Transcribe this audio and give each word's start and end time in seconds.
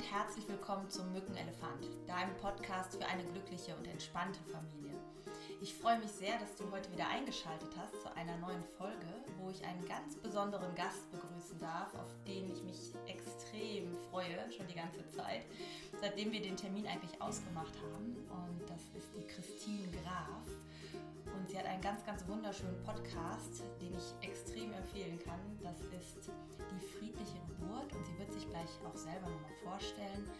und 0.00 0.10
herzlich 0.10 0.48
willkommen 0.48 0.88
zum 0.88 1.12
Mückenelefant, 1.12 1.84
deinem 2.06 2.34
Podcast 2.40 2.96
für 2.96 3.06
eine 3.06 3.22
glückliche 3.22 3.76
und 3.76 3.86
entspannte 3.86 4.40
Familie. 4.50 4.96
Ich 5.60 5.74
freue 5.74 5.98
mich 5.98 6.10
sehr, 6.10 6.38
dass 6.38 6.56
du 6.56 6.64
heute 6.70 6.90
wieder 6.90 7.06
eingeschaltet 7.06 7.68
hast 7.76 8.00
zu 8.00 8.08
einer 8.16 8.38
neuen 8.38 8.64
Folge, 8.78 9.12
wo 9.38 9.50
ich 9.50 9.62
einen 9.62 9.86
ganz 9.86 10.16
besonderen 10.16 10.74
Gast 10.74 11.10
begrüßen 11.12 11.58
darf, 11.58 11.94
auf 11.96 12.08
den 12.26 12.50
ich 12.50 12.62
mich 12.62 12.94
extrem 13.06 13.94
freue, 14.10 14.50
schon 14.56 14.66
die 14.68 14.74
ganze 14.76 15.06
Zeit, 15.10 15.42
seitdem 16.00 16.32
wir 16.32 16.40
den 16.40 16.56
Termin 16.56 16.86
eigentlich 16.86 17.20
ausgemacht 17.20 17.74
haben. 17.92 18.16
Und 18.30 18.70
das 18.70 18.80
ist 18.96 19.12
die 19.14 19.26
Christine 19.26 19.90
Graf. 20.02 20.48
Und 21.40 21.48
sie 21.48 21.58
hat 21.58 21.64
einen 21.64 21.80
ganz, 21.80 22.04
ganz 22.04 22.26
wunderschönen 22.28 22.78
Podcast, 22.82 23.62
den 23.80 23.94
ich 23.96 24.28
extrem 24.28 24.74
empfehlen 24.74 25.18
kann. 25.24 25.40
Das 25.62 25.80
ist 25.80 26.30
die 26.70 26.86
friedliche 26.86 27.40
Geburt 27.48 27.94
und 27.94 28.04
sie 28.04 28.18
wird 28.18 28.30
sich 28.30 28.46
gleich 28.50 28.68
auch 28.84 28.94
selber 28.94 29.26
nochmal 29.26 29.54
vorstellen. 29.64 30.30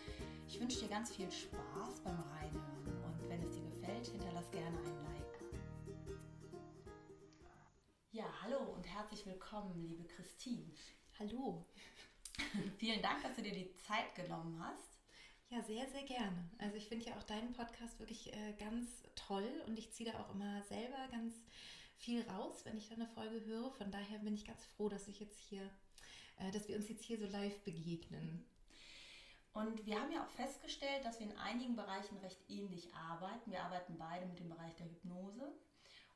Ich 0.47 0.61
wünsche 0.61 0.81
dir 0.81 0.89
ganz 0.89 1.11
viel 1.11 1.33
Spaß 1.33 2.03
beim 2.05 2.21
Reinhören 2.21 3.03
und 3.07 3.29
wenn 3.31 3.43
es 3.43 3.55
dir 3.55 3.63
gefällt, 3.63 4.09
hinterlass 4.09 4.51
gerne 4.51 4.77
ein 4.77 5.05
Like. 5.15 5.41
Ja, 8.11 8.27
hallo 8.43 8.59
und 8.59 8.87
herzlich 8.87 9.25
willkommen, 9.25 9.81
liebe 9.81 10.05
Christine. 10.05 10.71
Hallo. 11.19 11.65
Vielen 12.77 13.01
Dank, 13.01 13.23
dass 13.23 13.37
du 13.37 13.41
dir 13.41 13.55
die 13.55 13.73
Zeit 13.73 14.15
genommen 14.15 14.63
hast. 14.63 15.00
Ja, 15.53 15.61
sehr, 15.63 15.85
sehr 15.89 16.05
gerne. 16.05 16.49
Also 16.59 16.77
ich 16.77 16.87
finde 16.87 17.07
ja 17.07 17.17
auch 17.17 17.25
deinen 17.25 17.53
Podcast 17.53 17.99
wirklich 17.99 18.33
äh, 18.33 18.53
ganz 18.53 19.03
toll 19.17 19.65
und 19.67 19.77
ich 19.81 19.91
ziehe 19.93 20.13
da 20.13 20.21
auch 20.21 20.33
immer 20.33 20.63
selber 20.63 21.09
ganz 21.11 21.35
viel 21.97 22.23
raus, 22.31 22.65
wenn 22.65 22.79
ich 22.79 22.89
da 22.89 22.95
eine 22.95 23.09
Folge 23.09 23.45
höre. 23.45 23.73
Von 23.73 23.91
daher 23.91 24.21
bin 24.21 24.35
ich 24.35 24.47
ganz 24.47 24.65
froh, 24.65 24.89
dass 24.89 25.09
ich 25.09 25.19
jetzt 25.19 25.41
hier, 25.41 25.69
äh, 26.37 26.53
dass 26.53 26.69
wir 26.69 26.77
uns 26.77 26.89
jetzt 26.89 27.03
hier 27.03 27.19
so 27.19 27.27
live 27.27 27.59
begegnen. 27.65 28.47
Und 29.53 29.85
wir 29.87 30.01
haben 30.01 30.13
ja 30.13 30.25
auch 30.25 30.31
festgestellt, 30.31 31.05
dass 31.05 31.19
wir 31.19 31.27
in 31.27 31.37
einigen 31.37 31.75
Bereichen 31.75 32.17
recht 32.19 32.39
ähnlich 32.49 32.95
arbeiten. 32.95 33.51
Wir 33.51 33.65
arbeiten 33.65 33.99
beide 33.99 34.27
mit 34.27 34.39
dem 34.39 34.51
Bereich 34.51 34.77
der 34.77 34.87
Hypnose. 34.87 35.53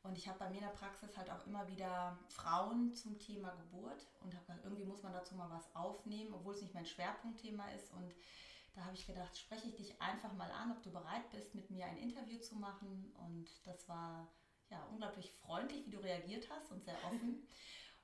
Und 0.04 0.16
ich 0.16 0.28
habe 0.28 0.38
bei 0.38 0.50
mir 0.50 0.58
in 0.58 0.64
der 0.64 0.68
Praxis 0.68 1.16
halt 1.16 1.30
auch 1.30 1.44
immer 1.44 1.66
wieder 1.66 2.16
Frauen 2.28 2.94
zum 2.94 3.18
Thema 3.18 3.50
Geburt 3.56 4.06
und 4.20 4.32
habe 4.32 4.60
irgendwie 4.62 4.84
muss 4.84 5.02
man 5.02 5.12
dazu 5.12 5.34
mal 5.34 5.50
was 5.50 5.74
aufnehmen, 5.74 6.32
obwohl 6.34 6.54
es 6.54 6.62
nicht 6.62 6.74
mein 6.74 6.86
Schwerpunktthema 6.86 7.68
ist. 7.70 7.92
Und 7.94 8.14
da 8.74 8.84
habe 8.84 8.94
ich 8.94 9.06
gedacht, 9.06 9.36
spreche 9.36 9.68
ich 9.68 9.76
dich 9.76 10.00
einfach 10.00 10.32
mal 10.34 10.50
an, 10.50 10.72
ob 10.72 10.82
du 10.82 10.90
bereit 10.90 11.30
bist, 11.30 11.54
mit 11.54 11.70
mir 11.70 11.86
ein 11.86 11.96
Interview 11.96 12.38
zu 12.38 12.56
machen. 12.56 13.12
Und 13.16 13.48
das 13.64 13.88
war 13.88 14.28
ja 14.68 14.82
unglaublich 14.90 15.30
freundlich, 15.30 15.86
wie 15.86 15.90
du 15.90 15.98
reagiert 15.98 16.48
hast 16.50 16.70
und 16.72 16.84
sehr 16.84 16.96
offen. 17.04 17.46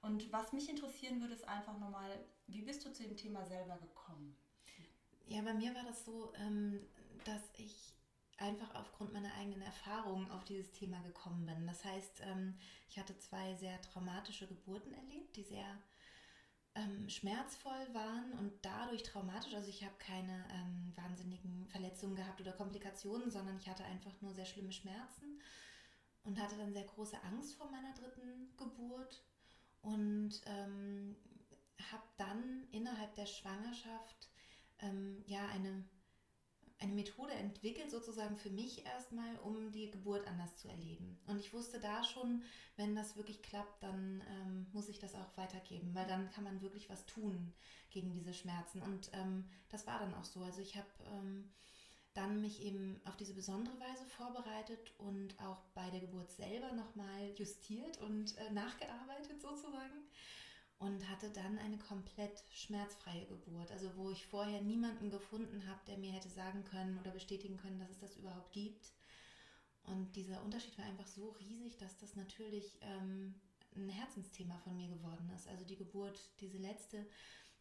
Und 0.02 0.32
was 0.32 0.54
mich 0.54 0.66
interessieren 0.70 1.20
würde, 1.20 1.34
ist 1.34 1.46
einfach 1.46 1.78
nochmal, 1.78 2.24
wie 2.46 2.62
bist 2.62 2.82
du 2.86 2.90
zu 2.90 3.02
dem 3.02 3.18
Thema 3.18 3.44
selber 3.44 3.76
gekommen? 3.76 4.34
Ja, 5.26 5.42
bei 5.42 5.52
mir 5.52 5.74
war 5.74 5.84
das 5.84 6.06
so, 6.06 6.32
ähm, 6.36 6.80
dass 7.26 7.42
ich 7.58 7.92
einfach 8.38 8.74
aufgrund 8.74 9.12
meiner 9.12 9.34
eigenen 9.34 9.60
Erfahrungen 9.60 10.30
auf 10.30 10.42
dieses 10.44 10.72
Thema 10.72 11.00
gekommen 11.02 11.44
bin. 11.44 11.66
Das 11.66 11.84
heißt, 11.84 12.22
ähm, 12.22 12.58
ich 12.88 12.98
hatte 12.98 13.18
zwei 13.18 13.54
sehr 13.56 13.78
traumatische 13.82 14.46
Geburten 14.46 14.94
erlebt, 14.94 15.36
die 15.36 15.44
sehr 15.44 15.78
ähm, 16.80 17.08
schmerzvoll 17.08 17.92
waren 17.92 18.32
und 18.38 18.52
dadurch 18.62 19.02
traumatisch. 19.02 19.54
Also 19.54 19.68
ich 19.68 19.84
habe 19.84 19.94
keine 19.98 20.44
ähm, 20.52 20.92
wahnsinnigen 20.96 21.66
Verletzungen 21.68 22.16
gehabt 22.16 22.40
oder 22.40 22.52
Komplikationen, 22.52 23.30
sondern 23.30 23.56
ich 23.58 23.68
hatte 23.68 23.84
einfach 23.84 24.12
nur 24.20 24.34
sehr 24.34 24.46
schlimme 24.46 24.72
Schmerzen 24.72 25.40
und 26.24 26.40
hatte 26.40 26.56
dann 26.56 26.72
sehr 26.72 26.84
große 26.84 27.22
Angst 27.24 27.56
vor 27.56 27.70
meiner 27.70 27.92
dritten 27.94 28.56
Geburt 28.56 29.24
und 29.82 30.40
ähm, 30.46 31.16
habe 31.90 32.04
dann 32.16 32.66
innerhalb 32.72 33.14
der 33.14 33.26
Schwangerschaft 33.26 34.30
ähm, 34.80 35.22
ja 35.26 35.46
eine 35.48 35.84
eine 36.80 36.94
Methode 36.94 37.32
entwickelt, 37.32 37.90
sozusagen 37.90 38.36
für 38.36 38.50
mich 38.50 38.84
erstmal, 38.86 39.36
um 39.44 39.70
die 39.70 39.90
Geburt 39.90 40.26
anders 40.26 40.56
zu 40.56 40.68
erleben. 40.68 41.18
Und 41.26 41.38
ich 41.38 41.52
wusste 41.52 41.78
da 41.78 42.02
schon, 42.02 42.42
wenn 42.76 42.94
das 42.94 43.16
wirklich 43.16 43.42
klappt, 43.42 43.82
dann 43.82 44.22
ähm, 44.28 44.66
muss 44.72 44.88
ich 44.88 44.98
das 44.98 45.14
auch 45.14 45.36
weitergeben, 45.36 45.94
weil 45.94 46.06
dann 46.06 46.30
kann 46.30 46.44
man 46.44 46.62
wirklich 46.62 46.88
was 46.88 47.04
tun 47.06 47.52
gegen 47.90 48.12
diese 48.12 48.32
Schmerzen. 48.32 48.80
Und 48.80 49.10
ähm, 49.12 49.44
das 49.68 49.86
war 49.86 49.98
dann 49.98 50.14
auch 50.14 50.24
so. 50.24 50.40
Also 50.40 50.62
ich 50.62 50.76
habe 50.76 50.88
ähm, 51.12 51.50
dann 52.14 52.40
mich 52.40 52.62
eben 52.62 53.00
auf 53.04 53.16
diese 53.16 53.34
besondere 53.34 53.78
Weise 53.78 54.04
vorbereitet 54.06 54.94
und 54.98 55.38
auch 55.40 55.60
bei 55.74 55.88
der 55.90 56.00
Geburt 56.00 56.30
selber 56.32 56.72
nochmal 56.72 57.30
justiert 57.36 57.98
und 57.98 58.36
äh, 58.38 58.50
nachgearbeitet 58.52 59.40
sozusagen 59.40 60.08
und 60.80 61.08
hatte 61.10 61.28
dann 61.30 61.58
eine 61.58 61.76
komplett 61.78 62.42
schmerzfreie 62.50 63.26
Geburt. 63.26 63.70
Also 63.70 63.90
wo 63.96 64.10
ich 64.10 64.26
vorher 64.26 64.62
niemanden 64.62 65.10
gefunden 65.10 65.66
habe, 65.68 65.80
der 65.86 65.98
mir 65.98 66.10
hätte 66.10 66.30
sagen 66.30 66.64
können 66.64 66.98
oder 66.98 67.10
bestätigen 67.10 67.58
können, 67.58 67.78
dass 67.78 67.90
es 67.90 67.98
das 67.98 68.16
überhaupt 68.16 68.50
gibt. 68.52 68.92
Und 69.84 70.16
dieser 70.16 70.42
Unterschied 70.42 70.76
war 70.78 70.86
einfach 70.86 71.06
so 71.06 71.36
riesig, 71.40 71.76
dass 71.76 71.98
das 71.98 72.16
natürlich 72.16 72.78
ähm, 72.80 73.34
ein 73.76 73.90
Herzensthema 73.90 74.56
von 74.64 74.74
mir 74.74 74.88
geworden 74.88 75.30
ist. 75.36 75.48
Also 75.48 75.66
die 75.66 75.76
Geburt, 75.76 76.18
diese 76.40 76.56
letzte, 76.56 77.06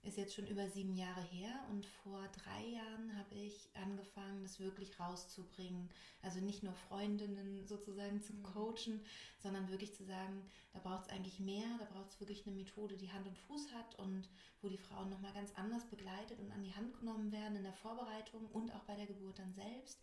ist 0.02 0.18
jetzt 0.18 0.34
schon 0.34 0.48
über 0.48 0.68
sieben 0.70 0.96
Jahre 0.96 1.22
her 1.22 1.66
und 1.70 1.86
vor 1.86 2.26
drei 2.30 2.66
Jahren 2.68 3.18
habe 3.18 3.36
ich 3.36 3.70
angefangen, 3.74 4.42
das 4.44 4.60
wirklich 4.60 4.98
rauszubringen. 5.00 5.90
Also 6.22 6.40
nicht 6.40 6.64
nur 6.64 6.74
Freundinnen 6.74 7.66
sozusagen 7.66 8.22
zu 8.22 8.34
mhm. 8.34 8.44
coachen, 8.44 9.06
sondern 9.40 9.70
wirklich 9.70 9.94
zu 9.94 10.06
sagen, 10.06 10.42
da 10.74 10.80
braucht 10.80 11.08
es 11.08 11.10
eigentlich 11.10 11.40
mehr, 11.40 11.68
da 11.80 11.86
braucht 11.86 12.12
es 12.12 12.20
wirklich 12.20 12.46
eine 12.48 12.56
Methode, 12.56 12.96
die 12.96 13.12
Hand 13.12 13.28
und 13.28 13.38
Fuß 13.38 13.74
hat 13.74 13.96
und 14.00 14.30
wo 14.62 14.70
die 14.70 14.78
Frauen 14.78 15.10
nochmal 15.10 15.34
ganz 15.34 15.54
anders 15.56 15.86
begleitet 15.86 16.40
und 16.40 16.52
an 16.52 16.64
die 16.64 16.74
Hand 16.74 16.98
genommen 17.00 17.32
werden 17.32 17.58
in 17.58 17.64
der 17.64 17.74
Vorbereitung 17.74 18.46
und 18.48 18.74
auch 18.74 18.84
bei 18.84 18.96
der 18.96 19.06
Geburt 19.06 19.40
dann 19.40 19.54
selbst, 19.54 20.00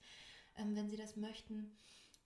ähm, 0.57 0.77
wenn 0.77 0.91
sie 0.91 0.97
das 0.97 1.17
möchten. 1.17 1.77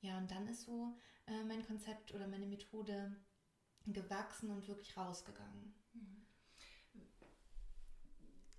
Ja, 0.00 0.18
und 0.18 0.30
dann 0.30 0.48
ist 0.48 0.62
so 0.62 0.96
äh, 1.26 1.44
mein 1.44 1.64
Konzept 1.66 2.14
oder 2.14 2.26
meine 2.26 2.46
Methode 2.46 3.16
gewachsen 3.86 4.50
und 4.50 4.66
wirklich 4.66 4.96
rausgegangen. 4.96 5.79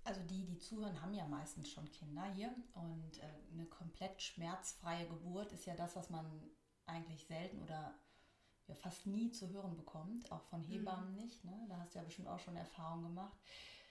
Also 0.04 0.20
die, 0.22 0.44
die 0.44 0.58
zuhören, 0.58 1.00
haben 1.00 1.14
ja 1.14 1.26
meistens 1.26 1.70
schon 1.70 1.90
Kinder 1.92 2.24
hier. 2.34 2.52
Und 2.74 3.18
äh, 3.18 3.52
eine 3.52 3.66
komplett 3.66 4.20
schmerzfreie 4.20 5.06
Geburt 5.06 5.52
ist 5.52 5.66
ja 5.66 5.74
das, 5.74 5.94
was 5.96 6.10
man 6.10 6.26
eigentlich 6.86 7.24
selten 7.26 7.62
oder 7.62 7.94
ja, 8.66 8.74
fast 8.74 9.06
nie 9.06 9.30
zu 9.30 9.48
hören 9.50 9.76
bekommt, 9.76 10.30
auch 10.32 10.42
von. 10.44 10.62
Hebammen 10.62 11.12
mhm. 11.12 11.16
nicht. 11.16 11.44
Ne? 11.44 11.66
Da 11.68 11.78
hast 11.78 11.94
du 11.94 11.98
ja 11.98 12.04
bestimmt 12.04 12.28
auch 12.28 12.40
schon 12.40 12.56
Erfahrungen 12.56 13.04
gemacht. 13.04 13.36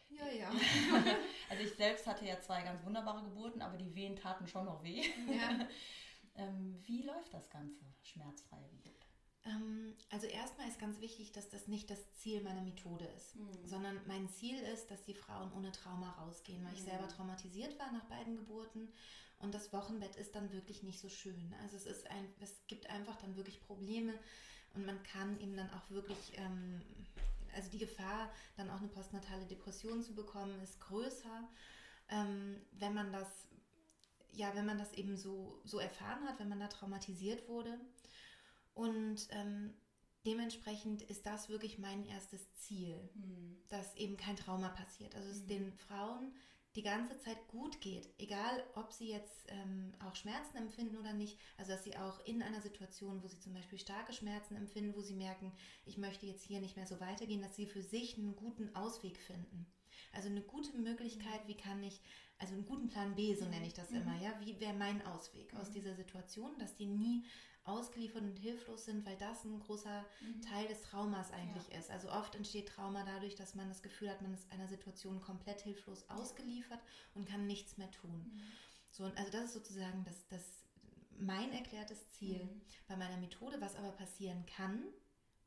Ja, 0.10 0.28
ja. 0.28 0.50
also 1.50 1.64
ich 1.64 1.74
selbst 1.76 2.06
hatte 2.06 2.26
ja 2.26 2.40
zwei 2.42 2.62
ganz 2.64 2.84
wunderbare 2.84 3.24
Geburten, 3.24 3.62
aber 3.62 3.78
die 3.78 3.96
Wehen 3.96 4.16
taten 4.16 4.48
schon 4.48 4.66
noch 4.66 4.84
weh. 4.84 5.04
Ja. 5.30 5.68
ähm, 6.36 6.78
wie 6.84 7.04
läuft 7.04 7.34
das 7.34 7.50
Ganze, 7.50 7.86
schmerzfreie 8.04 8.68
Geburt? 8.68 9.01
Ähm, 9.46 9.96
also 10.10 10.28
erstmal 10.28 10.68
ist 10.68 10.80
ganz 10.80 11.00
wichtig, 11.02 11.32
dass 11.32 11.50
das 11.50 11.68
nicht 11.68 11.90
das 11.90 12.14
Ziel 12.16 12.42
meiner 12.42 12.62
Methode 12.62 13.06
ist, 13.18 13.36
mhm. 13.36 13.50
sondern 13.66 14.00
mein 14.06 14.30
Ziel 14.30 14.60
ist, 14.60 14.92
dass 14.92 15.04
die 15.04 15.16
Frauen 15.16 15.52
ohne 15.54 15.72
Trauma 15.72 16.12
rausgehen, 16.12 16.64
weil 16.64 16.72
mhm. 16.72 16.78
ich 16.78 16.84
selber 16.84 17.08
traumatisiert 17.08 17.78
war 17.80 17.92
nach 17.92 18.06
beiden 18.06 18.36
Geburten 18.36 18.90
und 19.40 19.54
das 19.54 19.74
Wochenbett 19.74 20.16
ist 20.16 20.36
dann 20.36 20.52
wirklich 20.52 20.84
nicht 20.84 21.00
so 21.00 21.10
schön. 21.10 21.56
Also 21.64 21.76
es 21.76 21.86
ist 21.86 22.10
ein, 22.12 22.28
es 22.40 22.62
gibt 22.68 22.90
einfach 22.90 23.16
dann 23.18 23.36
wirklich 23.36 23.62
Probleme 23.62 24.14
und 24.76 24.86
man 24.86 25.02
kann 25.04 25.40
eben 25.40 25.56
dann 25.56 25.72
auch 25.72 25.90
wirklich, 25.90 26.34
ähm, 26.36 26.82
also 27.56 27.70
die 27.72 27.80
Gefahr, 27.80 28.32
dann 28.58 28.70
auch 28.70 28.80
eine 28.80 28.90
postnatale 28.90 29.46
Depression 29.46 30.04
zu 30.04 30.14
bekommen, 30.14 30.62
ist 30.62 30.80
größer, 30.80 31.50
ähm, 32.10 32.62
wenn 32.74 32.94
man 32.94 33.12
das 33.12 33.48
ja, 34.34 34.56
wenn 34.56 34.66
man 34.66 34.78
das 34.78 34.94
eben 34.94 35.18
so, 35.18 35.60
so 35.66 35.80
erfahren 35.80 36.26
hat, 36.26 36.40
wenn 36.40 36.48
man 36.48 36.60
da 36.60 36.68
traumatisiert 36.68 37.48
wurde. 37.50 37.78
Und 38.74 39.28
ähm, 39.32 39.74
dementsprechend 40.26 41.02
ist 41.02 41.26
das 41.26 41.50
wirklich 41.50 41.78
mein 41.78 42.06
erstes 42.06 42.54
Ziel, 42.56 43.10
mhm. 43.16 43.58
dass 43.70 43.96
eben 43.96 44.18
kein 44.18 44.36
Trauma 44.36 44.70
passiert. 44.70 45.16
Also 45.16 45.30
dass 45.30 45.44
mhm. 45.44 45.48
den 45.48 45.74
Frauen 45.74 46.34
die 46.76 46.84
ganze 46.84 47.20
Zeit 47.20 47.48
gut 47.50 47.82
geht, 47.82 48.08
egal 48.18 48.64
ob 48.76 48.94
sie 48.94 49.10
jetzt 49.10 49.46
ähm, 49.50 49.94
auch 50.00 50.16
Schmerzen 50.16 50.56
empfinden 50.56 50.98
oder 50.98 51.12
nicht. 51.12 51.38
Also 51.58 51.74
dass 51.74 51.84
sie 51.84 51.98
auch 51.98 52.24
in 52.26 52.42
einer 52.42 52.62
Situation, 52.62 53.22
wo 53.22 53.28
sie 53.28 53.40
zum 53.40 53.54
Beispiel 53.54 53.78
starke 53.78 54.14
Schmerzen 54.14 54.56
empfinden, 54.56 54.96
wo 54.96 55.02
sie 55.02 55.16
merken, 55.16 55.52
ich 55.86 55.98
möchte 55.98 56.26
jetzt 56.26 56.44
hier 56.44 56.62
nicht 56.62 56.78
mehr 56.78 56.88
so 56.88 57.00
weitergehen, 57.02 57.42
dass 57.42 57.56
sie 57.56 57.66
für 57.66 57.84
sich 57.84 58.18
einen 58.18 58.36
guten 58.36 58.74
Ausweg 58.76 59.18
finden. 59.18 59.66
Also 60.14 60.30
eine 60.30 60.42
gute 60.42 60.76
Möglichkeit, 60.78 61.48
wie 61.48 61.58
kann 61.58 61.84
ich, 61.84 62.02
also 62.38 62.54
einen 62.54 62.66
guten 62.66 62.88
Plan 62.88 63.16
B, 63.16 63.36
so 63.36 63.46
nenne 63.46 63.68
ich 63.68 63.74
das 63.74 63.92
mhm. 63.92 63.98
immer, 63.98 64.22
ja, 64.22 64.34
wie 64.40 64.60
wäre 64.60 64.74
mein 64.74 65.06
Ausweg 65.06 65.54
aus 65.56 65.70
mhm. 65.70 65.74
dieser 65.74 65.96
Situation, 65.96 66.58
dass 66.58 66.76
die 66.76 66.88
nie 66.88 67.26
ausgeliefert 67.64 68.24
und 68.24 68.38
hilflos 68.38 68.86
sind, 68.86 69.06
weil 69.06 69.18
das 69.18 69.44
ein 69.44 69.60
großer 69.60 70.06
mhm. 70.22 70.42
Teil 70.42 70.68
des 70.68 70.82
Traumas 70.82 71.32
eigentlich 71.32 71.68
ja. 71.70 71.80
ist. 71.80 71.92
Also 71.92 72.12
oft 72.12 72.36
entsteht 72.36 72.70
Trauma 72.70 73.04
dadurch, 73.04 73.36
dass 73.36 73.56
man 73.56 73.70
das 73.70 73.84
Gefühl 73.84 74.10
hat, 74.10 74.22
man 74.22 74.34
ist 74.34 74.52
einer 74.52 74.68
Situation 74.68 75.22
komplett 75.22 75.62
hilflos 75.62 76.10
ausgeliefert 76.10 76.80
und 77.14 77.28
kann 77.28 77.46
nichts 77.48 77.78
mehr 77.78 77.92
tun. 77.92 78.32
Mhm. 78.34 78.42
So, 78.90 79.04
also 79.04 79.32
das 79.32 79.46
ist 79.46 79.54
sozusagen 79.54 80.04
das, 80.04 80.28
das 80.28 80.66
mein 81.18 81.52
erklärtes 81.54 82.10
Ziel 82.12 82.44
mhm. 82.44 82.62
bei 82.88 82.96
meiner 82.96 83.18
Methode, 83.18 83.62
was 83.62 83.76
aber 83.76 83.92
passieren 83.92 84.46
kann, 84.46 84.84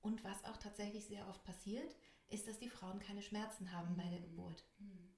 und 0.05 0.23
was 0.23 0.45
auch 0.45 0.59
tatsächlich 0.59 1.07
sehr 1.07 1.27
oft 1.29 1.43
passiert, 1.45 1.97
ist, 2.29 2.47
dass 2.47 2.59
die 2.59 2.69
Frauen 2.69 2.99
keine 2.99 3.23
Schmerzen 3.23 3.73
haben 3.73 3.97
bei 3.97 4.05
der 4.05 4.21
mhm. 4.21 4.25
Geburt. 4.25 4.65
Mhm. 4.79 5.15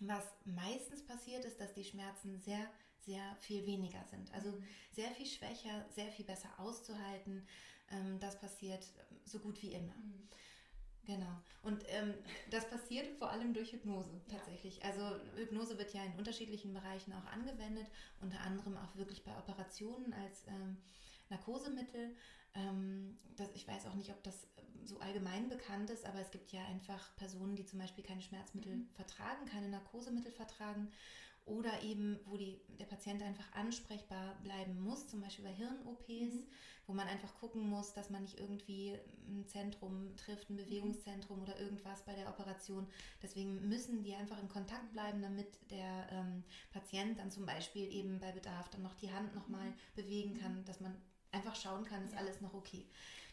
Was 0.00 0.24
meistens 0.44 1.06
passiert 1.06 1.46
ist, 1.46 1.58
dass 1.58 1.72
die 1.72 1.84
Schmerzen 1.84 2.38
sehr, 2.38 2.70
sehr 3.06 3.36
viel 3.36 3.64
weniger 3.64 4.04
sind. 4.10 4.32
Also 4.34 4.50
mhm. 4.50 4.64
sehr 4.92 5.10
viel 5.12 5.26
schwächer, 5.26 5.86
sehr 5.94 6.10
viel 6.10 6.24
besser 6.24 6.48
auszuhalten. 6.58 7.46
Ähm, 7.90 8.18
das 8.20 8.38
passiert 8.38 8.84
so 9.24 9.38
gut 9.38 9.62
wie 9.62 9.72
immer. 9.72 9.94
Mhm. 9.94 10.28
Genau. 11.06 11.40
Und 11.62 11.84
ähm, 11.88 12.14
das 12.50 12.68
passiert 12.68 13.16
vor 13.18 13.30
allem 13.30 13.54
durch 13.54 13.72
Hypnose 13.72 14.10
tatsächlich. 14.28 14.78
Ja. 14.78 14.90
Also 14.90 15.20
Hypnose 15.36 15.78
wird 15.78 15.94
ja 15.94 16.04
in 16.04 16.12
unterschiedlichen 16.14 16.74
Bereichen 16.74 17.12
auch 17.12 17.24
angewendet, 17.32 17.86
unter 18.20 18.40
anderem 18.40 18.76
auch 18.76 18.96
wirklich 18.96 19.22
bei 19.22 19.30
Operationen 19.38 20.12
als 20.12 20.48
ähm, 20.48 20.76
Narkosemittel. 21.30 22.16
Ähm, 22.54 23.18
das, 23.36 23.50
ich 23.54 23.68
weiß 23.68 23.86
auch 23.86 23.94
nicht, 23.94 24.10
ob 24.10 24.20
das 24.24 24.48
ähm, 24.56 24.84
so 24.84 24.98
allgemein 24.98 25.48
bekannt 25.48 25.90
ist, 25.90 26.04
aber 26.04 26.18
es 26.18 26.32
gibt 26.32 26.50
ja 26.50 26.64
einfach 26.64 27.14
Personen, 27.14 27.54
die 27.54 27.66
zum 27.66 27.78
Beispiel 27.78 28.02
keine 28.02 28.22
Schmerzmittel 28.22 28.74
mhm. 28.74 28.88
vertragen, 28.94 29.46
keine 29.46 29.68
Narkosemittel 29.68 30.32
vertragen 30.32 30.90
oder 31.46 31.80
eben, 31.82 32.18
wo 32.26 32.36
die, 32.36 32.60
der 32.80 32.86
Patient 32.86 33.22
einfach 33.22 33.50
ansprechbar 33.52 34.34
bleiben 34.42 34.80
muss, 34.82 35.06
zum 35.06 35.20
Beispiel 35.20 35.44
bei 35.44 35.52
Hirn-OPs, 35.52 36.34
mhm. 36.34 36.46
wo 36.88 36.92
man 36.92 37.06
einfach 37.06 37.32
gucken 37.38 37.68
muss, 37.68 37.94
dass 37.94 38.10
man 38.10 38.22
nicht 38.22 38.40
irgendwie 38.40 38.98
ein 39.28 39.46
Zentrum 39.46 40.16
trifft, 40.16 40.50
ein 40.50 40.56
Bewegungszentrum 40.56 41.38
mhm. 41.38 41.42
oder 41.44 41.60
irgendwas 41.60 42.04
bei 42.04 42.14
der 42.14 42.28
Operation. 42.28 42.88
Deswegen 43.22 43.68
müssen 43.68 44.02
die 44.02 44.14
einfach 44.14 44.42
in 44.42 44.48
Kontakt 44.48 44.92
bleiben, 44.92 45.22
damit 45.22 45.46
der 45.70 46.08
ähm, 46.10 46.42
Patient 46.72 47.18
dann 47.20 47.30
zum 47.30 47.46
Beispiel 47.46 47.92
eben 47.92 48.18
bei 48.18 48.32
Bedarf 48.32 48.68
dann 48.70 48.82
noch 48.82 48.94
die 48.94 49.12
Hand 49.12 49.32
nochmal 49.34 49.70
mhm. 49.70 49.74
bewegen 49.94 50.34
kann, 50.34 50.64
dass 50.64 50.80
man 50.80 51.00
einfach 51.30 51.54
schauen 51.54 51.84
kann, 51.84 52.04
ist 52.04 52.14
ja. 52.14 52.18
alles 52.18 52.40
noch 52.40 52.54
okay. 52.54 52.86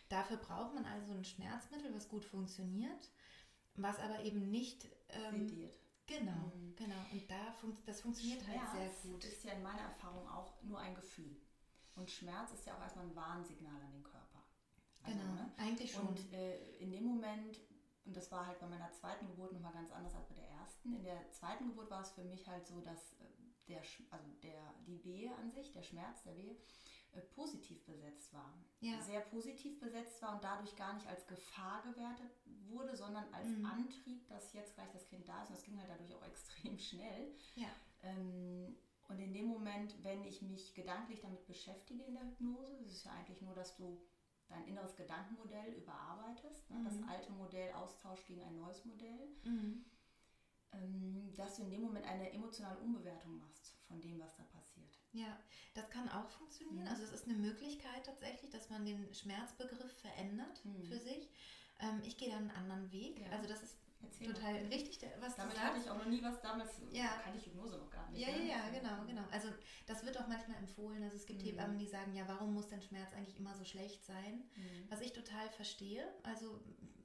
Dafür 0.08 0.38
braucht 0.38 0.76
man 0.76 0.86
also 0.86 1.14
ein 1.14 1.26
Schmerzmittel, 1.26 1.92
was 1.96 2.10
gut 2.10 2.26
funktioniert, 2.26 3.10
was 3.74 3.98
aber 4.00 4.24
eben 4.24 4.52
nicht 4.52 4.88
ähm, 5.10 5.48
sediert 5.48 5.83
Genau, 6.06 6.52
mhm. 6.56 6.76
genau. 6.76 7.02
Und 7.12 7.30
da 7.30 7.52
fun 7.54 7.78
das 7.86 8.02
funktioniert 8.02 8.42
Schmerz 8.42 8.74
halt 8.74 8.94
sehr 8.96 9.12
gut. 9.12 9.24
ist 9.24 9.44
ja 9.44 9.54
in 9.54 9.64
meiner 9.64 9.82
Erfahrung 9.82 10.28
auch 10.28 10.62
nur 10.64 10.80
ein 10.80 10.96
Gefühl. 10.96 11.36
Und 11.96 12.10
Schmerz 12.10 12.52
ist 12.52 12.66
ja 12.66 12.76
auch 12.76 12.82
erstmal 12.82 13.06
ein 13.06 13.16
Warnsignal 13.16 13.82
an 13.82 13.92
den 13.92 14.04
Körper. 14.04 14.44
Also, 15.04 15.20
genau, 15.20 15.34
ne? 15.34 15.52
eigentlich 15.58 15.92
schon. 15.92 16.08
Und 16.08 16.34
äh, 16.34 16.78
in 16.78 16.92
dem 16.92 17.06
Moment, 17.06 17.60
und 18.06 18.16
das 18.16 18.32
war 18.32 18.48
halt 18.48 18.60
bei 18.60 18.68
meiner 18.68 18.92
zweiten 18.92 19.28
Geburt 19.28 19.54
nochmal 19.54 19.74
ganz 19.74 19.92
anders 19.92 20.16
als 20.16 20.28
bei 20.28 20.36
der 20.36 20.50
ersten, 20.50 20.96
in 20.96 21.04
der 21.04 21.30
zweiten 21.32 21.68
Geburt 21.68 21.90
war 21.90 22.02
es 22.02 22.12
für 22.12 22.24
mich 22.24 22.48
halt 22.48 22.66
so, 22.68 22.82
dass 22.82 23.14
äh, 23.14 23.26
der, 23.68 23.82
also 24.10 24.28
der, 24.42 24.74
die 24.86 25.04
Wehe 25.06 25.34
an 25.36 25.52
sich, 25.52 25.72
der 25.72 25.84
Schmerz 25.84 26.24
der 26.24 26.36
Wehe, 26.36 26.58
äh, 27.14 27.22
positiv 27.36 27.84
besetzt 27.86 28.34
war. 28.34 28.54
Ja. 28.80 29.00
Sehr 29.02 29.22
positiv 29.22 29.80
besetzt 29.80 30.22
war 30.22 30.36
und 30.36 30.44
dadurch 30.44 30.76
gar 30.76 30.94
nicht 30.94 31.08
als 31.08 31.28
Gefahr 31.28 31.82
gewertet 31.84 32.32
wurde, 32.68 32.96
sondern 32.96 33.26
als 33.34 33.48
mhm. 33.50 33.66
Antrieb, 33.66 34.28
dass 34.28 34.54
jetzt 34.54 34.76
gleich 34.76 34.92
das 34.92 35.08
Kind 35.08 35.28
da 35.28 35.44
ist. 35.44 35.50
Und 35.50 35.58
das 35.58 35.64
ging 35.64 35.80
halt 35.80 35.90
dadurch 35.90 36.14
auch 36.16 36.24
extrem 36.28 36.78
schnell. 36.78 37.36
Ja. 37.56 37.70
Ähm, 38.02 38.76
und 39.10 39.20
in 39.20 39.34
dem 39.34 39.46
Moment, 39.46 40.02
wenn 40.04 40.24
ich 40.24 40.42
mich 40.42 40.74
gedanklich 40.74 41.22
damit 41.22 41.46
beschäftige 41.46 42.04
in 42.04 42.14
der 42.14 42.24
Hypnose, 42.24 42.78
das 42.84 42.94
ist 42.94 43.06
ja 43.06 43.12
eigentlich 43.12 43.42
nur, 43.42 43.54
dass 43.54 43.76
du 43.76 44.02
dein 44.48 44.68
inneres 44.68 44.96
Gedankenmodell 44.96 45.74
überarbeitest, 45.74 46.70
ne? 46.70 46.80
mhm. 46.80 46.86
das 46.86 46.96
alte 47.08 47.32
Modell 47.34 47.72
austauscht 47.74 48.26
gegen 48.28 48.44
ein 48.44 48.56
neues 48.56 48.86
Modell, 48.86 49.30
mhm. 49.44 49.86
ähm, 50.72 51.34
dass 51.36 51.58
du 51.58 51.64
in 51.64 51.72
dem 51.72 51.82
Moment 51.82 52.06
eine 52.06 52.32
emotionale 52.32 52.80
Umbewertung 52.80 53.38
machst 53.38 53.76
von 53.88 54.00
dem, 54.02 54.20
was 54.20 54.36
da 54.36 54.44
passiert. 54.44 54.63
Ja, 55.14 55.38
das 55.74 55.90
kann 55.90 56.10
auch 56.10 56.30
funktionieren. 56.30 56.84
Mhm. 56.84 56.90
Also 56.90 57.04
es 57.04 57.12
ist 57.12 57.28
eine 57.28 57.38
Möglichkeit 57.38 58.06
tatsächlich, 58.06 58.50
dass 58.52 58.70
man 58.70 58.86
den 58.86 59.14
Schmerzbegriff 59.14 59.92
verändert 60.02 60.64
mhm. 60.64 60.84
für 60.84 61.00
sich. 61.00 61.30
Ähm, 61.80 62.02
ich 62.04 62.18
gehe 62.18 62.30
da 62.30 62.38
einen 62.38 62.52
anderen 62.52 62.92
Weg. 62.92 63.20
Ja. 63.20 63.30
Also 63.30 63.48
das 63.48 63.64
ist 63.64 63.78
Erzähl 64.04 64.34
total 64.34 64.54
mal. 64.54 64.66
richtig, 64.66 65.00
was 65.20 65.36
Damit 65.36 65.54
du 65.54 65.58
sagst. 65.58 65.70
hatte 65.70 65.80
ich 65.84 65.90
auch 65.90 65.98
noch 65.98 66.06
nie 66.06 66.22
was 66.22 66.42
damals, 66.42 66.72
ja. 66.92 67.08
kannte 67.24 67.40
ich 67.40 67.46
Hypnose 67.46 67.78
noch 67.78 67.90
gar 67.90 68.10
nicht. 68.10 68.28
Ja, 68.28 68.34
ne? 68.34 68.48
ja, 68.48 68.58
ja, 68.58 68.70
genau, 68.70 69.06
genau. 69.06 69.24
Also 69.32 69.50
das 69.86 70.06
wird 70.06 70.18
auch 70.20 70.28
manchmal 70.28 70.58
empfohlen. 70.58 71.04
Also 71.04 71.16
es 71.16 71.26
gibt 71.26 71.42
mhm. 71.42 71.48
Hebammen, 71.48 71.80
die 71.80 71.88
sagen, 71.88 72.14
ja, 72.14 72.28
warum 72.28 72.54
muss 72.54 72.68
denn 72.68 72.82
Schmerz 72.82 73.14
eigentlich 73.14 73.38
immer 73.38 73.56
so 73.56 73.64
schlecht 73.64 74.04
sein? 74.06 74.44
Mhm. 74.56 74.90
Was 74.90 75.02
ich 75.02 75.14
total 75.14 75.50
verstehe. 75.50 76.06
Also 76.24 76.60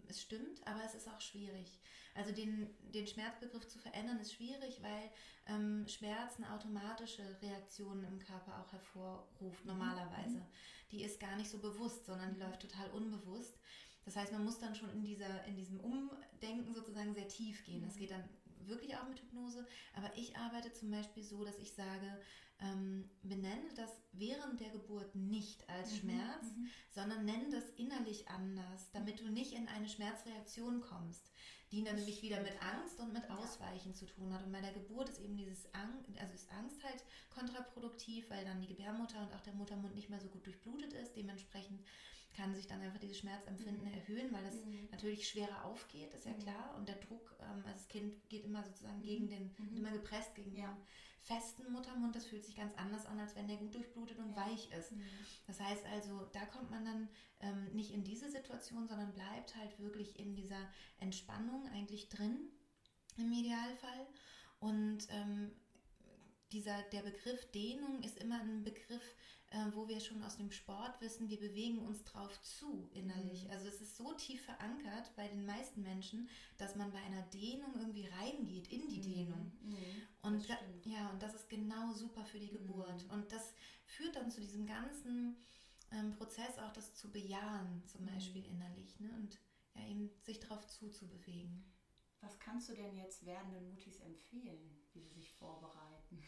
es 0.08 0.20
stimmt, 0.20 0.66
aber 0.66 0.82
es 0.84 0.94
ist 0.94 1.08
auch 1.08 1.20
schwierig. 1.20 1.81
Also 2.14 2.32
den, 2.32 2.69
den 2.93 3.06
Schmerzbegriff 3.06 3.69
zu 3.69 3.78
verändern 3.78 4.19
ist 4.19 4.34
schwierig, 4.34 4.82
weil 4.82 5.10
ähm, 5.46 5.87
Schmerz 5.87 6.37
eine 6.37 6.52
automatische 6.52 7.22
Reaktion 7.40 8.02
im 8.05 8.19
Körper 8.19 8.60
auch 8.60 8.72
hervorruft, 8.72 9.64
mhm. 9.64 9.70
normalerweise. 9.70 10.38
Mhm. 10.38 10.46
Die 10.90 11.02
ist 11.05 11.20
gar 11.20 11.37
nicht 11.37 11.50
so 11.50 11.58
bewusst, 11.58 12.06
sondern 12.06 12.34
die 12.34 12.40
läuft 12.40 12.60
total 12.60 12.90
unbewusst. 12.90 13.58
Das 14.05 14.16
heißt, 14.16 14.32
man 14.32 14.44
muss 14.44 14.58
dann 14.58 14.75
schon 14.75 14.90
in, 14.90 15.05
dieser, 15.05 15.44
in 15.44 15.56
diesem 15.56 15.81
Umdenken 15.81 16.75
sozusagen 16.75 17.14
sehr 17.14 17.28
tief 17.28 17.64
gehen. 17.64 17.82
Das 17.82 17.94
mhm. 17.94 17.99
geht 18.00 18.10
dann 18.10 18.28
wirklich 18.66 18.96
auch 18.96 19.08
mit 19.08 19.20
Hypnose, 19.20 19.66
aber 19.94 20.10
ich 20.16 20.37
arbeite 20.37 20.72
zum 20.72 20.90
Beispiel 20.90 21.22
so, 21.22 21.44
dass 21.44 21.58
ich 21.58 21.72
sage, 21.72 22.20
ähm, 22.60 23.08
benenne 23.22 23.72
das 23.76 23.90
während 24.12 24.60
der 24.60 24.70
Geburt 24.70 25.14
nicht 25.14 25.69
als 25.69 25.93
mhm, 25.93 25.96
Schmerz, 25.96 26.44
mhm. 26.56 26.69
sondern 26.90 27.25
nenne 27.25 27.50
das 27.50 27.69
innerlich 27.76 28.28
anders, 28.28 28.90
damit 28.93 29.20
du 29.20 29.28
nicht 29.31 29.52
in 29.52 29.69
eine 29.69 29.88
Schmerzreaktion 29.88 30.81
kommst, 30.81 31.32
die 31.70 31.84
dann 31.84 31.96
nämlich 31.96 32.22
wieder 32.22 32.40
mit 32.40 32.60
Angst 32.62 32.99
und 33.00 33.12
mit 33.12 33.31
Ausweichen 33.31 33.90
ja. 33.90 33.94
zu 33.94 34.06
tun 34.06 34.32
hat. 34.32 34.44
Und 34.44 34.52
bei 34.52 34.60
der 34.60 34.72
Geburt 34.72 35.08
ist 35.08 35.20
eben 35.20 35.37
dieses 35.37 35.72
Angst, 35.75 36.08
also 36.19 36.34
ist 36.34 36.50
Angst 36.50 36.82
halt 36.82 37.05
kontraproduktiv, 37.31 38.28
weil 38.31 38.44
dann 38.44 38.60
die 38.60 38.69
Gebärmutter 38.69 39.20
und 39.20 39.34
auch 39.34 39.43
der 39.43 39.55
Muttermund 39.55 39.94
nicht 39.94 40.10
mehr 40.10 40.20
so 40.20 40.28
gut 40.28 40.46
durchblutet 40.46 40.93
ist. 40.94 41.14
Dementsprechend 41.14 41.81
kann 42.34 42.55
sich 42.55 42.66
dann 42.66 42.81
einfach 42.81 43.00
dieses 43.00 43.19
Schmerzempfinden 43.19 43.88
mhm. 43.88 43.94
erhöhen, 43.94 44.32
weil 44.32 44.44
das 44.44 44.55
mhm. 44.64 44.88
natürlich 44.90 45.28
schwerer 45.28 45.64
aufgeht, 45.64 46.14
ist 46.14 46.26
ja 46.26 46.32
mhm. 46.32 46.38
klar. 46.38 46.75
Und 46.76 46.88
der 46.88 46.96
Druck, 46.96 47.37
ähm, 47.40 47.62
also 47.64 47.72
das 47.72 47.88
Kind 47.88 48.28
geht 48.28 48.44
immer 48.44 48.62
sozusagen 48.64 49.02
gegen 49.02 49.25
mhm. 49.25 49.31
den, 49.31 49.56
mhm. 49.58 49.76
immer 49.76 49.90
gepresst 49.90 50.34
gegen 50.34 50.56
ja. 50.56 50.69
den 50.69 50.76
festen 51.28 51.70
Muttermund. 51.70 52.16
Das 52.16 52.26
fühlt 52.26 52.44
sich 52.44 52.56
ganz 52.56 52.75
anders 52.76 53.06
an, 53.06 53.20
als 53.20 53.36
wenn 53.36 53.46
der 53.46 53.58
gut 53.58 53.75
durchblutet 53.75 54.19
und 54.19 54.30
ja. 54.30 54.36
weich 54.36 54.70
ist. 54.72 54.92
Mhm. 54.92 55.04
Das 55.46 55.60
heißt 55.60 55.84
also, 55.86 56.28
da 56.32 56.44
kommt 56.46 56.70
man 56.70 56.84
dann 56.84 57.08
ähm, 57.40 57.72
nicht 57.75 57.92
in 57.92 58.02
diese 58.02 58.30
Situation, 58.30 58.88
sondern 58.88 59.12
bleibt 59.12 59.54
halt 59.54 59.78
wirklich 59.78 60.19
in 60.19 60.34
dieser 60.34 60.69
Entspannung 60.98 61.69
eigentlich 61.69 62.08
drin, 62.08 62.50
im 63.16 63.30
Idealfall. 63.30 64.06
Und 64.58 65.06
ähm, 65.10 65.52
dieser, 66.50 66.82
der 66.92 67.02
Begriff 67.02 67.50
Dehnung 67.52 68.02
ist 68.02 68.19
immer 68.19 68.40
ein 68.40 68.64
Begriff, 68.64 69.14
äh, 69.50 69.64
wo 69.72 69.88
wir 69.88 70.00
schon 70.00 70.22
aus 70.22 70.36
dem 70.36 70.50
Sport 70.50 71.00
wissen, 71.00 71.28
wir 71.28 71.38
bewegen 71.38 71.78
uns 71.78 72.04
drauf 72.04 72.40
zu 72.42 72.88
innerlich. 72.92 73.44
Mhm. 73.44 73.50
Also 73.50 73.68
es 73.68 73.80
ist 73.80 73.96
so 73.96 74.12
tief 74.12 74.42
verankert 74.44 75.10
bei 75.16 75.26
den 75.28 75.46
meisten 75.46 75.82
Menschen, 75.82 76.28
dass 76.58 76.76
man 76.76 76.92
bei 76.92 76.98
einer 76.98 77.22
Dehnung 77.22 77.74
irgendwie 77.78 78.06
reingeht 78.06 78.68
in 78.68 78.88
die 78.88 78.98
mhm. 78.98 79.02
Dehnung. 79.02 79.52
Mhm. 79.62 80.02
Und 80.22 80.50
da, 80.50 80.58
ja, 80.84 81.08
und 81.10 81.22
das 81.22 81.34
ist 81.34 81.48
genau 81.48 81.92
super 81.92 82.24
für 82.24 82.38
die 82.38 82.50
Geburt. 82.50 83.05
Mhm. 83.05 83.10
Und 83.10 83.32
das 83.32 83.55
führt 83.86 84.17
dann 84.17 84.31
zu 84.31 84.40
diesem 84.40 84.67
ganzen 84.67 85.36
ähm, 85.93 86.12
Prozess 86.12 86.58
auch 86.58 86.72
das 86.72 86.94
zu 86.94 87.10
bejahen, 87.10 87.82
zum 87.86 88.02
mhm. 88.02 88.14
Beispiel 88.14 88.44
innerlich, 88.44 89.00
ne? 89.00 89.10
Und 89.17 89.38
ja, 89.74 89.86
eben 89.86 90.10
sich 90.24 90.40
darauf 90.40 90.67
zuzubewegen. 90.67 91.64
Was 92.20 92.38
kannst 92.38 92.69
du 92.69 92.74
denn 92.74 92.96
jetzt 92.96 93.24
werdenden 93.24 93.70
Mutis 93.70 94.00
empfehlen, 94.00 94.76
wie 94.93 95.00
sie 95.00 95.14
sich 95.14 95.32
vorbereiten? 95.32 96.22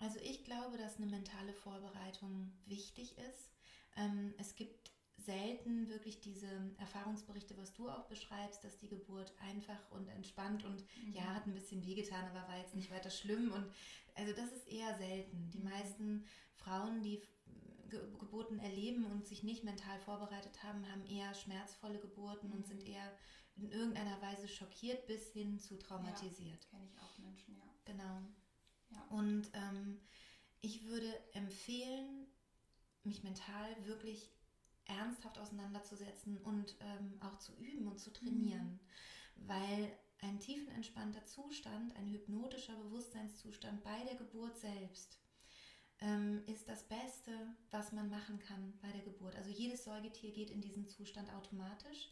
Mhm. 0.00 0.06
Also 0.06 0.18
ich 0.20 0.44
glaube, 0.44 0.76
dass 0.78 0.96
eine 0.96 1.06
mentale 1.06 1.52
Vorbereitung 1.52 2.52
wichtig 2.66 3.16
ist. 3.18 3.50
Ähm, 3.96 4.34
es 4.38 4.54
gibt 4.54 4.92
selten 5.16 5.88
wirklich 5.88 6.20
diese 6.20 6.48
Erfahrungsberichte, 6.78 7.56
was 7.56 7.74
du 7.74 7.88
auch 7.90 8.06
beschreibst, 8.06 8.64
dass 8.64 8.78
die 8.78 8.88
Geburt 8.88 9.32
einfach 9.40 9.90
und 9.90 10.08
entspannt 10.08 10.64
und 10.64 10.84
mhm. 11.04 11.12
ja, 11.12 11.34
hat 11.34 11.46
ein 11.46 11.54
bisschen 11.54 11.84
wehgetan, 11.84 12.24
aber 12.30 12.48
war 12.48 12.58
jetzt 12.58 12.74
nicht 12.74 12.90
weiter 12.90 13.10
schlimm. 13.10 13.52
Und 13.52 13.70
also 14.14 14.32
das 14.32 14.50
ist 14.52 14.68
eher 14.68 14.96
selten. 14.96 15.50
Die 15.52 15.58
mhm. 15.58 15.70
meisten 15.70 16.24
Frauen, 16.56 17.02
die 17.02 17.22
Geburten 17.88 18.60
erleben 18.60 19.04
und 19.06 19.26
sich 19.26 19.42
nicht 19.42 19.64
mental 19.64 19.98
vorbereitet 20.00 20.62
haben, 20.62 20.88
haben 20.90 21.04
eher 21.06 21.34
schmerzvolle 21.34 21.98
Geburten 21.98 22.48
mhm. 22.48 22.54
und 22.54 22.66
sind 22.66 22.86
eher 22.86 23.12
in 23.56 23.70
irgendeiner 23.70 24.20
Weise 24.22 24.48
schockiert 24.48 25.06
bis 25.06 25.32
hin 25.32 25.58
zu 25.58 25.76
traumatisiert. 25.76 26.62
Ja, 26.64 26.70
kenne 26.70 26.86
ich 26.86 26.98
auch 27.00 27.18
Menschen, 27.18 27.56
ja. 27.56 27.64
Genau. 27.84 28.22
Ja. 28.90 29.02
Und 29.10 29.50
ähm, 29.54 30.00
ich 30.60 30.84
würde 30.84 31.12
empfehlen, 31.32 32.26
mich 33.04 33.22
mental 33.22 33.86
wirklich 33.86 34.30
ernsthaft 34.84 35.38
auseinanderzusetzen 35.38 36.38
und 36.38 36.76
ähm, 36.80 37.14
auch 37.20 37.38
zu 37.38 37.54
üben 37.56 37.86
und 37.86 37.98
zu 37.98 38.12
trainieren, 38.12 38.80
mhm. 39.36 39.48
weil 39.48 39.92
ein 40.22 40.38
tiefenentspannter 40.38 41.24
Zustand, 41.24 41.96
ein 41.96 42.08
hypnotischer 42.08 42.74
Bewusstseinszustand 42.76 43.82
bei 43.82 44.04
der 44.04 44.16
Geburt 44.16 44.58
selbst 44.58 45.18
ähm, 46.00 46.42
ist 46.46 46.68
das 46.68 46.82
Beste, 46.84 47.32
was 47.70 47.92
man 47.92 48.10
machen 48.10 48.38
kann 48.38 48.74
bei 48.82 48.90
der 48.90 49.02
Geburt. 49.02 49.36
Also 49.36 49.50
jedes 49.50 49.84
Säugetier 49.84 50.32
geht 50.32 50.50
in 50.50 50.60
diesen 50.60 50.88
Zustand 50.88 51.32
automatisch. 51.32 52.10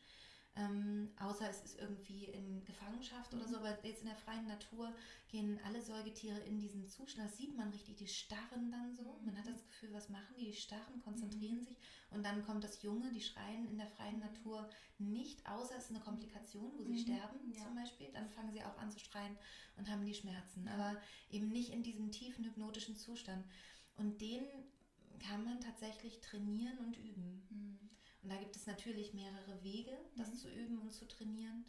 Ähm, 0.59 1.11
außer 1.21 1.49
es 1.49 1.63
ist 1.63 1.79
irgendwie 1.79 2.25
in 2.25 2.65
Gefangenschaft 2.65 3.33
mhm. 3.33 3.39
oder 3.39 3.49
so, 3.49 3.57
aber 3.59 3.87
jetzt 3.87 4.03
in 4.03 4.09
der 4.09 4.17
freien 4.17 4.47
Natur 4.47 4.93
gehen 5.29 5.61
alle 5.65 5.81
Säugetiere 5.81 6.39
in 6.41 6.59
diesen 6.59 6.89
Zustand. 6.89 7.29
Das 7.29 7.37
sieht 7.37 7.57
man 7.57 7.71
richtig, 7.71 7.97
die 7.97 8.09
starren 8.09 8.71
dann 8.71 8.93
so. 8.95 9.19
Mhm. 9.21 9.27
Man 9.27 9.39
hat 9.39 9.47
das 9.47 9.65
Gefühl, 9.67 9.93
was 9.93 10.09
machen 10.09 10.35
die? 10.37 10.47
Die 10.47 10.53
starren, 10.53 11.01
konzentrieren 11.05 11.59
mhm. 11.59 11.65
sich 11.65 11.77
und 12.11 12.25
dann 12.25 12.45
kommt 12.45 12.65
das 12.65 12.83
Junge, 12.83 13.13
die 13.13 13.21
schreien 13.21 13.69
in 13.69 13.79
der 13.79 13.87
freien 13.87 14.17
mhm. 14.17 14.23
Natur 14.23 14.69
nicht, 14.99 15.49
außer 15.49 15.77
es 15.77 15.85
ist 15.85 15.91
eine 15.91 16.01
Komplikation, 16.01 16.73
wo 16.77 16.83
sie 16.83 16.93
mhm. 16.93 16.99
sterben 16.99 17.53
ja. 17.53 17.63
zum 17.63 17.75
Beispiel. 17.77 18.09
Dann 18.13 18.29
fangen 18.31 18.53
sie 18.53 18.65
auch 18.65 18.77
an 18.79 18.91
zu 18.91 18.99
schreien 18.99 19.37
und 19.77 19.89
haben 19.89 20.05
die 20.05 20.15
Schmerzen, 20.15 20.67
aber 20.69 20.97
eben 21.31 21.49
nicht 21.51 21.73
in 21.73 21.85
diesem 21.85 22.11
tiefen 22.11 22.45
hypnotischen 22.45 22.97
Zustand. 22.97 23.45
Und 23.97 24.21
den 24.21 24.45
kann 25.21 25.45
man 25.45 25.61
tatsächlich 25.61 26.21
trainieren 26.21 26.79
und 26.79 26.97
üben. 26.97 27.88
Und 28.23 28.31
da 28.31 28.37
gibt 28.37 28.57
es 28.57 28.67
natürlich 28.67 29.15
mehrere 29.15 29.63
Wege, 29.63 29.97
das 30.17 30.31
mhm. 30.31 30.37
zu 30.37 30.51
üben 30.51 30.79
und 30.79 30.93
zu 30.93 31.07
trainieren 31.07 31.65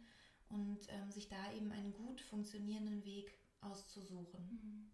und 0.48 0.80
ähm, 0.88 1.10
sich 1.10 1.28
da 1.28 1.52
eben 1.52 1.70
einen 1.72 1.92
gut 1.92 2.20
funktionierenden 2.20 3.04
Weg 3.04 3.32
auszusuchen. 3.60 4.40
Mhm. 4.50 4.90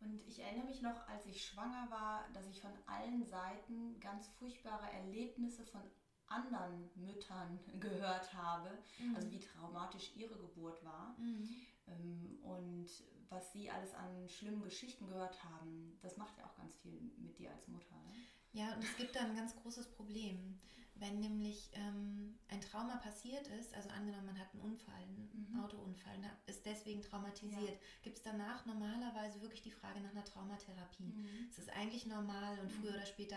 Und 0.00 0.26
ich 0.26 0.40
erinnere 0.40 0.66
mich 0.66 0.82
noch, 0.82 1.06
als 1.08 1.26
ich 1.26 1.44
schwanger 1.44 1.90
war, 1.90 2.28
dass 2.32 2.46
ich 2.46 2.60
von 2.60 2.72
allen 2.86 3.24
Seiten 3.24 3.98
ganz 4.00 4.28
furchtbare 4.28 4.90
Erlebnisse 4.90 5.64
von 5.64 5.82
anderen 6.28 6.90
Müttern 6.96 7.58
gehört 7.80 8.32
habe, 8.34 8.70
mhm. 8.98 9.16
also 9.16 9.30
wie 9.30 9.40
traumatisch 9.40 10.12
ihre 10.16 10.36
Geburt 10.36 10.84
war 10.84 11.14
mhm. 11.18 11.48
ähm, 11.86 12.38
und 12.42 12.88
was 13.28 13.52
sie 13.52 13.70
alles 13.70 13.94
an 13.94 14.28
schlimmen 14.28 14.62
Geschichten 14.62 15.08
gehört 15.08 15.42
haben. 15.44 15.98
Das 16.00 16.16
macht 16.16 16.38
ja 16.38 16.46
auch 16.46 16.56
ganz 16.56 16.76
viel 16.76 17.00
mit 17.16 17.38
dir 17.38 17.50
als 17.50 17.68
Mutter. 17.68 17.96
Ne? 18.08 18.14
Ja, 18.52 18.74
und 18.74 18.84
es 18.84 18.96
gibt 18.96 19.16
da 19.16 19.20
ein 19.20 19.36
ganz 19.36 19.54
großes 19.56 19.90
Problem. 19.90 20.58
Wenn 20.98 21.20
nämlich 21.20 21.70
ähm, 21.74 22.38
ein 22.48 22.60
Trauma 22.62 22.96
passiert 22.96 23.46
ist, 23.48 23.74
also 23.74 23.90
angenommen, 23.90 24.26
man 24.26 24.38
hat 24.38 24.52
einen 24.54 24.62
Unfall, 24.62 24.94
einen 24.94 25.48
mhm. 25.52 25.60
Autounfall, 25.60 26.18
ist 26.46 26.64
deswegen 26.64 27.02
traumatisiert, 27.02 27.68
ja. 27.68 27.78
gibt 28.02 28.16
es 28.16 28.22
danach 28.22 28.64
normalerweise 28.64 29.42
wirklich 29.42 29.60
die 29.60 29.70
Frage 29.70 30.00
nach 30.00 30.10
einer 30.10 30.24
Traumatherapie. 30.24 31.12
Mhm. 31.12 31.48
Es 31.50 31.58
ist 31.58 31.68
eigentlich 31.70 32.06
normal 32.06 32.58
und 32.60 32.72
früher 32.72 32.92
mhm. 32.92 32.96
oder 32.96 33.06
später 33.06 33.36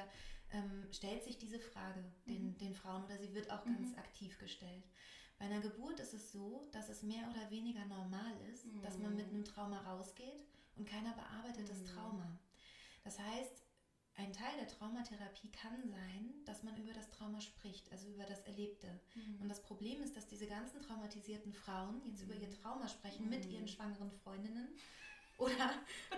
ähm, 0.51 0.87
stellt 0.91 1.23
sich 1.23 1.37
diese 1.37 1.59
Frage 1.59 2.03
den, 2.27 2.51
mhm. 2.51 2.57
den 2.59 2.73
Frauen 2.73 3.03
oder 3.03 3.17
sie 3.17 3.33
wird 3.33 3.51
auch 3.51 3.65
ganz 3.65 3.91
mhm. 3.91 3.99
aktiv 3.99 4.37
gestellt. 4.39 4.83
Bei 5.37 5.45
einer 5.45 5.59
Geburt 5.61 5.99
ist 5.99 6.13
es 6.13 6.31
so, 6.31 6.67
dass 6.71 6.89
es 6.89 7.03
mehr 7.03 7.29
oder 7.29 7.49
weniger 7.49 7.85
normal 7.85 8.33
ist, 8.51 8.65
dass 8.81 8.97
man 8.97 9.15
mit 9.15 9.29
einem 9.29 9.45
Trauma 9.45 9.79
rausgeht 9.81 10.45
und 10.75 10.87
keiner 10.87 11.13
bearbeitet 11.13 11.69
das 11.69 11.83
Trauma. 11.83 12.37
Das 13.03 13.19
heißt, 13.19 13.63
ein 14.19 14.33
Teil 14.33 14.57
der 14.57 14.67
Traumatherapie 14.67 15.49
kann 15.49 15.81
sein, 15.89 16.33
dass 16.45 16.63
man 16.63 16.75
über 16.77 16.93
das 16.93 17.09
Trauma 17.09 17.39
spricht, 17.39 17.89
also 17.91 18.07
über 18.09 18.25
das 18.25 18.41
Erlebte. 18.41 18.87
Mhm. 19.15 19.41
Und 19.41 19.49
das 19.49 19.61
Problem 19.61 20.01
ist, 20.01 20.15
dass 20.15 20.27
diese 20.27 20.45
ganzen 20.45 20.81
traumatisierten 20.81 21.53
Frauen 21.53 22.01
jetzt 22.05 22.25
mhm. 22.25 22.31
über 22.31 22.39
ihr 22.39 22.49
Trauma 22.49 22.87
sprechen 22.89 23.25
mhm. 23.25 23.29
mit 23.29 23.45
ihren 23.45 23.67
schwangeren 23.67 24.11
Freundinnen 24.11 24.67
oder, 25.37 25.71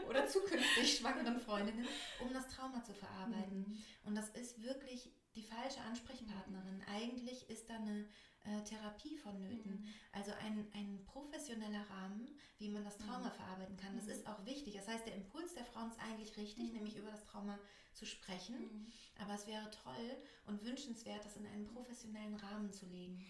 oder 0.09 0.25
zukünftig 0.25 0.97
schwangeren 0.97 1.39
Freundinnen, 1.39 1.87
um 2.23 2.33
das 2.33 2.47
Trauma 2.47 2.83
zu 2.83 2.93
verarbeiten. 2.93 3.59
Mhm. 3.59 3.77
Und 4.03 4.15
das 4.15 4.29
ist 4.29 4.63
wirklich 4.63 5.11
die 5.35 5.43
falsche 5.43 5.81
Ansprechpartnerin. 5.81 6.77
Mhm. 6.77 6.83
Eigentlich 6.87 7.49
ist 7.51 7.69
da 7.69 7.75
eine 7.75 8.07
äh, 8.45 8.63
Therapie 8.63 9.17
vonnöten. 9.17 9.81
Mhm. 9.81 9.87
Also 10.11 10.31
ein, 10.43 10.67
ein 10.73 11.03
professioneller 11.05 11.85
Rahmen, 11.89 12.27
wie 12.57 12.69
man 12.69 12.83
das 12.83 12.97
Trauma 12.97 13.29
mhm. 13.29 13.33
verarbeiten 13.33 13.77
kann. 13.77 13.95
Das 13.95 14.05
mhm. 14.05 14.11
ist 14.11 14.27
auch 14.27 14.45
wichtig. 14.45 14.75
Das 14.75 14.87
heißt, 14.87 15.05
der 15.05 15.15
Impuls 15.15 15.53
der 15.53 15.65
Frauen 15.65 15.89
ist 15.89 15.99
eigentlich 15.99 16.35
richtig, 16.37 16.69
mhm. 16.69 16.73
nämlich 16.73 16.97
über 16.97 17.11
das 17.11 17.23
Trauma 17.25 17.59
zu 17.93 18.05
sprechen. 18.05 18.59
Mhm. 18.59 18.91
Aber 19.21 19.35
es 19.35 19.47
wäre 19.47 19.69
toll 19.69 20.17
und 20.47 20.63
wünschenswert, 20.63 21.23
das 21.23 21.37
in 21.37 21.45
einen 21.45 21.67
professionellen 21.67 22.35
Rahmen 22.35 22.71
zu 22.71 22.85
legen. 22.87 23.23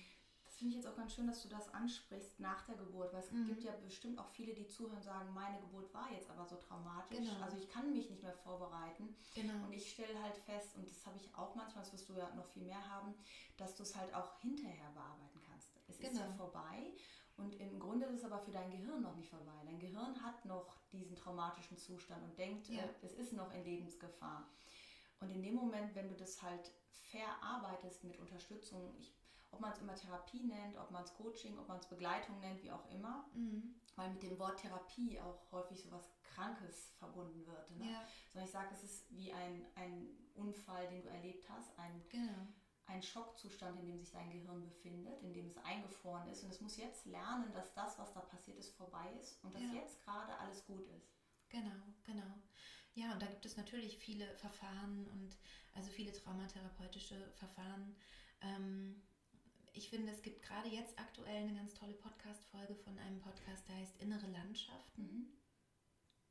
Finde 0.62 0.78
ich 0.78 0.84
jetzt 0.84 0.94
auch 0.94 0.96
ganz 0.96 1.16
schön, 1.16 1.26
dass 1.26 1.42
du 1.42 1.50
das 1.50 1.74
ansprichst 1.74 2.40
nach 2.40 2.62
der 2.68 2.76
Geburt, 2.76 3.12
weil 3.12 3.22
es 3.22 3.32
mhm. 3.32 3.48
gibt 3.48 3.64
ja 3.64 3.72
bestimmt 3.84 4.20
auch 4.20 4.28
viele, 4.28 4.54
die 4.54 4.68
zuhören 4.68 4.98
und 4.98 5.04
sagen, 5.04 5.34
meine 5.34 5.60
Geburt 5.60 5.92
war 5.92 6.12
jetzt 6.14 6.30
aber 6.30 6.46
so 6.46 6.56
traumatisch. 6.56 7.18
Genau. 7.18 7.44
Also 7.44 7.58
ich 7.58 7.68
kann 7.68 7.92
mich 7.92 8.08
nicht 8.12 8.22
mehr 8.22 8.32
vorbereiten. 8.32 9.16
Genau. 9.34 9.56
Und 9.66 9.74
ich 9.74 9.92
stelle 9.92 10.22
halt 10.22 10.38
fest, 10.38 10.76
und 10.76 10.88
das 10.88 11.04
habe 11.08 11.18
ich 11.18 11.34
auch 11.34 11.56
manchmal, 11.56 11.84
das 11.84 11.92
wirst 11.94 12.08
du 12.10 12.14
ja 12.14 12.30
noch 12.36 12.46
viel 12.46 12.62
mehr 12.62 12.88
haben, 12.88 13.16
dass 13.58 13.76
du 13.76 13.82
es 13.82 13.96
halt 13.96 14.14
auch 14.14 14.40
hinterher 14.40 14.92
bearbeiten 14.94 15.42
kannst. 15.50 15.72
Es 15.88 15.98
genau. 15.98 16.12
ist 16.12 16.18
ja 16.20 16.26
genau. 16.26 16.38
vorbei. 16.38 16.94
Und 17.38 17.60
im 17.60 17.80
Grunde 17.80 18.06
ist 18.06 18.20
es 18.20 18.24
aber 18.24 18.38
für 18.38 18.52
dein 18.52 18.70
Gehirn 18.70 19.02
noch 19.02 19.16
nicht 19.16 19.30
vorbei. 19.30 19.64
Dein 19.66 19.80
Gehirn 19.80 20.22
hat 20.22 20.46
noch 20.46 20.76
diesen 20.92 21.16
traumatischen 21.16 21.80
Zustand 21.80 22.24
und 22.24 22.38
denkt, 22.38 22.70
ja. 22.70 22.84
es 23.02 23.14
ist 23.14 23.34
noch 23.34 23.52
in 23.52 23.64
Lebensgefahr. 23.64 24.48
Und 25.22 25.32
in 25.32 25.42
dem 25.42 25.56
Moment, 25.56 25.96
wenn 25.96 26.08
du 26.08 26.16
das 26.16 26.40
halt 26.44 26.70
verarbeitest 27.10 28.04
mit 28.04 28.20
Unterstützung, 28.20 28.94
ich, 29.00 29.12
ob 29.52 29.60
man 29.60 29.72
es 29.72 29.80
immer 29.80 29.96
Therapie 29.96 30.44
nennt, 30.44 30.78
ob 30.78 30.92
man 30.92 31.04
es 31.04 31.14
Coaching, 31.14 31.58
ob 31.58 31.68
man 31.68 31.78
es 31.78 31.88
Begleitung 31.88 32.40
nennt, 32.40 32.64
wie 32.64 32.72
auch 32.72 32.90
immer, 32.90 33.26
mhm. 33.34 33.76
weil 33.96 34.12
mit 34.12 34.24
dem 34.24 34.40
Wort 34.40 34.60
Therapie 34.60 35.20
auch 35.20 35.52
häufig 35.52 35.82
so 35.82 35.92
was 35.92 36.10
Krankes 36.24 36.94
verbunden 36.98 37.46
wird. 37.46 37.72
Ne? 37.72 37.92
Ja. 37.92 38.02
Sondern 38.30 38.46
ich 38.46 38.52
sage, 38.52 38.70
es 38.72 38.84
ist 38.84 39.12
wie 39.12 39.34
ein, 39.34 39.66
ein 39.76 40.08
Unfall, 40.36 40.88
den 40.88 41.02
du 41.02 41.10
erlebt 41.10 41.50
hast, 41.50 41.78
ein, 41.78 42.02
genau. 42.10 42.48
ein 42.88 43.02
Schockzustand, 43.02 43.80
in 43.82 43.88
dem 43.88 44.00
sich 44.00 44.12
dein 44.12 44.32
Gehirn 44.32 44.64
befindet, 44.64 45.22
in 45.22 45.34
dem 45.34 45.48
es 45.48 45.58
eingefroren 45.58 46.28
ist. 46.30 46.44
Und 46.44 46.52
es 46.52 46.62
muss 46.62 46.78
jetzt 46.78 47.06
lernen, 47.06 47.52
dass 47.54 47.74
das, 47.74 48.00
was 48.00 48.14
da 48.14 48.22
passiert 48.22 48.58
ist, 48.58 48.74
vorbei 48.76 49.12
ist 49.22 49.44
und 49.44 49.54
dass 49.54 49.64
ja. 49.64 49.74
jetzt 49.74 50.02
gerade 50.04 50.34
alles 50.38 50.66
gut 50.66 50.88
ist. 50.88 51.12
Genau, 51.50 51.84
genau. 52.06 52.34
Ja, 52.94 53.14
und 53.14 53.22
da 53.22 53.26
gibt 53.26 53.46
es 53.46 53.58
natürlich 53.58 53.98
viele 53.98 54.36
Verfahren 54.36 55.08
und 55.08 55.38
also 55.74 55.90
viele 55.92 56.12
traumatherapeutische 56.12 57.32
Verfahren. 57.36 57.96
Ähm, 58.42 59.02
ich 59.74 59.90
finde, 59.90 60.12
es 60.12 60.22
gibt 60.22 60.42
gerade 60.44 60.70
jetzt 60.70 60.98
aktuell 61.00 61.44
eine 61.44 61.54
ganz 61.54 61.74
tolle 61.74 61.94
Podcast-Folge 61.94 62.76
von 62.76 62.98
einem 63.00 63.20
Podcast, 63.20 63.68
der 63.68 63.76
heißt 63.78 64.02
Innere 64.02 64.28
Landschaften. 64.28 65.02
Mhm. 65.02 65.28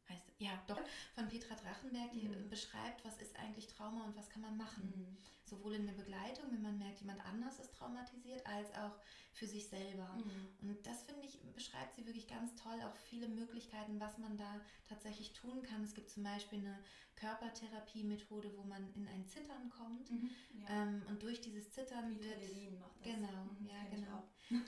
Heißt, 0.09 0.26
ja, 0.38 0.50
doch, 0.66 0.80
von 1.14 1.28
Petra 1.28 1.54
Drachenberg, 1.54 2.12
die 2.12 2.28
mhm. 2.28 2.49
beschreibt, 2.49 3.04
was 3.04 3.16
ist 3.18 3.37
eigentlich 3.37 3.68
Trauma 3.68 4.04
und 4.04 4.16
was 4.16 4.28
kann 4.28 4.42
man 4.42 4.56
machen. 4.56 5.16
Sowohl 5.50 5.75
in 5.75 5.87
der 5.87 5.95
Begleitung, 5.95 6.45
wenn 6.52 6.62
man 6.62 6.78
merkt, 6.78 7.00
jemand 7.00 7.25
anders 7.26 7.59
ist 7.59 7.75
traumatisiert, 7.75 8.47
als 8.47 8.73
auch 8.75 8.97
für 9.33 9.49
sich 9.49 9.66
selber. 9.69 10.09
Mhm. 10.14 10.69
Und 10.71 10.87
das 10.87 11.02
finde 11.02 11.26
ich, 11.26 11.40
beschreibt 11.54 11.97
sie 11.97 12.07
wirklich 12.07 12.28
ganz 12.28 12.54
toll, 12.54 12.80
auch 12.83 12.95
viele 13.09 13.26
Möglichkeiten, 13.28 13.99
was 13.99 14.16
man 14.19 14.37
da 14.37 14.61
tatsächlich 14.88 15.33
tun 15.33 15.62
kann. 15.62 15.83
Es 15.83 15.95
gibt 15.95 16.09
zum 16.09 16.23
Beispiel 16.23 16.61
eine 16.61 16.78
Körpertherapie-Methode, 17.16 18.57
wo 18.57 18.62
man 18.62 18.95
in 18.95 19.09
ein 19.09 19.26
Zittern 19.26 19.71
kommt. 19.71 20.09
Mhm, 20.12 20.30
ja. 20.61 20.83
ähm, 20.83 21.02
und 21.09 21.21
durch 21.21 21.40
dieses 21.40 21.73
Zittern 21.73 22.21
wird. 22.21 22.38
Genau, 23.02 23.45
mhm, 23.45 23.66
ja, 23.66 23.85
genau. 23.90 24.23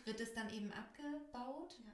Wird 0.04 0.20
es 0.20 0.34
dann 0.34 0.50
eben 0.50 0.72
abgebaut. 0.72 1.78
Ja. 1.86 1.92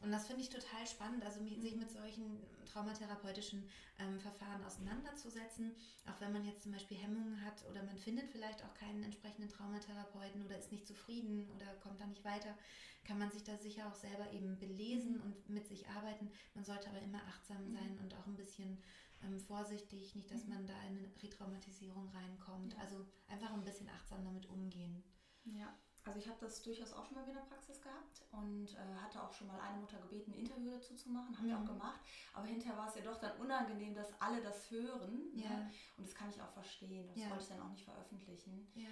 Und 0.00 0.12
das 0.12 0.26
finde 0.26 0.42
ich 0.42 0.48
total 0.48 0.86
spannend, 0.86 1.24
also 1.24 1.44
sich 1.44 1.76
mit 1.76 1.90
solchen 1.90 2.40
traumatherapeutischen 2.64 3.68
ähm, 3.98 4.18
Verfahren 4.18 4.64
auseinanderzusetzen. 4.64 5.74
Auch 6.06 6.18
wenn 6.20 6.32
man 6.32 6.44
jetzt 6.46 6.62
zum 6.62 6.72
Beispiel 6.72 6.96
Hemmungen 6.96 7.44
hat 7.44 7.64
oder 7.68 7.82
man 7.82 7.98
findet 7.98 8.30
vielleicht 8.30 8.64
auch 8.64 8.74
keinen 8.74 9.02
entsprechenden 9.02 9.50
Traumatherapeuten 9.50 10.44
oder 10.44 10.58
ist 10.58 10.72
nicht 10.72 10.86
zufrieden 10.86 11.50
oder 11.54 11.66
kommt 11.82 12.00
da 12.00 12.06
nicht 12.06 12.24
weiter, 12.24 12.56
kann 13.04 13.18
man 13.18 13.30
sich 13.30 13.44
da 13.44 13.56
sicher 13.58 13.86
auch 13.88 13.94
selber 13.94 14.32
eben 14.32 14.58
belesen 14.58 15.16
mhm. 15.16 15.22
und 15.22 15.48
mit 15.50 15.66
sich 15.66 15.86
arbeiten. 15.88 16.30
Man 16.54 16.64
sollte 16.64 16.88
aber 16.88 17.00
immer 17.00 17.20
achtsam 17.28 17.68
mhm. 17.68 17.72
sein 17.72 17.98
und 17.98 18.14
auch 18.14 18.26
ein 18.26 18.36
bisschen 18.36 18.82
ähm, 19.22 19.38
vorsichtig, 19.38 20.14
nicht, 20.14 20.30
dass 20.30 20.44
mhm. 20.44 20.54
man 20.54 20.66
da 20.66 20.80
in 20.88 20.98
eine 20.98 21.22
Retraumatisierung 21.22 22.08
reinkommt. 22.08 22.72
Ja. 22.72 22.80
Also 22.80 23.06
einfach 23.28 23.52
ein 23.52 23.64
bisschen 23.64 23.88
achtsam 23.90 24.24
damit 24.24 24.46
umgehen. 24.46 25.02
Ja. 25.44 25.76
Also 26.04 26.18
ich 26.18 26.28
habe 26.28 26.38
das 26.40 26.62
durchaus 26.62 26.92
auch 26.92 27.04
schon 27.04 27.16
mal 27.16 27.28
in 27.28 27.34
der 27.34 27.42
Praxis 27.42 27.80
gehabt 27.82 28.24
und 28.32 28.72
äh, 28.74 28.94
hatte 29.00 29.22
auch 29.22 29.32
schon 29.32 29.48
mal 29.48 29.60
eine 29.60 29.78
Mutter 29.78 29.98
gebeten, 29.98 30.32
ein 30.32 30.38
Interview 30.38 30.70
dazu 30.70 30.94
zu 30.94 31.10
machen, 31.10 31.36
haben 31.36 31.44
mhm. 31.44 31.50
wir 31.50 31.58
auch 31.58 31.66
gemacht. 31.66 32.00
Aber 32.32 32.46
hinterher 32.46 32.76
war 32.78 32.88
es 32.88 32.94
ja 32.94 33.02
doch 33.02 33.20
dann 33.20 33.36
unangenehm, 33.38 33.94
dass 33.94 34.08
alle 34.20 34.42
das 34.42 34.70
hören. 34.70 35.30
Ne? 35.34 35.44
Ja. 35.44 35.50
Ne? 35.50 35.70
Und 35.98 36.06
das 36.06 36.14
kann 36.14 36.30
ich 36.30 36.40
auch 36.40 36.52
verstehen. 36.52 37.06
Das 37.08 37.18
ja. 37.18 37.28
wollte 37.28 37.42
ich 37.42 37.48
dann 37.48 37.60
auch 37.60 37.70
nicht 37.70 37.84
veröffentlichen. 37.84 38.72
Ja. 38.74 38.88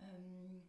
Ähm, 0.00 0.62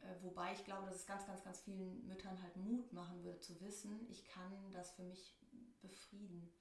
äh, 0.00 0.22
wobei 0.22 0.52
ich 0.52 0.64
glaube, 0.64 0.86
dass 0.86 0.96
es 0.96 1.06
ganz, 1.06 1.26
ganz, 1.26 1.42
ganz 1.44 1.60
vielen 1.60 2.06
Müttern 2.06 2.40
halt 2.42 2.56
Mut 2.56 2.92
machen 2.92 3.22
würde, 3.24 3.40
zu 3.40 3.58
wissen, 3.60 4.06
ich 4.10 4.24
kann 4.26 4.70
das 4.72 4.92
für 4.92 5.02
mich 5.02 5.36
befrieden. 5.80 6.52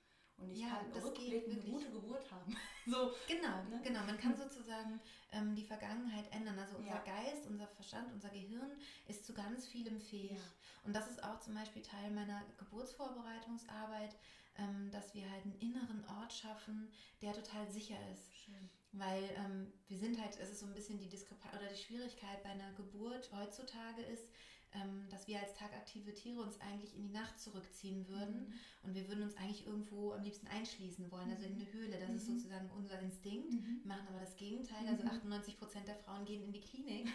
Und 0.42 0.52
ich 0.52 0.60
ja, 0.60 0.70
kann 0.70 0.92
das 0.94 1.04
rückblickend 1.04 1.54
eine 1.54 1.72
gute 1.72 1.92
Geburt 1.92 2.32
haben. 2.32 2.56
so, 2.86 3.14
genau, 3.28 3.64
ne? 3.70 3.80
genau. 3.84 4.02
Man 4.06 4.18
kann 4.18 4.36
sozusagen 4.36 5.00
ähm, 5.32 5.56
die 5.56 5.64
Vergangenheit 5.64 6.26
ändern. 6.34 6.58
Also 6.58 6.78
unser 6.78 6.96
ja. 6.96 7.04
Geist, 7.04 7.48
unser 7.48 7.68
Verstand, 7.68 8.12
unser 8.12 8.30
Gehirn 8.30 8.72
ist 9.08 9.26
zu 9.26 9.34
ganz 9.34 9.68
vielem 9.68 10.00
fähig. 10.02 10.32
Ja. 10.32 10.86
Und 10.86 10.96
das 10.96 11.10
ist 11.10 11.24
auch 11.24 11.40
zum 11.40 11.54
Beispiel 11.54 11.82
Teil 11.82 12.12
meiner 12.12 12.44
Geburtsvorbereitungsarbeit, 12.58 14.16
ähm, 14.58 14.90
dass 14.92 15.14
wir 15.14 15.30
halt 15.30 15.44
einen 15.46 15.60
inneren 15.60 16.04
Ort 16.20 16.34
schaffen, 16.34 16.92
der 17.22 17.34
total 17.34 17.70
sicher 17.70 17.98
ist. 18.12 18.36
Schön. 18.36 18.70
Weil 18.94 19.24
ähm, 19.38 19.72
wir 19.88 19.98
sind 19.98 20.20
halt, 20.20 20.38
es 20.40 20.50
ist 20.50 20.60
so 20.60 20.66
ein 20.66 20.74
bisschen 20.74 21.00
die 21.00 21.08
Diskrepanz 21.08 21.56
oder 21.56 21.72
die 21.72 21.82
Schwierigkeit 21.82 22.44
bei 22.44 22.50
einer 22.50 22.74
Geburt 22.74 23.32
heutzutage 23.32 24.02
ist, 24.02 24.28
ähm, 24.74 25.06
dass 25.10 25.28
wir 25.28 25.40
als 25.40 25.54
tagaktive 25.54 26.14
Tiere 26.14 26.42
uns 26.42 26.60
eigentlich 26.62 26.96
in 26.96 27.02
die 27.04 27.14
Nacht 27.14 27.40
zurückziehen 27.40 28.08
würden 28.08 28.48
Mhm. 28.48 28.54
und 28.84 28.96
wir 28.96 29.08
würden 29.08 29.24
uns 29.24 29.36
eigentlich 29.38 29.66
irgendwo 29.66 30.12
am 30.14 30.24
liebsten 30.24 30.48
einschließen 30.48 31.12
wollen, 31.12 31.30
also 31.30 31.44
in 31.46 31.56
eine 31.56 31.72
Höhle. 31.74 31.98
Das 32.00 32.10
ist 32.10 32.28
Mhm. 32.30 32.38
sozusagen 32.38 32.70
unser 32.72 33.00
Instinkt. 33.00 33.52
Mhm. 33.54 33.80
Wir 33.84 33.88
machen 33.88 34.08
aber 34.08 34.20
das 34.22 34.36
Gegenteil. 34.38 34.88
Also 34.88 35.04
Mhm. 35.04 35.10
98 35.10 35.58
Prozent 35.58 35.88
der 35.88 35.96
Frauen 35.98 36.26
gehen 36.26 36.44
in 36.44 36.52
die 36.54 36.62
Klinik. 36.62 37.08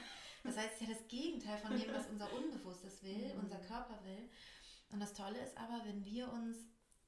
Das 0.45 0.57
heißt, 0.57 0.75
es 0.77 0.81
ist 0.83 0.89
ja 0.89 0.95
das 0.95 1.09
Gegenteil 1.09 1.59
von 1.59 1.77
dem, 1.77 1.93
was 1.93 2.07
unser 2.09 2.33
Unbewusstes 2.33 3.03
will, 3.03 3.35
Mhm. 3.35 3.41
unser 3.41 3.59
Körper 3.59 3.99
will. 4.05 4.29
Und 4.91 5.01
das 5.01 5.13
Tolle 5.15 5.39
ist 5.41 5.57
aber, 5.57 5.83
wenn 5.87 6.05
wir 6.05 6.33
uns 6.33 6.59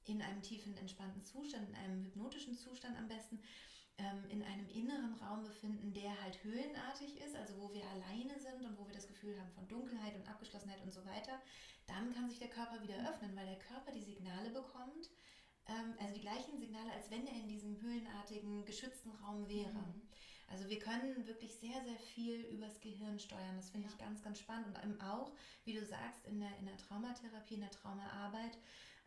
in 0.06 0.22
einem 0.22 0.42
tiefen, 0.42 0.76
entspannten 0.78 1.22
Zustand, 1.22 1.68
in 1.68 1.74
einem 1.76 2.02
hypnotischen 2.04 2.54
Zustand 2.56 2.96
am 2.96 3.06
besten, 3.08 3.38
ähm, 3.98 4.24
in 4.30 4.42
einem 4.42 4.68
inneren 4.68 5.14
Raum 5.14 5.44
befinden, 5.44 5.92
der 5.92 6.20
halt 6.22 6.42
höhlenartig 6.42 7.20
ist, 7.20 7.34
also 7.34 7.54
wo 7.58 7.72
wir 7.74 7.82
alleine 7.90 8.38
sind 8.38 8.64
und 8.64 8.78
wo 8.78 8.86
wir 8.86 8.94
das 8.94 9.08
Gefühl 9.08 9.38
haben 9.38 9.50
von 9.50 9.66
Dunkelheit 9.68 10.14
und 10.14 10.28
Abgeschlossenheit 10.28 10.80
und 10.82 10.92
so 10.92 11.04
weiter, 11.04 11.42
dann 11.86 12.14
kann 12.14 12.28
sich 12.28 12.38
der 12.38 12.48
Körper 12.48 12.80
wieder 12.82 12.96
öffnen, 13.10 13.34
weil 13.34 13.46
der 13.46 13.58
Körper 13.58 13.92
die 13.92 14.02
Signale 14.02 14.50
bekommt, 14.50 15.10
ähm, 15.66 15.94
also 16.00 16.14
die 16.14 16.20
gleichen 16.20 16.58
Signale, 16.58 16.92
als 16.92 17.10
wenn 17.10 17.26
er 17.26 17.34
in 17.34 17.48
diesem 17.48 17.80
höhlenartigen, 17.80 18.64
geschützten 18.64 19.10
Raum 19.22 19.48
wäre. 19.48 19.72
Mhm. 19.72 20.02
Also 20.50 20.68
wir 20.68 20.78
können 20.78 21.26
wirklich 21.26 21.54
sehr, 21.54 21.82
sehr 21.82 21.98
viel 22.14 22.40
übers 22.46 22.80
Gehirn 22.80 23.18
steuern. 23.18 23.56
Das 23.56 23.70
finde 23.70 23.86
Ja. 23.86 23.92
ich 23.92 23.98
ganz, 23.98 24.22
ganz 24.22 24.38
spannend. 24.38 24.66
Und 24.68 24.82
eben 24.82 25.00
auch, 25.00 25.32
wie 25.64 25.74
du 25.74 25.84
sagst, 25.84 26.24
in 26.24 26.40
der, 26.40 26.56
in 26.58 26.64
der 26.66 26.76
Traumatherapie, 26.78 27.54
in 27.54 27.60
der 27.60 27.70
Traumaarbeit, 27.70 28.58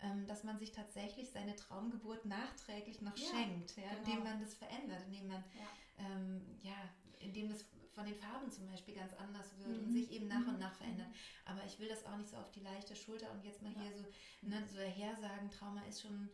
ähm, 0.02 0.26
dass 0.28 0.44
man 0.44 0.58
sich 0.60 0.72
tatsächlich 0.72 1.30
seine 1.32 1.56
Traumgeburt 1.56 2.26
nachträglich 2.26 3.02
noch 3.02 3.18
Ja, 3.18 3.28
schenkt, 3.30 3.76
ja, 3.76 3.90
genau. 3.90 3.98
indem 4.00 4.24
man 4.24 4.40
das 4.40 4.54
verändert, 4.54 5.04
indem 5.08 5.28
man, 5.28 5.44
Ja. 5.54 6.06
ähm, 6.06 6.58
ja, 6.62 6.74
indem 7.20 7.50
das 7.50 7.66
von 7.94 8.06
den 8.06 8.16
Farben 8.16 8.50
zum 8.52 8.66
Beispiel 8.68 8.96
ganz 8.96 9.14
anders 9.14 9.56
wird 9.58 9.78
und 9.78 9.90
Mhm. 9.90 9.94
sich 9.94 10.12
eben 10.12 10.28
nach 10.28 10.48
und 10.48 10.54
Mhm. 10.54 10.60
nach 10.60 10.74
verändert. 10.74 11.08
Aber 11.46 11.64
ich 11.66 11.78
will 11.80 11.88
das 11.88 12.06
auch 12.06 12.18
nicht 12.18 12.30
so 12.30 12.38
auf 12.38 12.52
die 12.52 12.62
leichte 12.62 12.96
Schulter 12.96 13.32
und 13.32 13.44
jetzt 13.44 13.62
mal 13.62 13.72
Ja. 13.74 13.82
hier 13.82 13.94
so, 13.94 14.06
ne, 14.48 14.64
so 14.72 14.78
dahersagen, 14.78 15.52
Trauma 15.52 15.82
ist 15.86 16.02
schon, 16.02 16.30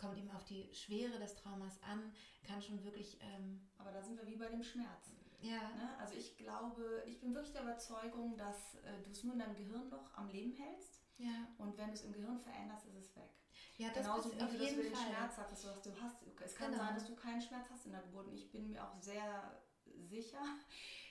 kommt 0.00 0.16
eben 0.18 0.30
auf 0.30 0.44
die 0.44 0.72
Schwere 0.74 1.18
des 1.18 1.34
Traumas 1.36 1.80
an, 1.82 2.12
kann 2.42 2.60
schon 2.62 2.82
wirklich, 2.84 3.18
ähm, 3.20 3.60
Aber 3.78 3.92
da 3.92 4.02
sind 4.02 4.16
wir 4.18 4.26
wie 4.26 4.36
bei 4.36 4.48
dem 4.48 4.62
Schmerz. 4.62 5.10
ja, 5.40 5.68
Ne? 5.76 5.96
Also 5.98 6.14
ich 6.14 6.36
glaube, 6.36 7.02
ich 7.06 7.20
bin 7.20 7.34
wirklich 7.34 7.52
der 7.52 7.62
Überzeugung, 7.62 8.36
dass 8.36 8.74
äh, 8.76 9.02
du 9.04 9.10
es 9.10 9.22
nur 9.24 9.34
in 9.34 9.40
deinem 9.40 9.56
Gehirn 9.56 9.88
noch 9.88 10.12
am 10.14 10.28
Leben 10.30 10.52
hältst. 10.52 11.02
ja. 11.18 11.46
Und 11.58 11.76
wenn 11.76 11.88
du 11.88 11.92
es 11.94 12.02
im 12.02 12.12
Gehirn 12.12 12.38
veränderst, 12.40 12.86
ist 12.86 12.96
es 12.96 13.16
weg. 13.16 13.30
Ja, 13.76 13.88
das 13.90 14.04
Genauso 14.06 14.28
ist 14.30 14.36
wie 14.38 14.42
auf 14.42 14.50
du 14.50 14.58
das 14.58 14.66
jeden 14.70 14.82
dem 14.82 14.92
Fall. 14.94 15.06
Schmerz 15.06 15.36
hattest, 15.38 15.64
dass 15.64 15.82
du 15.82 15.90
hast. 16.02 16.16
Es 16.44 16.54
kann 16.54 16.70
Genau. 16.72 16.84
sein, 16.84 16.94
dass 16.94 17.06
du 17.06 17.14
keinen 17.16 17.40
Schmerz 17.40 17.66
hast 17.70 17.86
in 17.86 17.92
der 17.92 18.02
Geburt. 18.02 18.26
Und 18.28 18.34
ich 18.34 18.50
bin 18.50 18.68
mir 18.70 18.82
auch 18.86 18.94
sehr 19.00 19.60
sicher, 20.08 20.42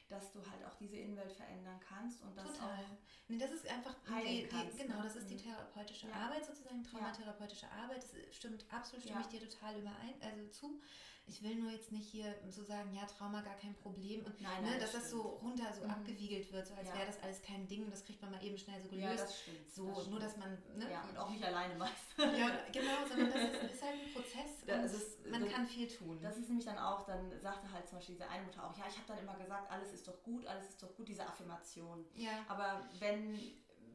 dass 0.10 0.32
du 0.32 0.40
halt 0.40 0.66
auch 0.66 0.74
diese 0.76 0.98
Innenwelt 0.98 1.32
verändern 1.32 1.80
kannst 1.88 2.22
und 2.24 2.36
das 2.36 2.48
Total. 2.54 2.70
auch. 2.84 2.98
Nee, 3.28 3.38
das 3.38 3.52
ist 3.52 3.68
einfach 3.68 3.96
die, 4.24 4.48
die, 4.48 4.78
genau, 4.78 4.98
ne? 4.98 5.04
das 5.04 5.16
ist 5.16 5.30
die 5.30 5.36
Mhm. 5.36 5.40
therapeutische 5.44 6.08
Ja. 6.08 6.16
Arbeit 6.16 6.46
sozusagen, 6.46 6.84
traumatherapeutische 6.84 7.68
Arbeit. 7.72 7.98
Das 8.04 8.36
stimmt 8.36 8.66
absolut, 8.72 9.04
stimme 9.04 9.20
Ja. 9.22 9.26
ich 9.32 9.40
dir 9.40 9.48
total 9.48 9.80
überein, 9.80 10.16
also 10.22 10.48
zu. 10.48 10.82
Ich 11.28 11.44
will 11.44 11.56
nur 11.58 11.70
jetzt 11.72 11.92
nicht 11.92 12.10
hier 12.10 12.34
so 12.50 12.64
sagen, 12.64 12.92
ja, 12.92 13.06
Trauma 13.06 13.42
gar 13.42 13.56
kein 13.56 13.76
Problem 13.76 14.26
und 14.26 14.42
Nein, 14.42 14.64
ne, 14.64 14.72
nein, 14.72 14.80
dass 14.80 14.94
das 14.94 15.04
das 15.04 15.12
so 15.12 15.22
runter 15.22 15.72
so 15.74 15.84
Mhm. 15.84 15.92
abgewiegelt 15.92 16.52
wird, 16.52 16.66
so 16.66 16.74
als 16.74 16.88
Ja. 16.90 16.96
wäre 16.96 17.06
das 17.06 17.22
alles 17.22 17.40
kein 17.44 17.68
Ding, 17.68 17.88
das 17.92 18.04
kriegt 18.04 18.20
man 18.24 18.32
mal 18.32 18.44
eben 18.44 18.58
schnell 18.58 18.82
so 18.82 18.90
Ja, 18.96 19.10
gelöst. 19.12 19.24
das 19.26 19.42
stimmt. 19.42 19.72
so, 19.72 19.92
das 19.94 20.08
nur 20.08 20.20
dass 20.20 20.38
man, 20.38 20.58
ne? 20.76 20.90
Ja, 20.92 21.04
und 21.04 21.16
auch 21.18 21.30
nicht 21.30 21.44
alleine 21.44 21.76
meist. 21.78 22.18
Ja, 22.18 22.50
genau, 22.74 23.08
sondern 23.08 23.32
das 23.32 23.44
ist, 23.62 23.74
ist 23.76 23.84
halt 23.84 23.94
ein 24.02 24.12
Prozess 24.12 24.64
Ja, 24.66 24.76
und 24.80 24.82
es 24.86 24.94
ist- 24.94 25.19
das- 25.19 25.19
kann 25.60 25.68
viel 25.68 25.88
tun. 25.88 26.20
Das 26.22 26.38
ist 26.38 26.48
nämlich 26.50 26.66
dann 26.66 26.78
auch, 26.78 27.06
dann 27.06 27.32
sagte 27.42 27.72
halt 27.72 27.88
zum 27.88 27.98
Beispiel 27.98 28.16
diese 28.16 28.28
eine 28.30 28.44
Mutter 28.46 28.64
auch, 28.66 28.78
ja, 28.78 28.86
ich 28.88 28.96
habe 28.98 29.08
dann 29.08 29.20
immer 29.20 29.36
gesagt, 29.38 29.72
alles 29.72 29.94
ist 29.94 30.08
doch 30.08 30.22
gut, 30.24 30.46
alles 30.48 30.70
ist 30.70 30.82
doch 30.84 30.96
gut, 30.96 31.08
diese 31.08 31.26
Affirmation. 31.26 32.06
ja. 32.16 32.32
Aber 32.48 32.84
wenn, 33.00 33.40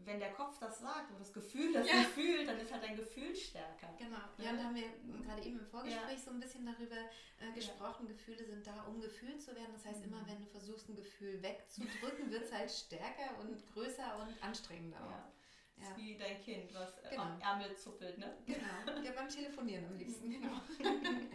wenn 0.05 0.19
der 0.21 0.33
Kopf 0.33 0.59
das 0.59 0.81
sagt 0.81 1.11
und 1.13 1.19
das 1.21 1.33
Gefühl 1.33 1.73
das 1.73 1.87
Ja. 1.91 1.95
Gefühl, 2.03 2.45
dann 2.45 2.59
ist 2.61 2.71
halt 2.73 2.83
dein 2.83 2.97
Gefühl 2.97 3.35
stärker. 3.35 3.89
Genau. 3.99 4.19
Ne? 4.37 4.45
Ja, 4.45 4.51
und 4.51 4.57
da 4.59 4.65
haben 4.65 4.75
wir 4.75 5.23
gerade 5.25 5.43
eben 5.43 5.59
im 5.61 5.67
Vorgespräch 5.67 6.19
Ja. 6.19 6.25
so 6.25 6.31
ein 6.31 6.41
bisschen 6.41 6.67
darüber 6.67 6.97
äh, 7.41 7.53
gesprochen. 7.55 8.07
Gefühle 8.07 8.45
sind 8.45 8.67
da, 8.67 8.83
um 8.85 9.01
gefühlt 9.01 9.41
zu 9.43 9.55
werden. 9.55 9.73
Das 9.73 9.85
heißt, 9.87 10.01
Mhm. 10.01 10.13
immer 10.13 10.27
wenn 10.27 10.41
du 10.41 10.47
versuchst, 10.47 10.89
ein 10.91 10.97
Gefühl 10.97 11.43
wegzudrücken, 11.43 12.31
wird 12.31 12.45
es 12.45 12.53
halt 12.53 12.71
stärker 12.71 13.39
und 13.41 13.65
größer 13.73 14.19
und 14.21 14.43
anstrengender 14.43 14.99
auch. 14.99 15.11
Ja. 15.11 15.29
Das 15.41 15.44
Ja. 15.77 15.91
ist 15.91 15.97
wie 15.97 16.17
dein 16.17 16.41
Kind, 16.43 16.73
was 16.75 16.99
äh, 16.99 17.11
Genau. 17.11 17.23
am 17.23 17.41
Ärmel 17.41 17.77
zuppelt, 17.77 18.19
ne? 18.19 18.37
Genau. 18.47 18.59
Ja, 19.05 19.13
beim 19.13 19.29
Telefonieren 19.29 19.85
am 19.87 19.97
liebsten, 19.97 20.31
genau. 20.31 20.61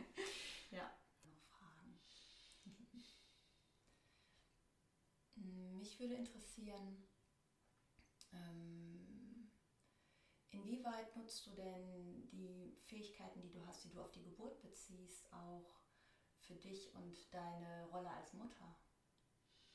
Ja. 0.71 0.91
Noch 1.23 1.41
Fragen. 1.57 1.99
Mm, 5.35 5.77
Mich 5.79 5.99
würde 5.99 6.13
interessieren, 6.15 7.07
ähm, 8.33 9.49
inwieweit 10.51 11.15
nutzt 11.15 11.45
du 11.47 11.51
denn 11.51 12.29
die 12.31 12.75
Fähigkeiten, 12.85 13.41
die 13.41 13.49
du 13.51 13.65
hast, 13.65 13.83
die 13.83 13.89
du 13.89 13.99
auf 14.01 14.11
die 14.11 14.23
Geburt 14.23 14.61
beziehst, 14.61 15.31
auch 15.33 15.81
für 16.39 16.55
dich 16.55 16.93
und 16.95 17.33
deine 17.33 17.87
Rolle 17.91 18.09
als 18.09 18.33
Mutter? 18.33 18.75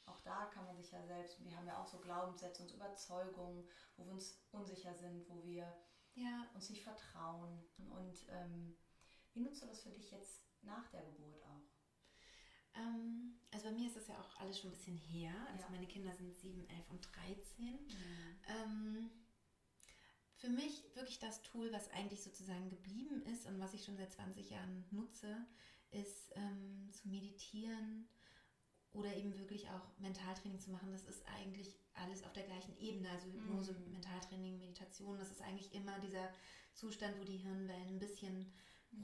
Auch 0.07 0.19
da 0.21 0.47
kann 0.47 0.65
man 0.65 0.77
sich 0.77 0.91
ja 0.91 1.03
selbst, 1.03 1.43
wir 1.43 1.57
haben 1.57 1.67
ja 1.67 1.81
auch 1.81 1.87
so 1.87 1.99
Glaubenssätze 1.99 2.63
und 2.63 2.71
Überzeugungen, 2.73 3.65
wo 3.97 4.05
wir 4.07 4.13
uns 4.13 4.39
unsicher 4.53 4.95
sind, 4.95 5.29
wo 5.29 5.45
wir 5.45 5.75
Ja, 6.15 6.47
uns 6.55 6.69
nicht 6.71 6.83
vertrauen. 6.83 7.65
Und 7.79 8.27
ähm, 8.29 8.75
wie 9.33 9.41
nutzt 9.41 9.63
du 9.63 9.67
das 9.67 9.81
für 9.83 9.91
dich 9.91 10.11
jetzt 10.11 10.43
nach 10.63 10.89
der 10.89 11.03
Geburt 11.03 11.43
auch? 11.45 11.63
ähm, 12.75 13.35
also 13.51 13.67
bei 13.67 13.73
mir 13.73 13.87
ist 13.87 13.97
das 13.97 14.07
ja 14.09 14.19
auch 14.21 14.37
alles 14.37 14.59
schon 14.59 14.71
ein 14.71 14.73
bisschen 14.77 14.97
her. 14.97 15.33
Also 15.53 15.61
Ja. 15.61 15.69
meine 15.71 15.87
Kinder 15.87 16.13
sind 16.15 16.35
7, 16.37 16.65
11 16.69 16.91
und 16.91 17.09
13. 17.17 17.79
Ähm, 18.49 19.11
für 20.37 20.49
mich 20.51 20.85
wirklich 20.95 21.19
das 21.19 21.43
Tool, 21.43 21.73
was 21.73 21.89
eigentlich 21.91 22.23
sozusagen 22.23 22.69
geblieben 22.69 23.23
ist 23.23 23.47
und 23.47 23.59
was 23.61 23.73
ich 23.75 23.85
schon 23.85 23.97
seit 23.97 24.13
20 24.13 24.51
Jahren 24.51 24.85
nutze, 24.91 25.47
ist 25.91 26.33
ähm, 26.35 26.91
zu 26.93 27.09
meditieren 27.09 28.07
oder 28.95 29.15
eben 29.15 29.37
wirklich 29.39 29.69
auch 29.71 29.99
Mentaltraining 29.99 30.61
zu 30.61 30.71
machen. 30.71 30.93
Das 30.93 31.05
ist 31.05 31.27
eigentlich 31.27 31.75
alles 31.95 32.23
auf 32.25 32.33
der 32.33 32.45
gleichen 32.45 32.77
Ebene. 32.79 33.11
Also 33.11 33.27
Hypnose, 33.27 33.73
Mhm. 33.73 33.93
Mentaltraining, 33.93 34.59
Meditation. 34.59 35.19
Das 35.19 35.31
ist 35.31 35.43
eigentlich 35.43 35.75
immer 35.75 35.99
dieser 36.01 36.31
Zustand, 36.73 37.19
wo 37.19 37.25
die 37.25 37.37
Hirnwellen 37.37 37.89
ein 37.89 37.99
bisschen 37.99 38.53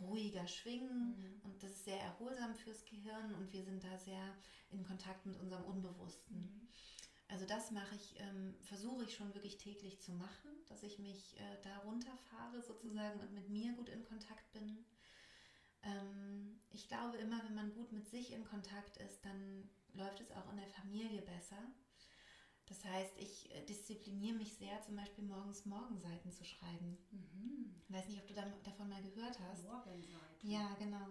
ruhiger 0.01 0.47
schwingen. 0.47 1.21
Mhm. 1.21 1.41
Und 1.45 1.63
das 1.63 1.73
ist 1.73 1.85
sehr 1.85 2.01
erholsam 2.01 2.55
fürs 2.55 2.85
Gehirn 2.85 3.35
und 3.35 3.53
wir 3.53 3.65
sind 3.65 3.83
da 3.85 3.99
sehr 3.99 4.35
in 4.71 4.85
Kontakt 4.85 5.27
mit 5.27 5.39
unserem 5.39 5.65
Unbewussten. 5.65 6.37
Mhm. 6.37 6.69
Also 7.29 7.47
das 7.47 7.71
mache 7.71 7.95
ich, 7.95 8.19
ähm, 8.19 8.57
versuche 8.63 9.05
ich 9.05 9.15
schon 9.15 9.33
wirklich 9.35 9.57
täglich 9.57 10.01
zu 10.01 10.13
machen, 10.13 10.51
dass 10.69 10.83
ich 10.83 10.99
mich 10.99 11.39
äh, 11.39 11.63
da 11.63 11.79
runterfahre 11.79 12.61
sozusagen 12.61 13.21
und 13.21 13.33
mit 13.33 13.49
mir 13.49 13.73
gut 13.75 13.89
in 13.89 14.05
Kontakt 14.05 14.51
bin. 14.53 14.85
Ähm, 15.83 16.61
ich 16.71 16.89
glaube 16.89 17.19
immer, 17.19 17.41
wenn 17.45 17.55
man 17.55 17.73
gut 17.73 17.93
mit 17.93 18.09
sich 18.09 18.33
in 18.33 18.45
Kontakt 18.45 18.97
ist, 18.97 19.25
dann 19.25 19.69
läuft 19.95 20.21
es 20.21 20.31
auch 20.33 20.51
in 20.51 20.57
der 20.57 20.69
Familie 20.69 21.23
besser. 21.23 21.59
Das 22.67 22.85
heißt, 22.85 23.17
ich 23.19 23.51
äh, 23.53 23.65
diszipliniere 23.65 24.37
mich 24.37 24.55
sehr, 24.55 24.81
zum 24.83 24.97
Beispiel 24.97 25.25
morgens 25.25 25.67
Morgenseiten 25.67 26.31
zu 26.31 26.45
schreiben. 26.45 26.99
Mhm. 27.11 27.75
Ich 27.83 27.93
weiß 27.93 28.07
nicht, 28.09 28.21
ob 28.21 28.29
du 28.29 28.35
da, 28.35 28.45
davon 28.65 28.89
mal 28.89 29.03
gehört 29.03 29.39
hast. 29.41 29.65
Morgenseite. 29.65 30.47
Ja, 30.47 30.75
genau. 30.79 31.07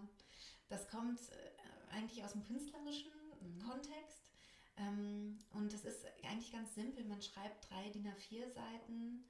Das 0.69 0.87
kommt 0.87 1.19
äh, 1.31 1.91
eigentlich 1.91 2.23
aus 2.23 2.31
dem 2.31 2.43
künstlerischen 2.43 3.11
Mhm. 3.41 3.59
Kontext. 3.59 4.29
Ähm, 4.77 5.39
und 5.51 5.73
das 5.73 5.83
ist 5.83 6.05
eigentlich 6.23 6.51
ganz 6.51 6.73
simpel. 6.75 7.03
Man 7.05 7.21
schreibt 7.21 7.69
drei 7.69 7.89
DIN 7.89 8.07
A4 8.07 8.49
Seiten, 8.49 9.25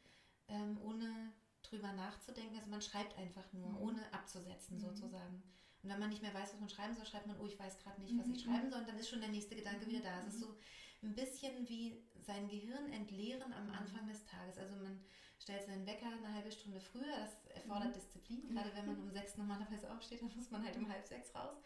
ähm, 0.47 0.79
ohne 0.81 1.33
drüber 1.63 1.91
nachzudenken. 1.93 2.57
Also 2.57 2.69
man 2.69 2.81
schreibt 2.81 3.17
einfach 3.17 3.51
nur, 3.53 3.69
Mhm. 3.69 3.77
ohne 3.77 4.13
abzusetzen 4.13 4.77
Mhm. 4.77 4.81
sozusagen. 4.81 5.43
Und 5.81 5.89
wenn 5.89 5.99
man 5.99 6.09
nicht 6.09 6.21
mehr 6.21 6.33
weiß, 6.33 6.53
was 6.53 6.59
man 6.59 6.69
schreiben 6.69 6.95
soll, 6.95 7.05
schreibt 7.05 7.27
man, 7.27 7.39
oh, 7.39 7.45
ich 7.45 7.57
weiß 7.59 7.79
gerade 7.79 8.01
nicht, 8.01 8.17
was 8.17 8.27
Mhm, 8.27 8.33
ich 8.33 8.41
schreiben 8.43 8.69
soll. 8.69 8.79
Und 8.81 8.89
dann 8.89 8.97
ist 8.97 9.09
schon 9.09 9.21
der 9.21 9.29
nächste 9.29 9.55
Gedanke 9.55 9.85
Mhm, 9.85 9.89
wieder 9.89 10.01
da. 10.01 10.19
Es 10.19 10.27
ist 10.33 10.39
mhm. 10.39 10.43
so 10.43 10.57
ein 11.03 11.15
bisschen 11.15 11.67
wie 11.69 12.03
sein 12.19 12.47
Gehirn 12.49 12.91
entleeren 12.91 13.53
am 13.53 13.67
Mhm. 13.67 13.73
Anfang 13.73 14.07
des 14.07 14.25
Tages. 14.25 14.57
Also 14.57 14.75
man 14.75 14.99
stellt 15.39 15.65
seinen 15.65 15.85
Wecker 15.85 16.07
eine 16.07 16.33
halbe 16.33 16.51
Stunde 16.51 16.79
früher. 16.81 17.15
Das 17.19 17.45
erfordert 17.55 17.89
Mhm. 17.89 17.93
Disziplin. 17.93 18.49
Gerade 18.49 18.73
wenn 18.75 18.85
man 18.87 18.99
um 18.99 19.11
sechs 19.11 19.37
normalerweise 19.37 19.89
aufsteht, 19.91 20.21
dann 20.21 20.35
muss 20.35 20.51
man 20.51 20.63
halt 20.65 20.75
um 20.77 20.89
halb 20.89 21.05
sechs 21.07 21.33
raus. 21.33 21.57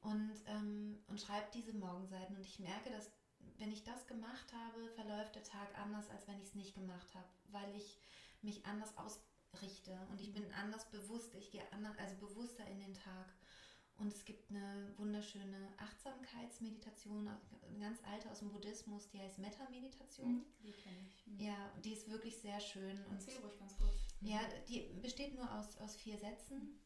Und, 0.00 0.32
ähm, 0.46 1.02
und 1.08 1.20
schreibt 1.20 1.54
diese 1.54 1.72
Morgenseiten. 1.72 2.36
Und 2.36 2.44
ich 2.46 2.58
merke, 2.58 2.90
dass 2.90 3.10
wenn 3.58 3.72
ich 3.72 3.82
das 3.84 4.06
gemacht 4.06 4.52
habe, 4.52 4.88
verläuft 4.90 5.34
der 5.34 5.42
Tag 5.42 5.76
anders, 5.78 6.08
als 6.10 6.26
wenn 6.28 6.38
ich 6.38 6.44
es 6.48 6.54
nicht 6.54 6.74
gemacht 6.74 7.12
habe, 7.14 7.26
weil 7.50 7.74
ich 7.76 7.98
mich 8.40 8.64
anders 8.66 8.96
ausrichte 9.56 9.96
und 10.10 10.20
ich 10.20 10.32
bin 10.32 10.50
anders 10.52 10.88
bewusst. 10.90 11.34
Ich 11.34 11.50
gehe 11.50 11.62
anders, 11.72 11.96
also 11.98 12.14
bewusster 12.16 12.66
in 12.66 12.80
den 12.80 12.94
Tag. 12.94 13.26
Und 13.98 14.12
es 14.12 14.24
gibt 14.24 14.50
eine 14.50 14.92
wunderschöne 14.96 15.68
Achtsamkeitsmeditation, 15.76 17.28
eine 17.28 17.78
ganz 17.78 18.00
alte 18.10 18.30
aus 18.30 18.38
dem 18.38 18.50
Buddhismus, 18.50 19.08
die 19.10 19.18
heißt 19.20 19.38
Metta-Meditation. 19.38 20.32
Mhm. 20.38 20.44
Die 20.64 20.72
kenne 20.72 20.96
ich. 21.06 21.26
Mhm. 21.26 21.38
Ja, 21.40 21.72
die 21.84 21.92
ist 21.92 22.08
wirklich 22.10 22.36
sehr 22.38 22.58
schön. 22.58 23.04
Und 23.04 23.12
Erzähl 23.14 23.36
ruhig 23.38 23.58
ganz 23.58 23.76
kurz. 23.76 23.94
ja, 24.22 24.40
die 24.68 24.80
besteht 25.02 25.34
nur 25.34 25.50
aus, 25.52 25.76
aus 25.78 25.94
vier 25.96 26.16
Sätzen. 26.18 26.80